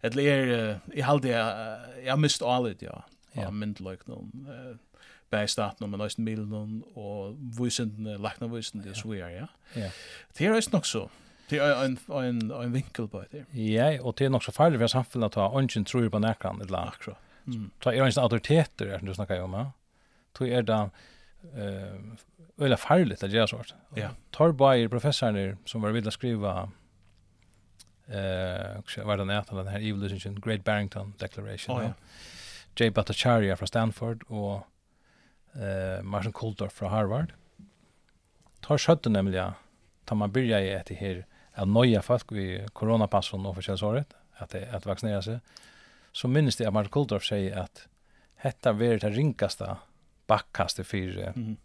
eller 0.02 0.22
er, 0.32 0.78
jeg 0.94 1.04
halde 1.06 1.28
jeg, 1.28 1.78
jeg 2.04 2.12
har 2.12 2.20
mist 2.20 2.42
allit, 2.42 2.82
ja. 2.82 3.02
Jeg 3.34 3.44
har 3.44 3.54
myndløyk 3.56 4.02
noen, 4.10 4.46
bæg 5.32 5.48
staten, 5.48 5.88
men 5.90 6.00
også 6.04 6.20
mil 6.20 6.42
noen, 6.44 6.82
og 6.96 7.36
vysen, 7.58 8.08
lakna 8.20 8.46
vysen, 8.52 8.82
det 8.84 8.96
så 8.98 9.08
vi 9.08 9.22
er, 9.24 9.46
ja. 9.74 9.90
Det 10.38 10.46
er 10.46 10.54
også 10.54 10.70
nok 10.72 10.86
så. 10.86 11.06
Det 11.50 11.60
er 11.60 11.84
en 11.84 11.98
en 12.08 12.50
en 12.50 12.72
vinkel 12.72 13.08
på 13.08 13.24
det. 13.32 13.44
Ja, 13.54 13.98
og 14.00 14.18
det 14.18 14.24
er 14.24 14.30
nok 14.30 14.44
så 14.44 14.52
farligt 14.52 14.80
för 14.80 14.86
samhället 14.86 15.26
att 15.26 15.34
ha 15.34 15.58
ungen 15.58 15.84
tror 15.84 16.08
på 16.08 16.18
näkan 16.18 16.60
eller 16.60 16.78
akra. 16.78 17.14
Ta 17.80 17.92
är 17.92 18.02
en 18.02 18.22
autoritet 18.22 18.70
det 18.76 19.00
du 19.02 19.14
snackar 19.14 19.40
om, 19.40 19.52
ja. 19.52 19.70
Tog 20.34 20.48
er 20.48 20.62
det 20.62 20.90
eh 21.54 21.98
eller 22.60 22.76
farligt 22.76 23.22
att 23.22 23.30
göra 23.30 23.46
sånt. 23.46 23.74
Ja. 23.94 24.08
Tar 24.30 24.52
bara 24.52 24.88
professorn 24.88 25.56
som 25.64 25.82
var 25.82 25.90
vilda 25.90 26.10
skriva 26.10 26.70
eh 28.06 29.04
vad 29.04 29.18
den 29.18 29.30
heter 29.30 29.56
den 29.56 29.66
här 29.66 29.80
Evolution 29.80 30.40
Great 30.40 30.64
Barrington 30.64 31.14
Declaration. 31.18 31.78
Oh, 31.78 31.84
ja. 31.84 31.92
Jay 32.76 32.90
Bhattacharya 32.90 33.56
från 33.56 33.68
Stanford 33.68 34.22
och 34.22 34.66
eh 35.62 36.02
Martin 36.02 36.32
Kulldorff 36.32 36.72
från 36.72 36.90
Harvard. 36.90 37.32
Tar 38.60 38.78
skötte 38.78 39.08
nämligen 39.08 39.52
tar 40.04 40.16
man 40.16 40.32
börja 40.32 40.60
i 40.60 40.72
ett 40.72 40.88
här 40.88 41.26
av 41.54 41.68
nya 41.68 42.02
folk 42.02 42.32
i 42.32 42.66
coronapassen 42.72 43.46
och 43.46 43.54
försäljningsåret 43.54 44.14
att 44.32 44.50
det 44.50 44.74
att 44.74 44.86
vaccinera 44.86 45.22
sig. 45.22 45.40
Så 46.12 46.28
minns 46.28 46.56
det 46.56 46.66
att 46.66 46.74
Martin 46.74 46.90
Kulldorff 46.90 47.24
säger 47.24 47.56
att 47.56 47.88
detta 48.42 48.72
verður 48.72 48.98
det 48.98 49.10
rinkaste 49.10 49.76
bakkastet 50.26 50.86
fyrir 50.86 51.28
mm 51.28 51.56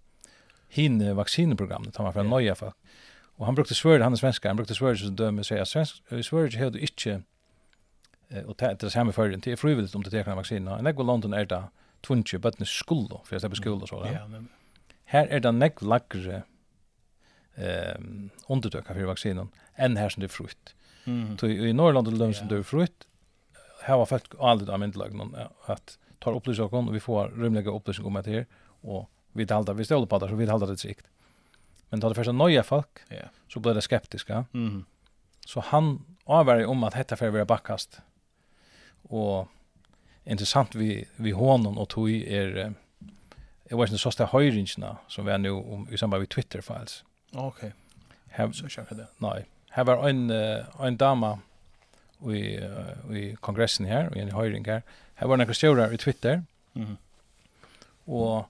hin 0.68 1.16
vaccinprogrammet 1.16 1.94
tar 1.94 2.04
var 2.04 2.14
för 2.14 2.24
nya 2.24 2.56
för. 2.56 2.74
Och 3.38 3.46
han 3.46 3.56
brukte 3.56 3.76
svär 3.76 4.00
han 4.00 4.14
är 4.14 4.18
svenska, 4.18 4.50
han 4.50 4.56
brukte 4.56 4.76
svär 4.76 4.96
så 4.96 5.08
dömer 5.08 5.44
sig 5.44 5.60
att 5.60 5.68
svensk 5.68 6.04
svär 6.24 6.64
hade 6.64 6.80
inte 6.80 7.22
eh 8.30 8.44
och 8.44 8.56
det 8.58 8.80
det 8.80 8.90
samma 8.90 9.12
för 9.12 9.30
det 9.30 9.48
är 9.48 9.56
frivilligt 9.56 9.96
om 9.96 10.04
det 10.04 10.24
tar 10.24 10.36
vacciner. 10.36 10.72
Och 10.72 10.84
jag 10.84 11.04
London 11.04 11.34
är 11.34 11.46
där 11.46 11.64
tvunche 12.02 12.38
but 12.38 12.58
the 12.58 12.66
school 12.66 13.08
då 13.10 13.22
för 13.26 13.40
det 13.40 13.44
är 13.48 13.56
skola 13.56 13.82
och 13.82 13.90
så 13.90 14.04
där. 14.04 14.14
Ja, 14.14 14.28
men 14.28 14.48
här 15.06 15.28
är 15.28 15.40
det 15.40 15.52
näck 15.52 15.82
lackre 15.82 16.44
ehm 17.56 18.30
undertöka 18.48 18.94
för 18.94 19.04
vaccinen 19.04 19.50
än 19.76 19.98
här 19.98 20.10
som 20.10 20.22
det 20.22 20.28
frukt. 20.28 20.76
Mm. 21.06 21.38
Så 21.38 21.48
i 21.48 21.74
Norrland 21.74 22.08
och 22.08 22.14
Lund 22.14 22.36
som 22.36 22.48
det 22.48 22.58
är 22.58 22.64
frukt 22.64 23.08
här 23.88 23.98
var 23.98 24.06
folk 24.06 24.24
aldrig 24.40 24.70
använt 24.70 24.96
lag 24.96 25.14
någon 25.14 25.36
att 25.66 26.00
tar 26.20 26.36
upplysningar 26.36 26.74
och 26.74 26.96
vi 26.96 27.00
får 27.00 27.30
rymliga 27.30 27.72
upplysningar 27.72 28.08
om 28.08 28.24
det 28.24 28.32
här 28.32 28.46
och 28.82 29.10
vi 29.38 29.48
talda 29.48 29.74
vi 29.74 29.86
stål 29.86 30.08
på 30.08 30.20
det, 30.20 30.30
så 30.30 30.36
vi 30.36 30.48
talda 30.48 30.66
det 30.66 30.78
sikt. 30.78 31.08
Men 31.90 32.00
då 32.00 32.10
det 32.10 32.16
första 32.16 32.32
nya 32.32 32.64
folk, 32.64 32.88
yeah. 33.10 33.30
så 33.48 33.60
blev 33.60 33.76
det 33.76 33.82
skeptiska. 33.82 34.46
Mm. 34.54 34.86
Så 35.46 35.60
han 35.60 36.06
avvärde 36.24 36.66
om 36.66 36.84
att 36.84 36.94
hetta 36.94 37.16
för 37.16 37.30
vara 37.30 37.46
backast. 37.46 38.02
Och 39.10 39.48
intressant 40.24 40.76
vi 40.76 41.06
vi 41.16 41.32
honom 41.32 41.78
och 41.78 41.90
tog 41.90 42.10
er 42.10 42.58
eh, 42.58 42.72
det 43.64 43.76
var 43.76 43.86
inte 43.86 43.98
så 43.98 44.12
stora 44.12 44.28
höjringarna 44.28 44.98
som 45.08 45.26
vi 45.26 45.32
är 45.32 45.38
nu 45.38 45.52
om, 45.52 45.88
i 45.92 45.98
samband 45.98 46.22
med 46.22 46.30
Twitter 46.30 46.62
files. 46.62 47.04
Okej. 47.34 47.74
Okay. 48.34 48.54
Så 48.54 48.68
kör 48.68 48.86
det. 48.90 49.08
Nej. 49.18 49.46
Här 49.70 49.84
var 49.84 50.10
en 50.10 50.32
en 50.80 50.98
dama 50.98 51.40
i 52.32 52.60
i 53.18 53.36
kongressen 53.40 53.86
här 53.86 54.10
och 54.10 54.18
en 54.18 54.32
höjring 54.32 54.66
här. 54.66 54.84
Här 55.16 55.28
var 55.28 55.38
några 55.38 55.54
stora 55.54 55.94
i 55.94 55.98
Twitter. 55.98 56.44
Mhm. 56.74 56.98
Och 58.06 58.50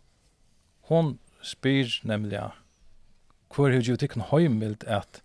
hon 0.87 1.17
spyr 1.41 1.99
nemliga 2.03 2.51
hvor 3.55 3.71
hur 3.71 3.81
ju 3.81 3.97
tycker 3.97 4.21
høymild 4.21 4.83
att 4.87 5.21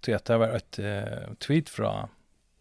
till 0.00 0.14
att 0.14 0.24
det 0.24 0.38
var 0.38 0.48
ett 0.48 0.78
uh, 0.78 1.34
tweet 1.38 1.68
från 1.68 2.08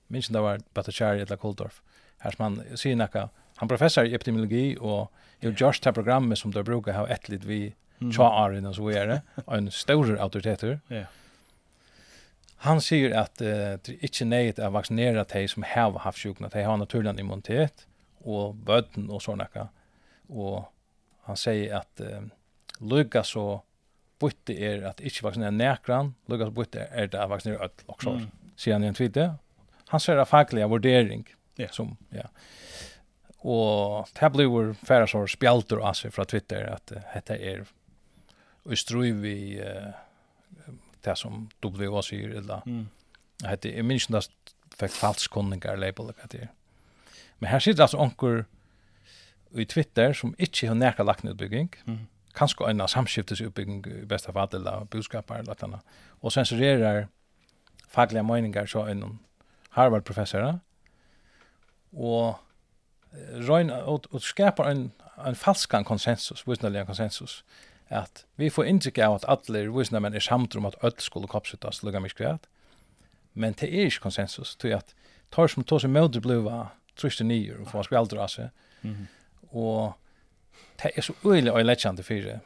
minns 0.07 0.27
det 0.27 0.39
var 0.39 0.59
Batachari 0.73 1.21
eller 1.21 1.37
Koldorf 1.37 1.81
här 2.17 2.31
som 2.31 2.43
han 2.43 2.77
sier 2.77 2.95
nekka 2.95 3.29
han 3.55 3.67
professor 3.69 4.05
i 4.05 4.13
epidemiologi 4.13 4.77
og 4.79 5.07
jo 5.39 5.51
Josh 5.51 5.83
det 5.83 5.93
programmet 5.93 6.37
som 6.37 6.51
de 6.51 6.63
brukar 6.63 6.93
ha 6.93 7.07
ett 7.07 7.29
lit 7.29 7.45
vi 7.45 7.75
tjaaren 7.99 8.65
og 8.65 8.75
så 8.75 8.87
videre 8.87 9.21
en 9.47 9.71
stor 9.71 10.17
autoriteter 10.19 10.79
ja. 10.87 11.05
Han 12.59 12.81
säger 12.81 13.11
att 13.17 13.41
uh, 13.41 13.47
det 13.47 13.89
är 13.89 14.03
inte 14.03 14.25
nøyt 14.25 14.59
att 14.59 14.73
vaccinera 14.73 15.23
de 15.23 15.47
som 15.47 15.63
har 15.63 15.99
haft 15.99 16.17
sjukna, 16.17 16.47
de 16.47 16.63
har 16.63 16.77
naturlig 16.77 17.19
immunitet, 17.19 17.87
och 18.17 18.55
böden 18.55 19.09
och 19.09 19.21
sådana. 19.21 19.69
Och 20.27 20.73
han 21.27 21.37
säger 21.37 21.75
att 21.75 22.01
uh, 22.01 22.21
lugga 22.79 23.23
så 23.23 23.61
bytte 24.19 24.53
är 24.53 24.81
att 24.81 25.01
ikke 25.01 25.23
vaksinere 25.23 25.51
näkran, 25.51 26.13
lugga 26.25 26.45
så 26.45 26.51
bytte 26.51 26.87
är 26.91 27.07
det 27.07 27.23
att 27.23 27.29
vaccinera 27.29 27.63
öll 27.63 27.69
också. 27.85 28.09
Mm. 28.09 28.31
sier 28.55 28.73
han 28.73 28.83
i 28.83 28.87
en 28.87 28.93
tweet. 28.93 29.17
Han 29.87 29.99
säger 29.99 30.19
att 30.19 30.29
fackliga 30.29 30.67
vurdering, 30.67 31.27
yeah. 31.57 31.71
som, 31.71 31.97
ja. 32.09 32.29
Och 33.37 34.09
det 34.13 34.19
här 34.19 34.29
blir 34.29 34.73
færre 34.73 35.07
så 35.07 35.27
spjalter 35.27 35.77
av 35.77 35.93
seg 35.93 36.13
från 36.13 36.25
Twitter 36.25 36.63
att 36.73 36.91
uh, 36.91 36.97
detta 37.13 37.37
är 37.37 37.65
i 38.69 38.75
tror 38.75 39.01
vi 39.01 39.61
uh, 39.61 39.91
det 41.01 41.15
som 41.15 41.49
WHO 41.61 42.01
sier, 42.01 42.29
eller 42.29 42.61
mm. 42.65 42.87
Det 43.61 43.79
är 43.79 43.83
minst 43.83 44.09
det 44.09 44.27
fikk 44.79 44.91
falsk 44.91 45.31
kunningar 45.31 45.77
label 45.77 46.13
det 46.31 46.47
Men 47.37 47.49
här 47.49 47.59
sitter 47.59 47.81
alltså 47.81 47.97
onker, 47.97 48.45
i 49.55 49.65
Twitter 49.65 50.13
som 50.13 50.35
ikke 50.39 50.67
har 50.67 50.75
nærka 50.75 51.03
lagt 51.03 51.23
ned 51.23 51.33
utbygging, 51.33 51.69
mm. 51.85 51.99
kanskje 52.35 52.69
en 52.69 52.81
av 52.81 52.87
samskiftesutbygging 52.87 53.85
i 53.87 54.05
bästa 54.05 54.33
fall, 54.33 54.49
eller 54.53 54.85
budskaper 54.91 55.35
eller 55.35 55.63
annet, 55.63 55.79
og 56.21 56.31
sensurerer 56.31 57.07
faglige 57.87 58.23
meninger 58.23 58.65
så 58.65 58.85
en 58.85 59.19
Harvard-professor, 59.69 60.59
og 61.93 62.35
røyna, 63.47 63.83
og, 63.83 64.05
og 64.11 64.21
skapar 64.21 64.69
en, 64.71 64.91
en 65.27 65.35
falskan 65.35 65.83
konsensus, 65.83 66.47
visnaliga 66.47 66.85
konsensus, 66.85 67.43
at 67.89 68.25
vi 68.35 68.49
får 68.49 68.67
inntrykk 68.67 68.97
av 68.99 69.15
at 69.15 69.27
alle 69.31 69.67
visna 69.71 69.99
menn 70.03 70.15
er 70.15 70.23
samt 70.23 70.55
om 70.55 70.65
at 70.67 70.75
öll 70.83 70.99
skulle 70.99 71.27
koppsuttas 71.27 71.83
lukka 71.83 71.99
miskvæt, 72.03 72.49
men 73.33 73.53
det 73.53 73.69
er 73.69 73.87
ikke 73.87 74.09
konsensus, 74.09 74.55
tog 74.55 74.71
at 74.71 74.93
tar 75.31 75.47
som 75.47 75.63
tar 75.63 75.79
som 75.79 75.91
møter 75.91 76.19
bliva 76.19 76.71
trusste 76.97 77.23
nyer 77.23 77.61
og 77.61 77.69
få 77.69 77.83
av 78.01 78.27
seg, 78.27 78.49
mm 78.81 78.93
-hmm 78.93 79.16
og 79.51 79.93
det 80.83 80.91
er 80.95 81.01
så 81.01 81.13
øyelig 81.25 81.51
og 81.51 81.65
letjende 81.65 82.03
for 82.03 82.13
det. 82.13 82.39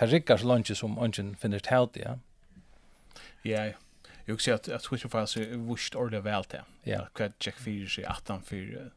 Det 0.00 0.12
rikker 0.12 0.36
så 0.36 0.46
langt 0.46 0.76
som 0.76 0.98
ungen 0.98 1.36
finner 1.36 1.58
til 1.58 1.74
halte, 1.74 2.00
ja. 2.00 2.14
Ja, 3.44 3.62
jeg 4.26 4.34
vil 4.34 4.40
si 4.40 4.50
at, 4.50 4.68
at 4.68 4.82
Twitter 4.82 5.08
faktisk 5.08 5.38
er 5.38 5.56
vurst 5.56 5.96
ordentlig 5.96 6.24
vel 6.24 6.44
til. 6.44 6.60
Ja. 6.86 7.00
Hva 7.16 7.30
Jack 7.46 7.58
Fyrer 7.58 7.88
sier, 7.90 8.10
at 8.10 8.28
han 8.30 8.44
fyrer 8.46 8.92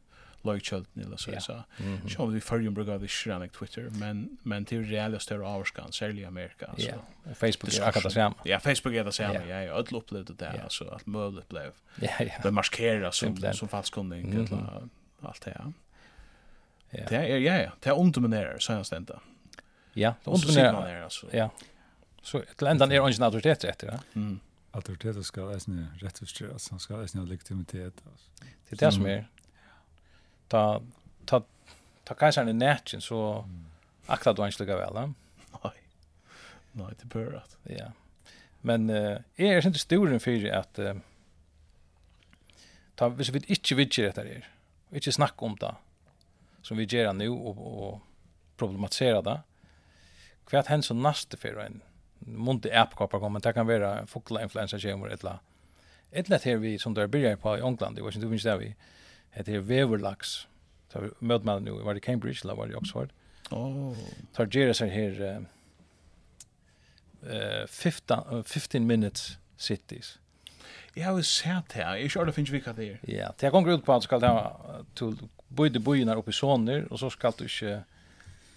Løykjølten 0.46 1.02
eller 1.02 1.16
så. 1.16 1.30
Ja. 1.30 1.62
Mm 1.78 1.96
-hmm. 1.96 2.08
Så 2.08 2.22
om 2.22 2.34
vi 2.34 2.40
førjen 2.40 2.74
bruker 2.74 2.98
vi 2.98 3.08
skrannig 3.08 3.52
Twitter, 3.52 3.90
men, 3.90 4.38
men 4.42 4.64
til 4.64 4.84
reelle 4.84 5.20
større 5.20 5.46
avskan, 5.46 5.92
særlig 5.92 6.20
i 6.20 6.24
Amerika. 6.24 6.66
Ja, 6.78 6.94
og 7.24 7.36
Facebook 7.36 7.72
er 7.74 7.84
akkurat 7.84 8.04
det 8.04 8.12
samme. 8.12 8.36
Ja, 8.44 8.58
Facebook 8.58 8.94
er 8.94 9.02
det 9.02 9.14
samme, 9.14 9.40
ja. 9.40 9.56
Jeg 9.56 9.68
har 9.68 9.76
alle 9.76 9.96
opplevd 9.96 10.24
det 10.24 10.40
der, 10.40 10.50
altså, 10.50 10.84
alt 10.84 11.06
mulig 11.06 11.44
blev. 11.48 11.72
Ja, 12.02 12.14
ja. 12.20 12.30
Det 12.42 12.54
markerer 12.54 13.10
som, 13.10 13.36
som 13.52 13.68
falskundning, 13.68 14.34
mm 14.34 14.44
-hmm. 14.44 14.88
alt 15.28 15.44
det, 15.44 15.52
ja. 15.58 15.64
Ja. 16.90 17.04
Det 17.08 17.16
är 17.16 17.38
ja 17.38 17.58
ja, 17.58 17.72
det 17.80 17.90
är 17.90 17.98
underminerar 17.98 18.58
så 18.58 18.72
jag 18.72 18.86
stända. 18.86 19.20
Ja, 19.92 20.14
underminerar 20.24 21.02
alltså. 21.02 21.26
Ja. 21.32 21.50
Så 22.22 22.42
till 22.56 22.66
ändan 22.66 22.92
är 22.92 23.08
ingen 23.08 23.22
autoritet 23.22 23.64
rätt, 23.64 23.82
ja. 23.86 23.98
Mm. 24.14 24.40
Autoritet 24.70 25.26
ska 25.26 25.56
äsna 25.56 25.86
rättfärdigas, 25.98 26.70
han 26.70 26.80
ska 26.80 27.04
äsna 27.04 27.22
legitimitet 27.22 27.94
alltså. 28.10 28.30
Det 28.40 28.72
er 28.72 28.86
det 28.86 28.92
som 28.92 29.06
er. 29.06 29.28
Ta 30.48 30.82
ta 31.24 31.42
ta 32.04 32.14
kejsaren 32.14 32.48
i 32.48 32.52
nætjen, 32.52 33.00
så 33.00 33.44
akta 34.06 34.32
du 34.32 34.42
ikke 34.46 34.64
lika 34.64 34.76
vel, 34.76 34.94
ja? 34.94 35.06
Nej. 35.64 35.72
Nej, 36.72 36.94
det 37.00 37.06
bör 37.06 37.32
att. 37.32 37.56
Ja. 37.62 37.92
Men 38.60 38.90
uh, 38.90 39.18
eh 39.36 39.56
är 39.56 39.66
inte 39.66 39.78
stor 39.78 40.08
at 40.52 40.78
uh, 40.78 40.94
ta 42.94 43.08
hvis 43.08 43.32
vi 43.32 43.38
ikke 43.48 43.76
vill 43.76 43.88
dette 43.88 44.22
her, 44.22 44.30
är. 44.30 44.48
Vi 44.88 44.96
inte 44.98 45.44
om 45.44 45.56
det 45.56 45.74
som 46.66 46.76
vi 46.76 46.86
gjør 46.90 47.12
nå 47.14 47.28
og, 47.30 47.58
og 47.58 48.00
problematisera 48.58 49.22
det. 49.22 49.36
Hva 50.46 50.60
er 50.60 50.70
händer 50.70 50.86
som 50.88 51.02
neste 51.02 51.38
for 51.38 51.60
en 51.62 51.82
munte 52.26 52.72
appkapar 52.74 53.20
kommer 53.22 53.40
det 53.40 53.54
kan 53.54 53.68
vara 53.68 54.06
fågla 54.06 54.42
influensa 54.42 54.80
kommer 54.82 55.14
etla. 55.14 55.38
Etla 56.10 56.38
her 56.42 56.56
vi 56.56 56.78
som 56.78 56.94
du 56.94 57.00
där 57.00 57.06
byrjar 57.06 57.36
på 57.36 57.56
i 57.58 57.60
England, 57.60 57.96
det 57.96 58.02
var 58.02 58.10
ikke 58.10 58.20
du 58.20 58.28
minns 58.28 58.42
det 58.42 58.58
vi. 58.58 58.74
Det 59.34 59.48
er 59.48 59.54
är 59.54 59.60
Weverlax. 59.60 60.46
Så 60.88 61.10
møtt 61.20 61.44
med 61.44 61.62
nu 61.62 61.70
var 61.70 61.94
det 61.94 62.02
Cambridge 62.02 62.40
eller 62.44 62.54
var 62.54 62.66
det 62.66 62.76
Oxford. 62.76 63.10
Oh. 63.50 63.96
Tar 64.34 64.46
Jera 64.46 64.74
sig 64.74 64.88
här 64.90 65.46
eh 67.22 67.66
15 67.66 68.44
15 68.44 68.86
minutes 68.86 69.38
cities. 69.56 70.18
Jag 70.94 71.06
har 71.06 71.22
sett 71.22 71.72
här. 71.72 71.96
Jag 71.96 72.10
körde 72.10 72.32
finns 72.32 72.50
vilka 72.50 72.72
det 72.72 72.84
är. 72.84 73.00
Ja, 73.02 73.32
det 73.38 73.50
går 73.50 73.70
ut 73.70 73.84
på 73.84 73.92
at 73.92 74.02
du 74.02 74.04
skal 74.04 74.22
ha 74.22 74.60
till 74.94 75.16
bøyde 75.56 75.80
bøyene 75.80 76.16
oppe 76.16 76.30
i 76.30 76.36
soner, 76.36 76.86
og 76.90 77.00
så 77.00 77.10
skal 77.10 77.34
du 77.38 77.44
ikke 77.44 77.82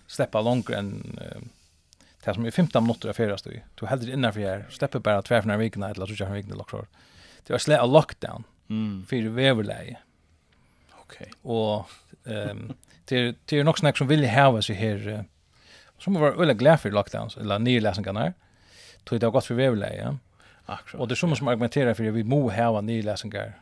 släppa 0.07 0.41
långt 0.41 0.69
än 0.69 1.19
uh, 1.21 1.41
det 2.25 2.33
som 2.33 2.45
är 2.45 2.51
15 2.51 2.83
minutter 2.83 3.09
av 3.09 3.13
färdas 3.13 3.41
du. 3.41 3.61
Du 3.75 3.85
är 3.85 3.89
hellre 3.89 4.31
her, 4.31 4.65
slipper 4.69 4.99
bare 4.99 5.15
bara 5.15 5.21
tvärfna 5.21 5.57
vikene, 5.57 5.89
eller 5.89 6.05
så 6.05 6.15
kör 6.15 6.33
vikna 6.33 6.55
lockar. 6.55 6.87
Det 7.43 7.53
var 7.53 7.59
släppa 7.59 7.85
lockdown 7.85 8.43
mm. 8.69 9.05
för 9.09 9.29
väverläge. 9.29 9.97
Okej. 11.01 11.31
Okay. 11.41 11.53
Och 11.53 11.89
ehm 12.25 12.73
det 13.09 13.45
till 13.45 13.63
något 13.63 13.79
snack 13.79 13.97
som 13.97 14.07
vill 14.07 14.29
ha 14.29 14.61
sig 14.61 14.75
här 14.75 15.07
uh, 15.07 15.21
som 15.97 16.13
var 16.13 16.41
öle 16.41 16.53
glad 16.53 16.79
för 16.79 16.91
lockdowns 16.91 17.37
eller 17.37 17.59
nyläsningarna. 17.59 18.33
Tror 19.03 19.19
det 19.19 19.25
har 19.25 19.31
gått 19.31 19.45
för 19.45 19.55
väverläge. 19.55 20.17
Akkurat. 20.65 21.01
Och 21.01 21.07
det 21.07 21.13
är 21.13 21.15
som 21.15 21.35
som 21.35 21.47
argumenterar 21.47 21.93
för 21.93 22.03
vi 22.03 22.23
må 22.23 22.51
ha 22.51 22.81
nyläsningar 22.81 23.53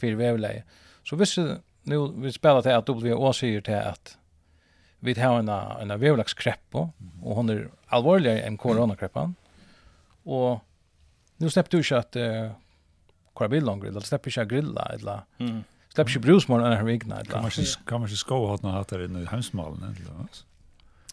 för 0.00 0.12
väverläge. 0.12 0.62
Så 1.04 1.16
visst 1.16 1.38
nu 1.82 2.12
vi 2.16 2.32
spelar 2.32 2.62
till 2.62 2.72
att 2.72 2.88
WHO 2.88 3.32
säger 3.32 3.60
till 3.60 3.74
att 3.74 4.18
vi 4.98 5.20
har 5.20 5.38
en 5.38 5.48
en 5.90 6.00
vevlaxkrepp 6.00 6.74
och 7.22 7.36
hon 7.36 7.48
är 7.48 7.68
allvarligare 7.86 8.40
än 8.40 8.56
coronakrepan. 8.56 9.34
Och 10.22 10.60
nu 11.36 11.50
släppte 11.50 11.76
du 11.76 11.82
ju 11.82 11.96
att 11.96 12.16
uh, 12.16 12.50
kvar 13.34 13.48
bil 13.48 13.64
långt 13.64 13.84
eller 13.84 14.00
släppte 14.00 14.30
ju 14.30 14.44
grilla 14.44 14.90
eller 14.94 15.20
mm. 15.38 15.64
släpper 15.88 16.12
ju 16.12 16.18
brusmorgon 16.18 16.70
när 16.70 16.82
vi 16.82 16.92
ignade 16.92 17.20
eller 17.20 17.30
kan 17.30 17.42
man 17.42 17.50
sig 17.50 17.66
kan 17.86 18.00
man 18.00 18.08
sig 18.08 18.18
skoa 18.18 18.48
hat 18.48 18.62
när 18.62 18.70
hatar 18.70 19.04
inne 19.04 19.20
i 19.20 19.24
hemsmalen 19.24 19.82
eller 19.82 20.16
vad? 20.18 20.28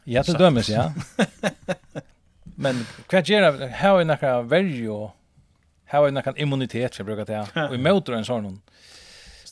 Ja, 0.03 0.23
det 0.23 0.37
dömes 0.37 0.69
ja. 0.69 0.93
Men 2.43 2.85
vad 3.11 3.29
gör 3.29 3.51
det? 3.51 3.67
Hur 3.67 3.99
är 3.99 4.05
några 4.05 4.41
värjo? 4.41 5.11
Hur 5.85 6.07
är 6.07 6.11
några 6.11 6.37
immunitet 6.37 6.97
jag 6.97 7.05
brukar 7.05 7.45
ta? 7.45 7.67
Och 7.67 7.75
i 7.75 7.77
motorn 7.77 8.25
sån 8.25 8.43
någon. 8.43 8.61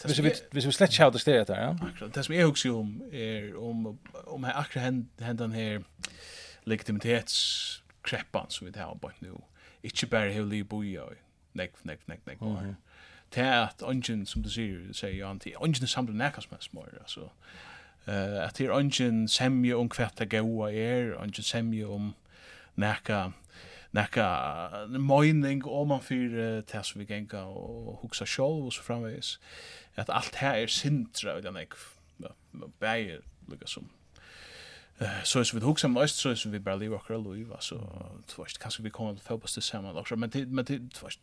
Hvis 0.03 0.23
vi 0.23 0.31
hvis 0.51 0.65
vi 0.67 0.71
slett 0.71 0.93
sjá 0.93 1.09
det 1.09 1.21
stedet 1.21 1.47
der, 1.47 1.61
ja. 1.61 1.69
Akkurat. 1.69 2.15
Det 2.15 2.25
som 2.25 2.35
jeg 2.35 2.45
husker 2.45 2.73
om 2.73 3.01
er 3.11 3.57
om 3.57 3.97
om 4.27 4.43
her 4.43 4.53
akkurat 4.53 4.83
hen 4.83 5.37
den 5.37 5.51
her 5.51 5.79
legitimitetskreppan 6.65 8.49
som 8.49 8.65
vi 8.65 8.71
det 8.71 8.81
har 8.81 8.93
bort 8.93 9.21
nu. 9.21 9.37
Ikke 9.83 10.07
bare 10.07 10.31
hele 10.31 10.49
livet 10.49 10.51
li 10.51 10.63
boja. 10.63 11.01
Nek 11.53 11.71
nek 11.83 12.07
nek 12.07 12.27
nek. 12.27 12.75
Det 13.35 13.43
er 13.43 13.61
at 13.61 13.81
ungen 13.81 14.25
som 14.25 14.43
du 14.43 14.49
sier, 14.49 14.93
sier 14.93 15.15
jo 15.17 15.29
anti, 15.29 15.55
ungen 15.55 15.83
er 15.83 15.87
samlet 15.87 16.15
samler 16.15 16.41
som 16.41 16.53
mest 16.53 16.73
mer, 16.73 16.99
altså. 17.01 17.29
Uh, 18.07 18.45
at 18.45 18.57
det 18.57 18.67
er 18.67 18.71
ungen 18.71 19.27
semje 19.27 19.75
om 19.75 19.89
hva 19.89 20.09
det 20.19 20.29
gaua 20.29 20.69
er, 20.71 21.15
ungen 21.17 21.43
semje 21.43 21.87
om 21.87 22.13
nekka 22.75 23.31
nekka 23.95 24.27
møyning 24.99 25.63
om 25.65 25.87
man 25.87 26.03
fyrir 26.03 26.35
uh, 26.35 26.61
det 26.71 26.85
som 26.85 27.01
vi 27.01 27.05
genga 27.09 27.41
og 27.49 27.97
hugsa 28.01 28.25
sjálv 28.25 28.69
og 28.69 28.73
så 28.73 28.83
framvegis 28.83 29.39
at 29.95 30.09
alt 30.09 30.35
her 30.35 30.55
er 30.55 30.67
sintra 30.67 31.37
utan 31.37 31.55
jag 31.55 32.69
bäger 32.79 33.21
lukka 33.47 33.67
som 33.67 33.89
Uh, 35.01 35.23
så 35.23 35.39
är 35.39 35.55
vi 35.55 35.65
hugsa 35.65 35.87
om 35.87 35.97
öst 35.97 36.15
så 36.15 36.29
är 36.29 36.49
vi 36.49 36.59
bara 36.59 36.75
lever 36.75 37.11
och 37.11 37.35
altså, 37.55 37.75
du 38.27 38.41
vet, 38.41 38.59
kanskje 38.59 38.83
vi 38.83 38.89
kommer 38.89 39.11
att 39.11 39.21
följa 39.21 39.43
oss 39.43 39.65
samman 39.65 39.97
också 39.97 40.15
men 40.15 40.29
det 40.29 40.45
men 40.45 40.65
det 40.65 40.93
tvärst 40.93 41.19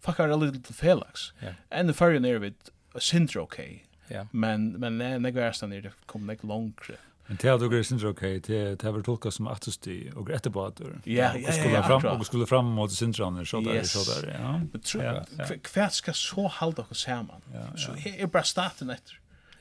fuckar 0.00 0.36
litt 0.36 0.64
til 0.64 0.74
felix 0.74 1.32
and 1.70 1.88
the 1.88 1.94
fire 1.94 2.20
near 2.20 2.38
with 2.38 2.70
a 2.94 3.00
sintra 3.00 3.42
okay 3.42 3.78
men 4.32 4.80
men 4.80 4.98
när 4.98 5.18
det 5.18 5.30
går 5.30 5.80
det 5.82 5.92
kom 6.06 6.26
nek 6.26 6.42
långt 6.42 6.90
Men 7.26 7.38
det 7.40 7.48
hadde 7.48 7.68
grejen 7.68 7.84
syndra 7.84 8.08
okej, 8.08 8.40
det 8.40 8.80
det 8.80 8.88
har 8.88 9.02
tolka 9.02 9.30
som 9.30 9.46
att 9.46 9.68
og 9.68 10.12
och 10.16 10.28
rätt 10.28 10.52
på 10.52 10.64
att. 10.64 10.80
Ja, 11.04 11.36
ja, 11.36 11.54
ja. 11.54 12.00
Fram 12.00 12.20
och 12.20 12.26
skulle 12.26 12.46
fram 12.46 12.64
mot 12.64 12.92
syndran 12.92 13.46
så 13.46 13.60
där 13.60 13.82
så 13.82 14.20
der, 14.20 14.38
ja. 14.40 14.60
Men 14.72 14.80
tror 14.80 15.04
jag 15.04 15.26
kvärt 15.62 15.92
ska 15.92 16.12
så 16.12 16.48
hålla 16.48 16.84
oss 16.90 17.00
samman. 17.00 17.42
Så 17.76 17.96
er 18.08 18.26
bara 18.26 18.42
starten 18.42 18.90
efter. 18.90 19.18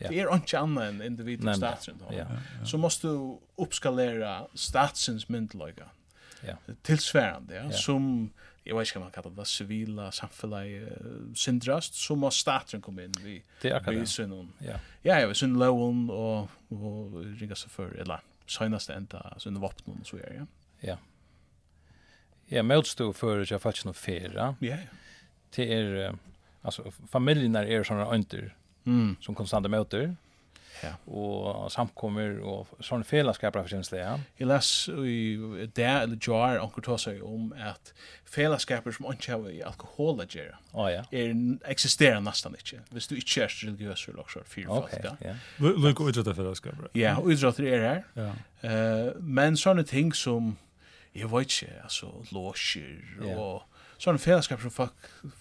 Det 0.10 0.20
är 0.20 0.34
inte 0.34 0.60
annat 0.60 0.84
än 0.84 1.02
individens 1.02 1.58
statsen 1.58 1.96
då. 2.00 2.26
Så 2.66 2.78
måste 2.78 3.08
du 3.08 3.40
uppskalera 3.56 4.48
statsens 4.54 5.30
myndlaga. 5.30 5.86
Ja. 6.48 6.74
Tillsvärande, 6.82 7.56
ja, 7.56 7.72
som 7.72 8.30
jag 8.64 8.78
vet 8.78 8.88
inte 8.88 9.00
vad 9.00 9.06
man 9.06 9.12
kallar 9.12 9.36
det 9.36 9.46
civila 9.46 10.12
uh, 10.44 11.34
syndrast 11.36 11.94
så 11.94 12.16
må 12.16 12.32
staten 12.32 12.82
komma 12.82 13.04
in 13.04 13.14
vi 13.24 13.44
vi 13.88 14.06
synon 14.06 14.54
ja. 14.60 14.80
Ja 15.02 15.20
jag 15.20 15.36
syn 15.36 15.60
lowen 15.60 16.10
och 16.10 16.50
och 16.70 17.24
ringa 17.24 17.56
så 17.56 17.70
för 17.70 17.92
eller 17.92 18.20
senast 18.48 18.90
ända 18.90 19.34
så 19.38 19.50
en 19.50 19.60
vapen 19.60 19.98
och 20.02 20.08
så 20.08 20.18
är 20.18 20.34
ja. 20.38 20.46
Ja 20.80 20.98
ja 22.46 22.64
motstå 22.64 23.14
för 23.14 23.54
jag 23.54 23.62
faktiskt 23.62 23.86
nog 23.86 23.96
fera 23.96 24.56
ja 24.60 24.78
till 25.50 25.72
er 25.72 26.16
alltså 26.62 26.92
familjen 27.10 27.56
är 27.56 27.84
såna 27.84 28.06
önter 28.06 28.56
mm. 28.84 29.16
som 29.22 29.36
konstanta 29.36 29.70
möter 29.70 30.16
ja. 30.82 30.92
og 31.08 31.70
samkommer 31.74 32.40
og 32.48 32.72
sånne 32.84 33.06
fellesskaper 33.08 33.64
for 33.64 33.72
sin. 33.72 33.84
Ja. 33.98 34.16
Jeg 34.40 34.50
les 34.50 34.72
i 34.90 35.20
det, 35.76 35.88
eller 35.88 36.18
jar, 36.18 36.60
anker 36.62 36.86
ta 36.86 36.98
seg 37.02 37.22
om 37.26 37.52
at 37.58 37.94
fellesskaper 38.32 38.96
som 38.96 39.10
ikke 39.12 39.36
har 39.36 39.48
i 39.52 39.62
alkohol 39.68 40.24
å 40.24 40.28
gjøre, 40.28 40.58
oh, 40.74 40.88
ja. 40.92 41.04
er, 41.12 41.36
eksisterer 41.72 42.22
nesten 42.24 42.56
ikke, 42.58 42.82
hvis 42.96 43.10
du 43.12 43.18
ikke 43.20 43.46
er 43.46 43.56
religiøs 43.66 44.08
eller 44.10 44.26
også 44.26 44.46
fyrfalt. 44.48 44.98
Okay, 45.02 45.32
ja. 45.32 45.38
Lykke 45.62 46.06
å 46.06 46.12
utrette 46.14 46.36
fellesskaper. 46.38 46.92
Ja, 46.98 47.18
og 47.20 47.32
utrette 47.34 47.68
er 47.68 47.88
her. 47.88 48.04
Ja. 48.18 48.32
Uh, 48.62 49.10
men 49.22 49.60
sånne 49.60 49.84
ting 49.88 50.14
som, 50.16 50.56
jeg 51.18 51.32
vet 51.32 51.52
ikke, 51.52 51.82
altså, 51.90 52.14
låsjer 52.32 53.20
og... 53.20 53.34
Yeah 53.34 53.68
sån 54.02 54.20
fällskap 54.20 54.62
som 54.62 54.72
fuck 54.72 54.94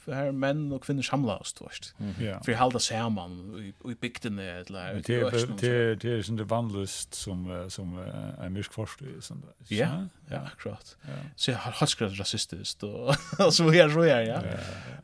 här 0.07 0.33
män 0.33 0.73
och 0.73 0.85
kvinnor 0.85 1.03
samlas 1.03 1.53
då 1.53 1.69
vet. 1.69 2.45
För 2.45 2.55
hålla 2.55 2.79
samman 2.79 3.75
och 3.79 3.93
i 3.93 3.95
bygdene, 3.95 4.43
eller 4.43 5.03
det 5.07 5.61
det 5.61 5.95
det 5.95 6.23
sånn 6.23 6.37
det 6.37 6.45
vanlust 6.45 7.15
som 7.15 7.71
som 7.71 7.99
en 8.41 8.53
mysk 8.53 8.73
forsk 8.73 9.01
sånt 9.21 9.45
där. 9.45 9.77
Ja, 9.77 10.07
ja, 10.31 10.41
akkurat. 10.53 10.97
Ja. 11.03 11.09
Så 11.37 11.51
jeg 11.51 11.59
har 11.59 11.71
hatt 11.71 11.81
haskat 11.81 12.19
rasistiskt 12.19 12.83
og 12.85 13.15
så 13.53 13.71
här 13.71 13.89
så 13.89 14.03
här 14.03 14.23
ja. 14.23 14.43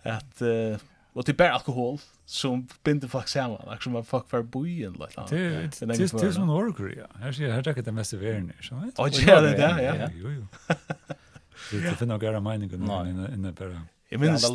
At, 0.05 0.43
uh, 0.43 0.79
og 1.15 1.27
det 1.27 1.33
er 1.33 1.37
bare 1.37 1.53
alkohol 1.53 2.01
som 2.27 2.69
binder 2.85 3.09
folk 3.09 3.29
samman, 3.29 3.69
liksom 3.71 3.93
man 3.93 4.05
fuck 4.05 4.29
för 4.29 4.43
bojen 4.43 4.93
lite. 4.93 5.25
Det 5.31 5.87
det 5.87 6.13
är 6.23 6.33
som 6.33 6.47
Norge. 6.47 7.07
Här 7.15 7.33
Her 7.33 7.69
er 7.69 7.83
det 7.83 7.93
mest 7.93 8.13
värn, 8.13 8.53
så 8.61 8.75
vet. 8.75 8.99
Ja, 8.99 9.41
det 9.41 9.53
er 9.53 9.57
där, 9.57 9.79
ja. 9.79 10.11
Jo, 10.15 10.31
jo. 10.31 10.47
Det 11.71 11.97
finner 11.99 12.15
jag 12.15 12.23
göra 12.23 12.41
meningen 12.41 12.83
inne 12.83 13.31
inne 13.35 13.53
på 13.53 13.65
det. 13.65 13.81
Jag 14.09 14.21
minns 14.21 14.51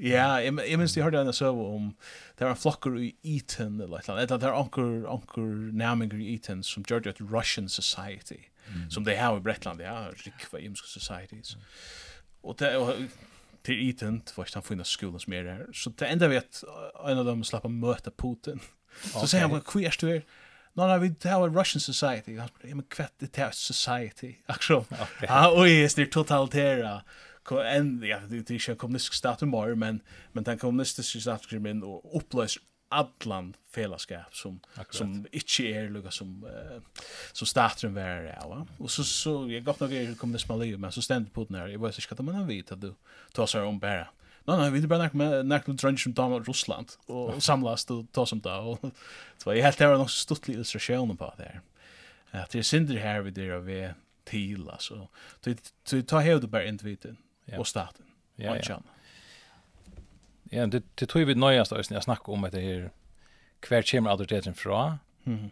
Ja, 0.00 0.40
jag 0.42 0.78
minns 0.78 0.96
jeg 0.96 1.04
hørte 1.04 1.20
en 1.20 1.32
søv 1.32 1.58
om 1.60 1.92
det 2.38 2.44
var 2.44 2.54
flokker 2.58 2.96
i 2.98 3.12
Eton 3.22 3.80
eller 3.80 3.98
et 3.98 4.08
eller 4.08 4.18
annet, 4.18 4.40
Det 4.40 4.50
var 4.50 4.58
anker 4.58 5.06
onkel 5.06 5.52
närmare 5.74 6.18
i 6.18 6.34
Eton 6.34 6.62
som 6.62 6.82
gjør 6.82 7.00
Georgia 7.00 7.26
Russian 7.30 7.68
Society 7.68 8.42
som 8.90 9.04
det 9.04 9.16
har 9.18 9.36
i 9.36 9.40
Bretland. 9.40 9.80
Ja, 9.80 10.08
rikva 10.26 10.58
imska 10.58 10.86
societies. 10.88 11.56
Og 12.42 12.58
det 12.58 12.72
till 13.64 13.88
Eton 13.88 14.18
det 14.18 14.36
var 14.36 14.44
ikke 14.44 14.60
han 14.60 14.66
finnes 14.66 14.88
skolen 14.92 15.20
som 15.20 15.32
er 15.32 15.42
her, 15.48 15.66
Så 15.72 15.90
det 15.90 16.08
enda 16.08 16.28
vi 16.28 16.36
at 16.36 16.64
en 17.08 17.18
av 17.18 17.24
dem 17.26 17.44
slapp 17.44 17.64
å 17.64 17.72
møte 17.72 18.10
Putin. 18.10 18.60
Så 19.12 19.26
sier 19.26 19.40
han, 19.46 19.50
hva 19.50 19.80
er 19.84 19.96
du 20.00 20.06
her? 20.06 20.22
no, 20.76 20.86
no, 20.86 20.98
vi 20.98 21.10
tar 21.14 21.48
Russian 21.48 21.80
society. 21.80 22.36
Han 22.38 22.48
spurte, 22.48 22.68
ja, 22.72 22.74
men 22.74 22.86
kvett, 22.90 23.12
det 23.20 23.38
er 23.38 23.50
society. 23.50 24.32
Akkurat. 24.48 24.86
Okay. 24.90 25.28
Ja, 25.28 25.46
og 25.46 25.68
jeg 25.68 25.90
totalitära. 25.90 27.00
totalitera. 27.44 27.76
En, 27.76 28.02
ja, 28.02 28.20
det 28.30 28.50
är 28.50 28.54
ikke 28.54 28.74
kommunistisk 28.74 29.14
staten 29.14 29.50
bare, 29.50 29.76
men, 29.76 30.02
men 30.32 30.44
den 30.44 30.58
kommunistiska 30.58 31.20
staten 31.20 31.48
kommer 31.50 31.70
in 31.70 31.82
och 31.82 32.16
upplöser 32.16 32.62
allan 32.94 33.56
felaskap 33.74 34.34
som 34.34 34.60
Akkurat. 34.74 34.94
som 34.94 35.26
inte 35.32 35.62
är 35.62 35.84
er, 35.84 35.88
lugga 35.90 36.10
som 36.10 36.44
uh, 36.44 36.80
som 37.32 37.46
staten 37.46 37.94
var 37.94 38.22
ja 38.22 38.48
va 38.48 38.66
och 38.78 38.90
så 38.90 39.04
så 39.04 39.48
jag 39.50 39.64
gott 39.64 39.80
nog 39.80 39.92
är 39.92 40.14
kommunismen 40.14 40.80
men 40.80 40.92
så 40.92 41.02
ständ 41.02 41.32
på 41.32 41.44
den 41.44 41.56
här 41.56 41.68
jag 41.68 41.80
vet 41.80 41.98
inte 41.98 42.22
vad 42.22 42.34
man 42.34 42.46
vet 42.46 42.72
att 42.72 42.80
du 42.80 42.94
tar 43.32 43.46
sig 43.46 43.62
om 43.62 43.78
bara 43.78 44.08
nej 44.44 44.56
nej 44.56 44.70
vi 44.70 44.82
är 44.82 44.86
bara 44.86 44.98
näck 44.98 45.12
med 45.12 45.46
näck 45.46 45.66
med 45.66 45.76
drunch 45.76 46.02
från 46.02 46.12
Danmark 46.12 46.48
Ryssland 46.48 46.92
och 47.06 47.42
samlas 47.42 47.84
då 47.84 48.06
ta 48.12 48.26
som 48.26 48.40
där 48.40 48.60
och 48.60 48.78
så 49.38 49.50
var 49.50 49.54
jag 49.54 49.64
helt 49.64 49.78
där 49.78 49.96
någon 49.96 50.08
stuttlig 50.08 50.54
illustration 50.54 51.16
på 51.16 51.34
det 51.36 51.42
där. 51.42 51.60
Att 52.42 52.50
det 52.50 52.58
är 52.58 52.62
synder 52.62 52.96
här 52.96 53.20
vid 53.20 53.34
det 53.34 53.50
av 53.50 53.92
till 54.24 54.70
alltså. 54.70 55.08
Du 55.90 56.02
tar 56.02 56.40
du 56.40 56.46
bara 56.46 56.64
individen 56.64 57.16
och 57.58 57.66
staten. 57.66 58.06
Ja 58.36 58.56
ja. 58.68 58.80
Ja, 60.50 60.66
det 60.66 60.82
det 60.94 61.06
tror 61.06 61.24
vi 61.24 61.34
nöjast 61.34 61.72
oss 61.72 61.90
när 61.90 61.96
jag 61.96 62.04
snackar 62.04 62.32
om 62.32 62.48
det 62.52 62.60
här 62.60 62.90
kvar 63.60 63.82
kommer 63.82 64.10
autoriteten 64.10 64.54
fra. 64.54 64.98
Mhm. 65.24 65.50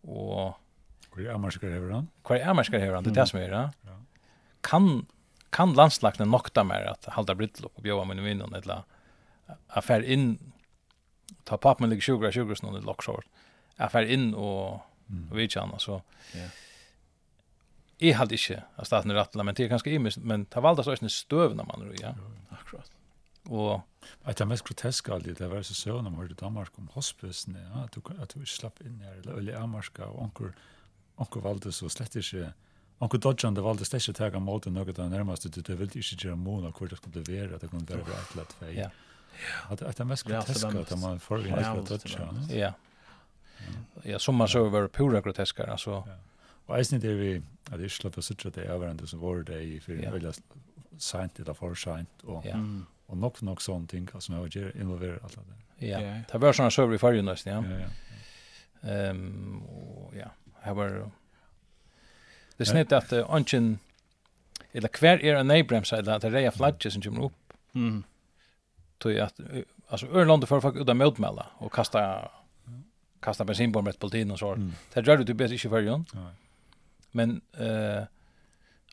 Och 0.00 0.54
Hvor 1.12 1.26
er 1.26 1.34
Amarskar 1.34 1.70
hever 1.70 1.92
han? 1.92 2.08
Hvor 2.22 2.36
er 2.36 2.48
ameriskar 2.48 2.78
hever 2.78 2.94
han? 2.94 3.04
Det 3.04 3.10
er 3.10 3.20
det 3.20 3.28
som 3.28 3.38
er, 3.40 3.50
ja. 3.50 3.70
Kan 4.62 5.06
kan 5.50 5.72
landslagna 5.72 6.24
nokta 6.24 6.64
mer 6.64 6.82
att 6.82 7.04
halda 7.04 7.34
brillop 7.34 7.72
och 7.74 7.82
bjóa 7.82 8.04
mun 8.04 8.24
vinnan 8.24 8.54
eller 8.54 8.82
affär 9.66 10.02
in 10.02 10.52
ta 11.44 11.56
pap 11.56 11.80
med 11.80 11.88
liksom 11.88 12.18
sugar 12.18 12.30
sugar 12.30 12.54
snön 12.54 12.82
lock 12.82 13.02
short 13.02 13.26
affär 13.76 14.02
in 14.02 14.34
och 14.34 14.80
mm. 15.10 15.28
vi 15.32 15.48
tjänar 15.48 15.78
så 15.78 16.02
ja 16.32 16.38
yeah. 16.38 16.50
Jag 18.00 18.14
hade 18.14 18.34
inte 18.34 18.62
att 18.76 18.86
staten 18.86 19.14
rattla, 19.14 19.42
men 19.42 19.54
det 19.54 19.64
är 19.64 19.68
ganska 19.68 19.90
imiskt, 19.90 20.18
men 20.18 20.44
ta 20.44 20.60
valda 20.60 20.82
så 20.82 20.96
en 21.00 21.10
stöv 21.10 21.56
när 21.56 21.64
man 21.64 21.82
rör, 21.82 21.96
ja. 22.00 22.14
Akkurat. 22.48 22.92
Och 23.44 23.80
att 24.22 24.36
det 24.36 24.46
mest 24.46 24.64
groteska 24.64 25.14
alltid, 25.14 25.36
det 25.36 25.48
var 25.48 25.62
så 25.62 25.74
så 25.74 26.02
när 26.02 26.10
man 26.10 26.34
Danmark 26.40 26.78
om 26.78 26.88
hospisen 26.92 27.58
ja, 27.74 27.84
at 27.84 27.92
du, 27.92 28.22
at 28.22 28.34
du 28.34 28.46
slapp 28.46 28.80
inn 28.80 29.00
här, 29.00 29.12
eller 29.12 29.32
öliga 29.32 29.58
amarska, 29.58 30.06
og 30.06 30.22
onker, 30.22 30.52
onker 31.16 31.40
valdes 31.40 31.76
så 31.76 31.88
slett 31.88 32.16
inte 32.16 32.52
Onkel 33.00 33.20
Dodgande 33.22 33.62
valde 33.62 33.86
stekje 33.86 34.14
tega 34.16 34.40
mot 34.42 34.64
noe 34.66 34.82
av 34.82 34.94
det 34.94 35.04
nærmeste 35.12 35.50
du 35.54 35.60
det 35.62 35.76
ville 35.78 36.00
ikke 36.00 36.16
gjøre 36.24 36.36
mån 36.36 36.66
av 36.66 36.72
hvor 36.74 36.90
det 36.90 36.98
skulle 36.98 37.22
levere, 37.22 37.54
at 37.54 37.62
det 37.62 37.70
kunne 37.70 37.86
være 37.86 38.16
et 38.22 38.34
lett 38.40 38.54
fei. 38.58 38.72
Ja. 38.74 38.88
At 39.70 39.78
det 39.84 40.00
er 40.02 40.08
mest 40.08 40.26
groteska 40.26 40.72
at 40.80 40.94
man 40.98 41.20
får 41.22 41.44
en 41.44 41.58
ekla 41.60 41.84
Dodge. 41.86 42.30
Ja. 42.50 42.72
Ja, 44.04 44.18
som 44.18 44.34
man 44.38 44.48
så 44.50 44.64
var 44.70 44.88
pura 44.88 45.20
groteskar, 45.20 45.70
altså. 45.70 46.02
Og 46.66 46.74
eisen 46.78 47.00
det 47.00 47.14
vi, 47.18 47.30
at 47.72 47.80
jeg 47.80 47.90
slapp 47.94 48.18
å 48.18 48.24
sitte 48.24 48.50
det 48.54 48.66
avverende 48.70 49.06
som 49.08 49.22
var 49.22 49.42
det 49.46 49.60
i, 49.64 49.78
for 49.82 49.94
det 49.98 50.10
ville 50.12 50.32
sent, 50.98 51.38
eller 51.40 51.54
for 51.58 51.78
sent, 51.78 52.24
og 52.26 52.46
og 53.08 53.16
nok 53.16 53.38
nok 53.42 53.62
sånne 53.64 53.88
ting 53.88 54.08
som 54.20 54.34
jeg 54.36 54.50
gjør 54.52 54.74
involverer 54.82 55.22
alt 55.24 55.38
det. 55.38 55.86
Ja, 55.88 56.00
det 56.28 56.40
var 56.42 56.52
sånne 56.52 56.74
søver 56.74 56.98
i 56.98 57.00
fargen 57.00 57.24
nesten, 57.24 57.54
ja. 57.54 57.62
Ja, 57.64 57.86
ja. 57.86 58.90
Ehm, 58.92 59.62
ja, 60.12 60.28
her 60.64 60.76
var 60.76 60.98
Det 62.58 62.64
är 62.64 62.66
snitt 62.66 62.92
att 62.92 63.12
anchen 63.12 63.78
eller 64.72 64.88
kvar 64.88 65.24
är 65.24 65.34
en 65.34 65.46
nejbremsa 65.46 65.96
eller 65.96 66.12
att 66.12 66.22
det 66.22 66.40
är 66.40 66.50
flaggor 66.50 66.90
som 66.90 67.02
kommer 67.02 67.24
upp. 67.24 67.52
Mm. 67.74 68.02
Tror 68.98 69.20
att 69.20 69.40
alltså 69.88 70.06
Örland 70.06 70.48
för 70.48 70.60
folk 70.60 70.88
av 70.88 70.96
motmäla 70.96 71.46
och 71.58 71.72
kasta 71.72 72.30
kasta 73.20 73.44
bensin 73.44 73.72
på 73.72 73.82
med 73.82 73.98
politin 73.98 74.30
och 74.30 74.38
så. 74.38 74.52
Mm. 74.52 74.72
Det 74.92 75.06
gör 75.06 75.16
du 75.16 75.24
typ 75.24 75.36
bäst 75.36 75.54
i 75.54 75.58
förrjon. 75.58 76.06
Men 77.10 77.40
eh 77.58 78.02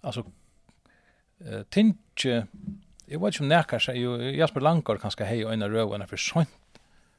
alltså 0.01 0.25
eh 1.39 1.61
tinche 1.69 2.47
Jag 3.05 3.19
vet 3.19 3.27
inte 3.27 3.43
om 3.43 3.47
närkar 3.47 3.79
sig, 3.79 4.01
Jasper 4.37 4.61
Langgaard 4.61 5.01
kanske 5.01 5.23
hej 5.23 5.45
och 5.45 5.53
en 5.53 5.69
röv 5.69 5.87
och 5.89 5.95
en 5.95 6.07
för 6.07 6.17
sånt 6.17 6.49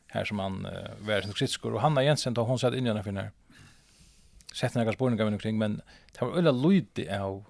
här 0.07 0.25
som 0.25 0.39
han 0.39 0.67
uh, 0.67 1.07
var 1.07 1.21
sin 1.21 1.33
kritisk 1.33 1.65
och 1.65 1.81
Hanna 1.81 2.03
Jensen 2.03 2.35
då 2.35 2.43
hon 2.43 2.59
satt 2.59 2.75
in 2.75 2.87
i 2.87 2.93
den 2.93 3.17
här 3.17 3.31
sett 4.57 4.75
några 4.75 4.93
spårningar 4.93 5.25
men 5.25 5.39
kring 5.39 5.59
men 5.59 5.81
det 6.13 6.25
var 6.25 6.37
ölla 6.37 6.51
lite 6.51 7.21
av 7.21 7.45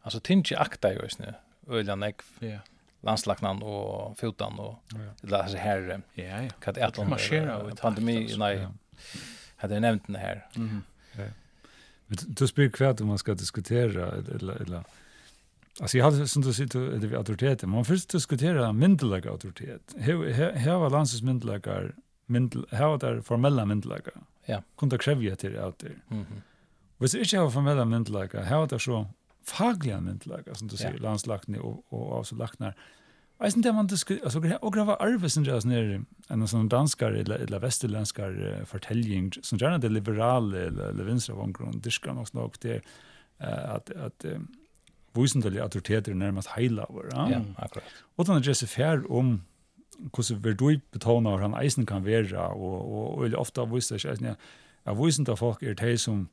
alltså 0.00 0.20
tinge 0.20 0.56
akta 0.56 0.92
ju 0.92 1.08
snö 1.08 1.32
ölla 1.68 1.94
näck 1.94 2.20
ja. 2.38 2.58
Landslagnan 3.02 3.62
och 3.62 4.18
fotan 4.18 4.58
och 4.58 4.82
det 5.20 5.48
så 5.48 5.56
här 5.56 6.02
ja 6.14 6.24
ja. 6.24 6.50
kan 6.60 6.74
det 6.74 6.86
att 6.86 7.08
marschera 7.08 7.74
pandemi 7.74 8.34
nej 8.38 8.66
hade 9.56 9.80
nämnt 9.80 10.02
det 10.06 10.18
här 10.18 10.46
mhm. 10.54 10.82
Du 12.26 12.46
spyr 12.46 12.70
kvært 12.70 13.00
om 13.00 13.06
man 13.06 13.18
skal 13.18 13.36
diskutera, 13.36 14.12
eller, 14.12 14.62
eller, 14.62 14.84
Alltså 15.80 15.98
jag 15.98 16.04
hade 16.04 16.28
som 16.28 16.42
du 16.42 16.52
sitter 16.52 16.80
det 16.80 17.06
vi 17.06 17.16
autoritet. 17.16 17.62
Man 17.62 17.84
först 17.84 18.08
diskutera 18.08 18.72
myndelag 18.72 19.26
autoritet. 19.26 19.94
Här 19.98 20.52
här 20.52 20.78
var 20.78 20.90
landsens 20.90 21.22
myndelagar 21.22 21.94
myndel, 22.30 22.64
hava 22.72 22.98
der 23.02 23.20
formella 23.26 23.64
myndelaga. 23.68 24.14
Ja. 24.48 24.62
Kunta 24.80 24.98
krevja 24.98 25.34
til 25.34 25.52
det 25.52 25.82
der. 25.82 25.96
Mm 26.10 26.22
-hmm. 26.22 26.40
Hvis 26.98 27.14
ikke 27.14 27.36
hava 27.36 27.48
formella 27.48 27.84
myndelaga, 27.84 28.42
hava 28.42 28.66
der 28.66 28.78
så 28.78 29.04
fagliga 29.42 30.00
myndelaga, 30.00 30.54
som 30.54 30.68
du 30.68 30.76
sier, 30.76 30.92
ja. 30.92 30.98
landslagtene 30.98 31.60
og, 31.62 31.84
og 31.90 32.18
avslagtene. 32.18 32.72
Eisen 33.44 33.62
det 33.62 33.74
man 33.74 33.86
diskuterer, 33.86 34.24
altså, 34.24 34.58
og 34.62 34.72
grava 34.72 34.96
arvesen 35.00 35.44
deres 35.44 35.64
nere, 35.64 36.02
en 36.30 36.46
sånn 36.46 36.68
danskar 36.68 37.14
eller, 37.16 37.40
eller 37.40 37.58
vestirlandskar 37.62 38.36
uh, 38.36 38.64
fortelling, 38.68 39.32
som 39.42 39.58
gjerne 39.58 39.80
det 39.80 39.90
liberale 39.92 40.66
eller, 40.66 40.90
eller 40.92 41.04
vinstra 41.08 41.34
vanggrunn, 41.34 41.80
dyrkan 41.80 42.20
og 42.20 42.28
snakk, 42.28 42.60
det 42.62 42.82
uh, 43.40 43.76
at, 43.76 43.90
at 43.96 44.26
um, 44.28 44.48
vosendelige 45.16 45.62
autoriteter 45.62 46.14
nærmast 46.14 46.52
heilaver. 46.56 47.08
Ja, 47.14 47.28
ja 47.28 47.40
akkurat. 47.56 48.04
Og 48.16 48.26
den 48.26 48.36
er 48.36 48.48
Jesse 48.48 48.68
Fair 48.68 49.08
om 49.08 49.40
hvordan 50.08 50.44
vi 50.44 50.54
du 50.54 50.80
betonar 50.92 51.42
han 51.42 51.54
eisen 51.64 51.86
kan 51.86 52.04
være, 52.04 52.38
og, 52.38 52.92
og, 52.92 53.18
og 53.18 53.38
ofte 53.38 53.66
viser 53.70 53.96
det 53.96 54.04
ikke 54.04 54.12
eisen, 54.12 54.26
ja, 54.26 54.34
jeg 54.86 54.98
viser 54.98 55.34
folk 55.36 55.62
er 55.62 55.74
de 55.74 55.96
som 55.98 56.28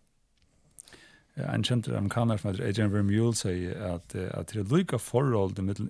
en 1.38 1.64
kjent 1.64 1.88
amerikaner 1.88 2.40
som 2.40 2.50
heter 2.50 2.66
Adrian 2.66 2.92
Vermeule 2.94 3.36
sier 3.38 3.78
at, 3.86 4.16
at 4.16 4.52
det 4.52 4.62
er 4.64 4.72
lykka 4.72 4.98
forhold 5.02 5.60
mellom 5.62 5.90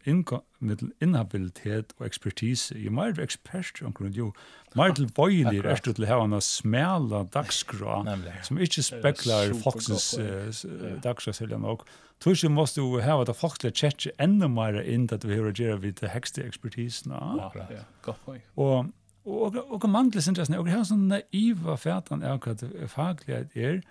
inhabilitet 1.04 1.94
og 2.00 2.08
ekspertise. 2.10 2.76
Jo 2.76 2.92
mer 2.92 3.14
du 3.16 3.22
ekspert, 3.24 3.80
jo 3.80 4.34
mer 4.76 4.94
til 4.98 5.08
bøylig 5.16 5.64
er 5.64 5.80
du 5.86 5.94
til 5.94 6.08
å 6.08 6.10
ha 6.12 6.20
en 6.26 6.36
smela 6.44 7.24
dagsgrå 7.34 8.02
som 8.44 8.60
ikke 8.60 8.84
spekler 8.84 9.56
folksens 9.64 10.12
uh, 10.20 11.00
dagsgrå 11.04 11.34
selv 11.34 11.58
nok. 11.64 11.88
Tror 12.20 12.36
ikke 12.36 12.52
måste 12.52 12.84
du 12.84 13.00
ha 13.06 13.18
at 13.22 13.32
folksle 13.38 13.72
tjekke 13.72 14.12
enda 14.20 14.50
mer 14.52 14.82
inn 14.84 15.08
at 15.14 15.24
du 15.24 15.32
har 15.32 15.48
å 15.48 15.56
gjøre 15.56 15.82
vid 15.86 16.02
det 16.02 16.12
hekste 16.12 16.44
ekspertisen. 16.44 17.16
Ja, 17.16 17.84
godt 18.06 18.24
poeng. 18.26 18.42
Og 18.56 18.94
Og 19.28 19.58
og 19.60 19.90
mangles 19.92 20.28
interessen, 20.32 20.56
og 20.56 20.70
har 20.72 20.86
sånn 20.88 21.10
naiva 21.12 21.74
fætan 21.76 22.22
er 22.24 22.38
hva 22.40 22.54
det 22.56 22.88
faglighet 22.88 23.58
er, 23.60 23.82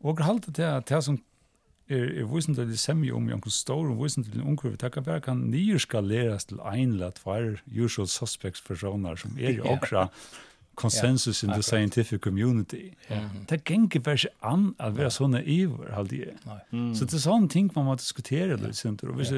Og 0.00 0.24
halte 0.24 0.52
til 0.52 0.62
at 0.62 0.88
det 0.88 1.04
som 1.04 1.18
er, 1.88 2.20
er 2.22 2.28
visen 2.34 2.54
til 2.54 2.78
semje 2.78 3.12
om 3.12 3.28
i 3.28 3.32
onkel 3.32 3.52
stor 3.52 3.90
og 3.90 4.04
visen 4.04 4.24
til 4.24 4.42
onkel 4.42 4.72
vi 4.72 4.76
takkar 4.80 5.04
bare 5.06 5.20
kan 5.20 5.36
nyerskaleres 5.50 6.44
til 6.44 6.60
en 6.64 6.92
eller 6.92 7.10
tvær 7.10 7.60
usual 7.84 8.08
suspects 8.08 8.62
personer 8.62 9.16
som 9.16 9.36
er 9.38 9.58
i 9.58 9.60
okra 9.60 10.08
konsensus 10.74 11.42
in 11.42 11.50
the 11.50 11.62
scientific 11.62 12.20
community. 12.20 12.94
Det 13.48 13.64
gänge 13.64 13.90
ikke 13.96 14.28
an 14.40 14.74
att 14.78 14.96
vara 14.96 15.10
såna 15.10 15.42
iver 15.42 16.06
jeg. 16.10 16.36
Mm. 16.70 16.94
Så 16.94 17.04
det 17.04 17.14
är 17.14 17.18
sånne 17.18 17.48
ting 17.48 17.70
man 17.74 17.84
måste 17.84 18.02
diskutera 18.02 18.56
det 18.56 18.74
sen 18.74 18.96
då. 18.96 19.08
Och 19.08 19.20
visst 19.20 19.32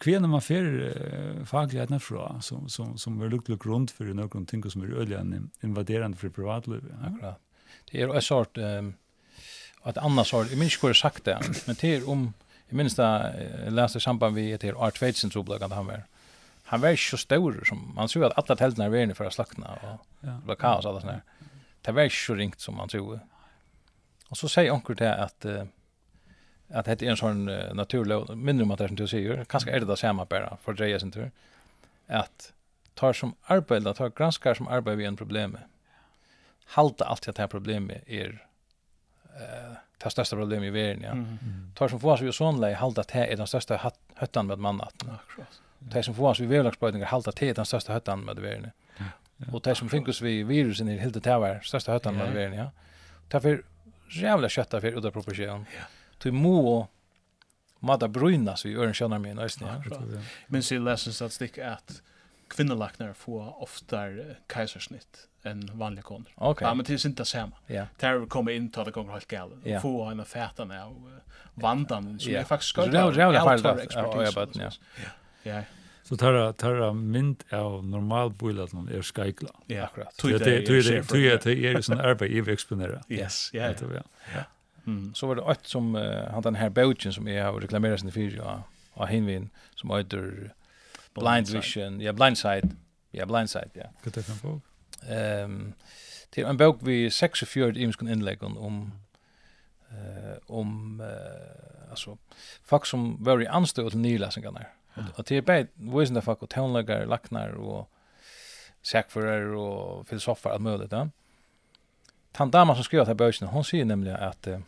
kvinna 0.00 0.28
man 0.28 0.40
för 0.40 1.44
fagligheten 1.44 2.00
fra 2.00 2.40
som 2.40 2.68
som 2.68 2.98
som 2.98 3.18
var 3.18 3.28
lukt 3.28 3.48
lukt 3.48 3.66
runt 3.66 3.90
för 3.90 4.04
någon 4.04 4.46
ting 4.46 4.70
som 4.70 4.82
är 4.82 4.94
öligen 4.94 5.50
invaderande 5.62 6.16
för 6.16 6.28
privatlivet. 6.28 6.92
Akkurat. 7.02 7.40
Det 7.90 8.02
är 8.02 8.14
en 8.14 8.22
sort 8.22 8.58
ehm 8.58 8.94
att 9.82 9.98
annars 9.98 10.32
har, 10.32 10.44
jag 10.44 10.58
minns 10.58 10.74
inte 10.74 10.86
hur 10.86 10.94
sagt 10.94 11.24
det, 11.24 11.40
men 11.66 11.76
det 11.80 11.96
är 11.96 12.08
om, 12.08 12.32
jag 12.68 12.76
minns 12.76 12.94
det, 12.94 13.34
jag 13.64 13.72
läste 13.72 13.98
i 13.98 14.00
samband 14.00 14.34
med 14.34 14.64
ett 14.64 14.76
Art 14.76 14.98
Feidsens 14.98 15.36
oblag 15.36 15.60
han 15.60 15.86
var, 15.86 16.02
han 16.62 16.80
var 16.80 16.88
inte 16.88 17.02
så 17.02 17.16
stor 17.16 17.64
som, 17.68 17.92
man 17.94 18.08
tror 18.08 18.24
att 18.24 18.38
alla 18.38 18.56
tälterna 18.56 18.84
är 18.84 19.02
inne 19.02 19.14
för 19.14 19.24
att 19.24 19.34
slakna 19.34 19.66
och 19.72 19.98
ja. 20.20 20.28
det 20.28 20.48
var 20.48 20.54
kaos 20.54 20.84
och 20.84 20.92
allt 20.92 21.02
sånt. 21.02 21.22
Det 21.82 21.92
var 21.92 22.02
inte 22.02 22.16
så 22.16 22.34
ringt 22.34 22.60
som 22.60 22.76
man 22.76 22.88
tror. 22.88 23.20
Och 24.28 24.38
så 24.38 24.48
säger 24.48 24.72
onkel 24.72 24.96
det 24.96 25.14
att, 25.14 25.44
uh, 25.44 25.62
att 26.68 26.84
det 26.84 27.02
är 27.02 27.10
en 27.10 27.16
sån 27.16 27.48
uh, 27.48 27.74
naturlig, 27.74 28.36
mindre 28.36 28.64
om 28.64 28.70
att 28.70 28.78
det 28.78 28.84
är 28.84 28.88
som 28.88 28.96
du 28.96 29.06
säger, 29.06 29.44
kanske 29.44 29.70
är 29.70 29.80
det 29.80 29.86
det 29.86 29.96
samma 29.96 30.24
bara, 30.24 30.56
för 30.62 30.72
det 30.72 30.90
är 30.90 30.98
sin 30.98 31.12
tur, 31.12 31.30
att 32.06 32.52
tar 32.94 33.12
som 33.12 33.34
arbete, 33.42 33.94
tar 33.94 34.10
granskar 34.10 34.54
som 34.54 34.68
arbetar 34.68 34.96
vid 34.96 35.06
en 35.06 35.16
problem, 35.16 35.58
halta 36.64 37.04
alltid 37.04 37.28
att 37.28 37.36
det 37.36 37.42
här 37.42 37.48
problemet 37.48 38.02
är 38.06 38.46
eh 39.40 39.76
det 40.04 40.10
största 40.10 40.36
problemet 40.36 40.66
i 40.66 40.70
världen 40.70 41.02
ja. 41.02 41.14
Tar 41.74 41.88
som 41.88 42.00
får 42.00 42.12
oss 42.12 42.20
vi 42.20 42.32
sån 42.32 42.60
lei 42.60 42.74
halda 42.74 43.04
det 43.12 43.26
är 43.26 43.36
den 43.36 43.46
största 43.46 43.92
höttan 44.14 44.46
med 44.46 44.58
mannatten. 44.58 45.10
Akkurat. 45.10 45.60
Det 45.78 46.02
som 46.02 46.14
får 46.14 46.28
oss 46.28 46.40
vi 46.40 46.46
välagsbrödningar 46.46 47.06
halda 47.06 47.32
det 47.36 47.48
är 47.48 47.54
den 47.54 47.66
största 47.66 47.92
höttan 47.92 48.20
med 48.20 48.38
världen. 48.38 48.70
Och 49.52 49.60
det 49.60 49.74
som 49.74 49.88
finkus 49.88 50.20
vi 50.20 50.42
virusen 50.42 50.88
i 50.88 50.98
helt 50.98 51.24
det 51.24 51.30
här 51.30 51.60
största 51.62 51.92
höttan 51.92 52.14
med 52.14 52.32
världen 52.32 52.58
ja. 52.58 52.70
Därför 53.28 53.62
jävla 54.10 54.48
kötta 54.48 54.80
för 54.80 54.88
uta 54.88 55.10
proportion. 55.10 55.66
Ja. 55.76 55.84
Du 56.18 56.32
må 56.32 56.88
mata 57.78 58.08
brynas 58.08 58.64
vi 58.64 58.74
örn 58.74 58.94
känner 58.94 59.18
mig 59.18 59.34
nästan. 59.34 59.82
Men 60.46 60.62
så 60.62 60.78
läser 60.78 61.10
statistik 61.10 61.58
att 61.58 62.02
kvinnelaknar 62.50 63.12
får 63.12 63.62
oftar 63.62 64.36
kejsarsnitt 64.54 65.28
än 65.42 65.70
vanliga 65.72 66.02
koner. 66.02 66.32
Okay. 66.36 66.68
Ja, 66.68 66.74
men 66.74 66.84
det 66.86 66.92
är 66.92 67.06
inte 67.06 67.24
samma. 67.24 67.52
Yeah. 67.68 67.86
Där 67.98 68.26
kommer 68.26 68.52
in 68.52 68.70
till 68.70 68.84
det 68.84 68.90
gånger 68.90 69.12
helt 69.12 69.28
galet. 69.28 69.58
Ja. 69.64 69.80
Få 69.80 70.02
en 70.02 70.24
fätan 70.24 70.70
av 70.70 71.20
vandan 71.54 72.18
som 72.18 72.30
yeah. 72.30 72.42
är 72.42 72.46
faktiskt 72.46 72.70
ska. 72.70 72.86
Det 72.86 72.98
är 72.98 73.18
jävla 73.18 73.40
farligt. 73.40 73.92
Ja, 73.94 74.24
jag 74.24 74.34
bara 74.34 74.46
ja. 74.54 74.70
Ja. 75.42 75.62
Så 76.02 76.16
tar 76.16 76.52
tar 76.52 76.92
mynd 76.92 77.44
av 77.52 77.84
normal 77.84 78.30
bullet 78.30 78.72
någon 78.72 78.88
är 78.88 79.02
skajkla. 79.02 79.50
Ja, 79.66 79.84
akkurat. 79.84 80.22
Det 80.22 80.38
det 80.38 80.38
det 80.38 80.82
det 81.12 81.44
det 81.44 81.64
er 81.64 81.80
sån 81.80 82.00
arbete 82.00 82.50
i 82.50 82.52
exponera. 82.52 83.02
Yes, 83.08 83.50
ja. 83.52 83.74
Ja. 84.34 84.44
Mm. 84.86 85.14
Så 85.14 85.26
var 85.26 85.36
det 85.36 85.52
ett 85.52 85.66
som 85.66 85.94
han 86.30 86.42
den 86.42 86.54
här 86.54 86.70
bogen 86.70 87.12
som 87.12 87.28
är 87.28 87.42
har 87.42 87.60
reklamerat 87.60 88.00
sin 88.00 88.12
fyra 88.12 88.62
och 88.92 89.08
Hinvin 89.08 89.50
som 89.74 89.90
heter 89.90 90.52
Blind 91.14 91.52
Vision, 91.52 92.00
ja, 92.00 92.12
Blindsight. 92.12 92.64
Ja, 93.12 93.26
Blindsight, 93.26 93.76
ja. 93.76 93.82
Kan 94.02 94.12
det 94.12 94.26
kan 94.26 94.50
en 94.50 94.62
Ehm 95.08 95.44
Um, 95.44 95.74
det 96.34 96.42
er 96.42 96.50
en 96.50 96.56
bok 96.56 96.86
vi 96.86 97.10
46 97.10 97.76
imenskun 97.76 98.08
innlegg 98.08 98.42
om 98.42 98.58
om 98.58 98.92
eh 99.90 100.38
om 100.48 101.00
eh 101.00 101.90
alltså 101.90 102.16
folk 102.62 102.86
som 102.86 103.16
var 103.24 103.40
i 103.40 103.46
anstå 103.46 103.90
till 103.90 103.98
nyläsningarna. 103.98 104.66
Och 105.16 105.24
det 105.24 105.36
är 105.36 105.42
bara 105.42 105.66
visst 105.74 106.14
det 106.14 106.22
folk 106.22 106.42
och 106.42 106.50
tonläggare, 106.50 107.06
lacknar 107.06 107.48
och 107.48 107.90
säkförare 108.82 109.56
och 109.56 110.08
filosofer 110.08 110.50
allt 110.50 110.62
möjligt. 110.62 110.92
Ja. 110.92 111.08
Tant 112.32 112.52
dama 112.52 112.74
som 112.74 112.84
skrev 112.84 113.00
att 113.00 113.08
här 113.08 113.46
hon 113.46 113.64
säger 113.64 113.84
nämligen 113.84 114.16
att 114.16 114.46
eh, 114.46 114.60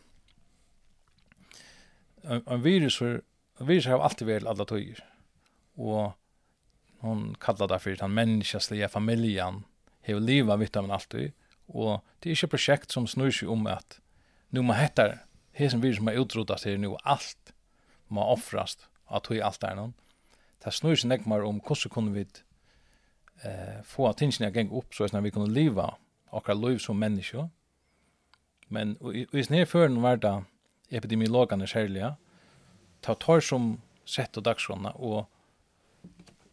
en, 2.22 2.43
en 2.47 2.62
virus 2.62 2.99
för 2.99 3.22
en 3.59 3.66
virus 3.66 3.86
har 3.86 3.99
alltid 3.99 4.28
varit 4.28 4.47
alla 4.47 4.64
tøyer. 4.64 5.05
Och 5.74 6.12
hon 7.03 7.35
kallar 7.41 7.69
det 7.69 7.79
för 7.79 7.97
den 7.97 8.15
människasliga 8.15 8.89
familjen 8.89 9.65
har 10.07 10.21
livet 10.21 10.59
vitt 10.59 10.77
av 10.77 10.85
en 10.85 10.91
alltid 10.91 11.33
och 11.67 12.05
det 12.19 12.31
är 12.31 12.45
ett 12.45 12.51
projekt 12.51 12.91
som 12.91 13.07
snurr 13.07 13.31
sig 13.31 13.49
om 13.49 13.67
att 13.67 14.01
nu 14.49 14.63
man 14.63 14.77
hettar 14.77 15.25
det 15.57 15.71
som 15.71 15.81
vi 15.81 15.95
som 15.95 16.07
har 16.07 16.15
utrotat 16.15 16.65
här 16.65 16.79
nu 16.79 16.97
allt 17.03 17.53
man 18.07 18.25
offrast 18.25 18.89
att 19.05 19.31
vi 19.31 19.43
allt 19.43 19.63
är 19.63 19.75
någon. 19.75 19.95
Det 20.65 20.71
snurr 20.71 20.97
sig 20.97 21.09
nekmar 21.09 21.43
om 21.43 21.61
hur 21.69 21.89
kunde 21.89 22.13
vi 22.13 22.27
eh, 23.45 23.83
få 23.85 24.09
att 24.09 24.17
tinsen 24.17 24.45
jag 24.45 24.57
gäng 24.57 24.71
upp 24.71 24.95
så 24.95 25.05
att 25.05 25.15
vi 25.15 25.31
kunde 25.31 25.51
leva 25.51 25.95
och 26.29 26.57
liv 26.57 26.79
som 26.79 26.99
människor. 26.99 27.49
Men 28.69 28.97
i 29.33 29.45
snär 29.45 29.65
förrän 29.65 30.03
var 30.03 30.17
det 30.17 30.45
epidemiologerna 30.89 31.67
själva 31.67 32.17
ta 33.01 33.15
tar 33.15 33.41
som 33.41 33.81
sett 34.05 34.37
och 34.37 34.43
dagsronna 34.43 34.91
och 34.91 35.32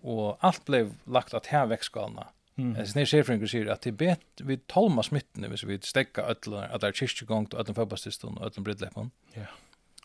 og 0.04 0.38
alt 0.42 0.66
blev 0.66 0.94
lagt 1.08 1.34
at 1.34 1.48
her 1.48 1.66
växtskålarna. 1.66 2.28
Mm. 2.56 2.74
Det 2.74 2.88
snär 2.88 3.06
chefen 3.06 3.48
säger 3.48 3.66
att 3.68 3.82
Tibet 3.82 4.22
vi 4.38 4.58
tolma 4.58 5.04
smittene 5.04 5.48
hvis 5.48 5.64
vi 5.64 5.80
stäcka 5.82 6.24
at 6.24 6.44
det 6.44 6.84
er 6.84 6.92
kyrkjegongt 6.92 7.54
og 7.54 7.60
ödlor 7.60 7.74
förbastistun 7.74 8.38
og 8.38 8.46
ödlor 8.46 8.64
bridläppon. 8.64 9.12
Ja. 9.36 9.46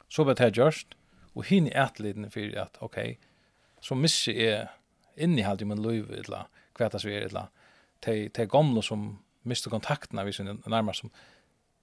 Så 0.08 0.24
bet 0.24 0.40
jag 0.40 0.52
gjørst, 0.52 0.94
og 1.34 1.44
hin 1.44 1.66
är 1.66 1.82
atleten 1.82 2.30
fyrir 2.30 2.60
at, 2.60 2.76
ok, 2.80 2.82
okay, 2.82 3.16
så 3.80 3.94
misse 3.94 4.32
är 4.32 4.68
innehåll 5.16 5.62
i 5.62 5.64
min 5.64 5.82
liv 5.82 6.12
eller 6.12 6.46
kvæta 6.74 6.98
så 6.98 7.08
er, 7.08 7.26
eller 7.26 7.46
te 8.02 8.28
te 8.28 8.46
gamla 8.46 8.82
som 8.82 9.18
miste 9.42 9.70
kontakterna 9.70 10.24
vi 10.24 10.32
sin 10.32 10.62
nærmast 10.66 11.00
som 11.00 11.10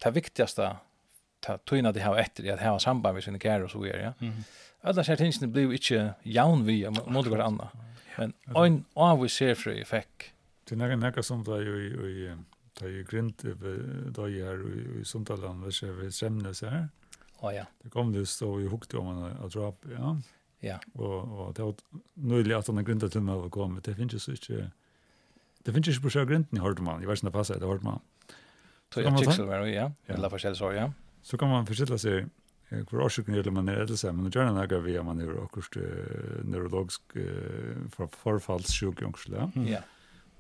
det 0.03 0.15
viktigaste 0.15 0.75
ta 1.41 1.57
tøyna 1.65 1.91
det 1.91 2.01
har 2.01 2.19
etter 2.19 2.53
at 2.53 2.59
hava 2.59 2.79
samband 2.79 3.15
vi 3.15 3.21
sin 3.21 3.39
kæru 3.39 3.63
og 3.63 3.71
so 3.71 3.83
er 3.83 3.99
ja. 3.99 4.11
Mhm. 4.19 4.43
Alla 4.83 5.03
sér 5.03 5.15
tinsin 5.15 5.51
blivu 5.51 5.75
ikkje 5.77 6.13
jaun 6.25 6.65
við 6.65 6.89
mot 7.07 7.27
hver 7.27 7.43
anna. 7.45 7.67
Men 8.17 8.33
ein 8.57 8.79
av 8.95 9.21
vi 9.21 9.29
ser 9.31 9.55
frø 9.59 9.75
i 9.79 9.85
fekk. 9.87 10.31
Det 10.67 10.77
er 10.79 10.95
nekka 10.99 11.23
som 11.25 11.43
da 11.43 11.59
jo 11.61 11.77
i 12.07 12.31
da 12.79 12.87
er 12.87 13.01
jo 13.01 13.05
grint 13.05 13.43
da 14.15 14.27
jeg 14.31 14.45
her 14.47 14.61
i 15.01 15.03
Sundaland 15.05 15.65
det 15.65 15.73
ser 15.75 15.91
vi 15.99 16.07
Semnes 16.13 16.63
her. 16.65 16.87
Å 17.41 17.51
ja. 17.53 17.65
Det 17.81 17.91
kom 17.93 18.13
det 18.13 18.23
stå 18.29 18.47
i 18.61 18.69
hukte 18.71 18.99
om 19.01 19.09
han 19.11 19.23
har 19.41 19.51
drap, 19.53 19.85
ja. 19.91 20.13
Ja. 20.61 20.77
Og, 20.93 21.17
og 21.17 21.53
det 21.57 21.65
var 21.65 22.01
nøylig 22.31 22.55
at 22.57 22.69
han 22.69 22.77
har 22.77 22.85
grintet 22.85 23.15
til 23.15 23.23
meg 23.25 23.47
å 23.47 23.49
komme. 23.53 23.81
Det 23.83 23.95
finnes 23.97 24.27
jo 24.27 24.35
ikke, 24.37 24.67
det 25.65 25.73
finnes 25.73 25.89
ikke 25.89 26.05
på 26.05 26.13
sjø 26.15 26.25
grinten 26.29 26.59
i 26.59 26.61
Hortman. 26.61 27.01
Jeg 27.01 27.09
vet 27.09 27.17
ikke 27.19 27.25
om 27.25 27.31
det 27.31 27.37
passer 27.37 27.57
det 27.57 27.61
etter 27.61 27.71
Hortmann. 27.73 28.03
Så 28.93 29.01
jeg 29.01 29.15
kikselver, 29.23 29.65
ja. 29.71 29.87
Eller 30.11 30.31
forskjellig 30.33 30.59
sorg, 30.59 30.77
ja. 30.77 30.87
Så 31.25 31.37
kan 31.41 31.49
man 31.51 31.67
forstille 31.69 31.97
seg 32.01 32.29
hvor 32.71 33.03
årsaken 33.05 33.35
gjelder 33.35 33.51
man 33.51 33.69
er 33.69 33.81
etter 33.83 33.99
seg, 33.99 34.15
men 34.15 34.31
gjerne 34.31 34.53
nægge 34.55 34.79
vi 34.85 34.95
at 34.99 35.05
man 35.05 35.19
er 35.19 35.33
akkurat 35.43 35.75
neurologisk 36.47 37.17
forfallssjuk 37.95 39.01
i 39.01 39.09
ångsle. 39.09 39.49
Ja. 39.67 39.81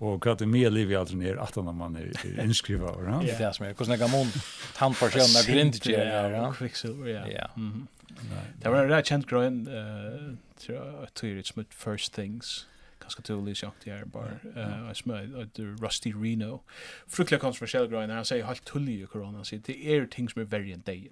Og 0.01 0.23
hva 0.23 0.33
det 0.39 0.47
mye 0.49 0.69
liv 0.71 0.89
i 0.89 0.97
alderen 0.97 1.21
er 1.27 1.37
at 1.43 1.59
når 1.59 1.75
man 1.77 1.97
er 1.99 2.09
innskrivet 2.41 2.87
over. 2.89 3.09
Ja, 3.21 3.35
det 3.37 3.47
er 3.49 3.51
som 3.57 3.67
er. 3.67 3.75
Hvordan 3.77 3.97
er 3.97 4.01
gammon 4.01 4.31
tannpersonen 4.77 5.37
er 5.37 5.45
grindtje? 5.45 5.99
Ja, 5.99 6.47
kviksilver, 6.55 7.11
ja. 7.11 7.25
Ja. 7.29 7.51
Det 8.63 8.71
var 8.71 8.83
en 8.83 8.91
rett 8.91 9.11
kjent 9.11 9.27
grønn, 9.29 9.63
tror 10.61 10.75
jeg, 10.75 11.13
tror 11.15 11.35
jeg, 11.35 11.45
som 11.51 11.65
First 11.69 12.13
Things 12.17 12.61
ganska 13.01 13.21
tydlig 13.21 13.57
sagt 13.57 13.85
här 13.85 14.05
bara 14.05 14.31
eh 14.55 14.93
som 14.93 15.11
är 15.11 15.83
Rusty 15.83 16.13
Reno. 16.13 16.63
Fruktliga 17.07 17.39
kontroversiell 17.39 17.87
grej 17.87 18.07
han 18.07 18.25
säger 18.25 18.45
helt 18.45 18.65
tullig 18.65 19.01
i 19.01 19.05
corona 19.05 19.43
så 19.43 19.55
det 19.55 19.95
är 19.95 20.05
ting 20.05 20.29
som 20.29 20.41
är 20.41 20.45
very 20.45 20.71
in 20.71 20.81
day. 20.85 21.11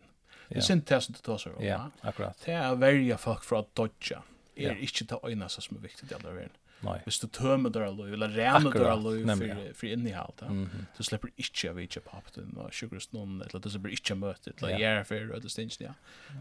Det 0.49 0.57
er 0.57 0.65
sin 0.65 0.81
det 0.81 1.03
som 1.05 1.13
du 1.13 1.21
tar 1.21 1.37
seg 1.37 1.57
om. 1.57 1.63
Ja, 1.63 1.83
akkurat. 2.01 2.39
Det 2.45 2.55
er 2.57 2.71
å 2.71 2.79
verja 2.81 3.19
folk 3.21 3.43
fra 3.45 3.61
å 3.61 3.67
dodja. 3.77 4.23
Det 4.55 4.71
er 4.71 4.81
ikke 4.83 5.05
det 5.11 5.19
øyneste 5.23 5.61
som 5.63 5.77
er 5.77 5.85
viktig 5.85 6.09
i 6.09 6.15
alle 6.17 6.33
verden. 6.33 6.57
Nei. 6.79 6.95
Hvis 7.03 7.17
du 7.19 7.25
tømmer 7.27 7.71
døra 7.75 7.89
lov, 7.91 8.07
eller 8.15 8.31
rämmer 8.31 8.71
dörra 8.71 8.95
lov 8.95 9.17
for 9.27 9.73
för 9.73 9.87
innehåll, 9.87 10.33
mm 10.41 10.65
-hmm. 10.65 10.85
du 10.97 11.03
slipper 11.03 11.29
ikke 11.37 11.69
av 11.69 11.75
vidtja 11.75 12.01
pappen 12.01 12.53
og 12.57 12.73
sjukhus 12.73 13.11
noen, 13.13 13.41
eller 13.41 13.59
du 13.59 13.69
slipper 13.69 13.89
ikke 13.89 14.15
møte, 14.15 14.53
eller 14.57 14.79
yeah. 14.79 15.05
for 15.05 15.15
eller 15.15 15.49
stins, 15.49 15.81
ja. 15.81 15.93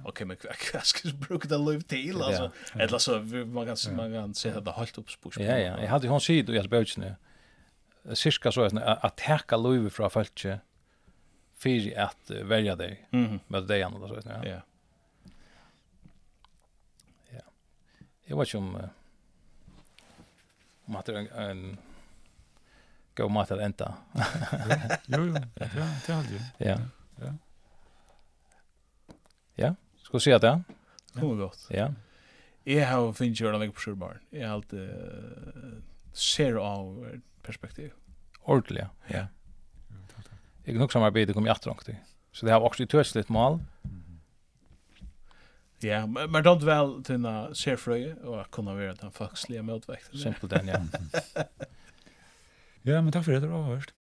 Ok, 0.05 0.21
men 0.21 0.37
hva 0.37 0.81
skal 0.85 1.11
du 1.11 1.17
bruke 1.17 1.49
det 1.49 1.59
lov 1.59 1.81
till, 1.81 2.23
alltså. 2.23 2.51
Eller 2.79 2.99
så, 2.99 3.21
man 3.47 3.67
kan, 3.67 3.97
man 3.97 4.13
kan 4.13 4.35
se 4.35 4.49
at 4.49 4.65
det 4.65 4.69
er 4.69 4.79
helt 4.79 4.99
oppspurs. 4.99 5.37
Ja, 5.37 5.57
ja, 5.57 5.81
jag 5.81 5.89
hade 5.89 6.09
hon 6.09 6.21
sido 6.21 6.53
i 6.53 6.57
hans 6.57 6.69
böjtsen, 6.69 7.05
cirka 8.15 8.53
så, 8.53 8.63
att 8.79 9.17
täcka 9.17 9.57
lov 9.57 9.91
från 9.91 10.11
följtje, 10.11 10.61
för 11.59 11.99
att 11.99 12.31
välja 12.31 12.77
dig 12.77 13.09
mm. 13.11 13.41
med 13.47 13.67
dig 13.67 13.83
annars 13.83 14.09
så 14.09 14.29
ja. 14.29 14.45
Ja. 14.45 14.61
Ja. 17.31 17.41
Jag 18.25 18.39
vet 18.39 18.55
ju 18.55 18.59
om 18.59 18.89
om 20.85 20.97
att 20.97 21.09
en, 21.09 21.29
en 21.29 21.79
gå 23.15 23.29
mat 23.29 23.51
att 23.51 23.61
änta. 23.61 23.95
jo 25.07 25.27
jo, 25.27 25.35
ja, 25.55 25.69
det 26.07 26.13
har 26.13 26.23
du. 26.23 26.65
Ja. 26.65 26.79
Ja. 27.21 27.35
Ja, 29.55 29.75
ska 30.03 30.21
se 30.21 30.33
att 30.33 30.43
det. 30.43 30.63
Kom 31.13 31.39
gott. 31.39 31.67
Ja. 31.71 31.95
Jag 32.65 32.89
har 32.89 33.13
finnit 33.13 33.41
ju 33.41 33.53
några 33.53 33.71
på 33.73 33.81
sjörbar. 33.81 34.21
Jag 34.31 34.49
har 34.49 34.55
alltid 34.55 34.91
ser 36.13 36.55
av 36.55 37.09
perspektiv. 37.43 37.93
Ordentligt, 38.41 38.79
ja. 38.79 39.17
Ja 39.19 39.27
jeg 40.69 40.75
kan 40.77 40.83
också 40.83 40.99
arbeta 40.99 41.33
kom 41.33 41.47
i 41.47 41.51
att. 41.51 41.97
Så 42.33 42.47
det 42.47 42.53
har 42.53 42.61
också 42.61 42.83
ett 42.83 42.91
törsligt 42.91 43.29
mål. 43.29 43.59
Ja, 45.81 46.07
men 46.07 46.43
då 46.43 46.55
vel 46.55 47.05
til 47.05 47.15
en 47.15 47.55
serfröje 47.55 48.15
och 48.15 48.41
att 48.41 48.51
kunne 48.51 48.77
være 48.77 48.95
den 49.01 49.13
folksliga 49.13 49.63
motväkten. 49.63 50.19
Simpelt 50.19 50.51
den, 50.51 50.69
ja. 50.69 50.81
ja, 52.83 53.03
men 53.03 53.13
tack 53.13 53.25
för 53.25 53.33
det, 53.33 53.41
det 53.41 53.47
var 53.47 53.77
först. 53.77 53.98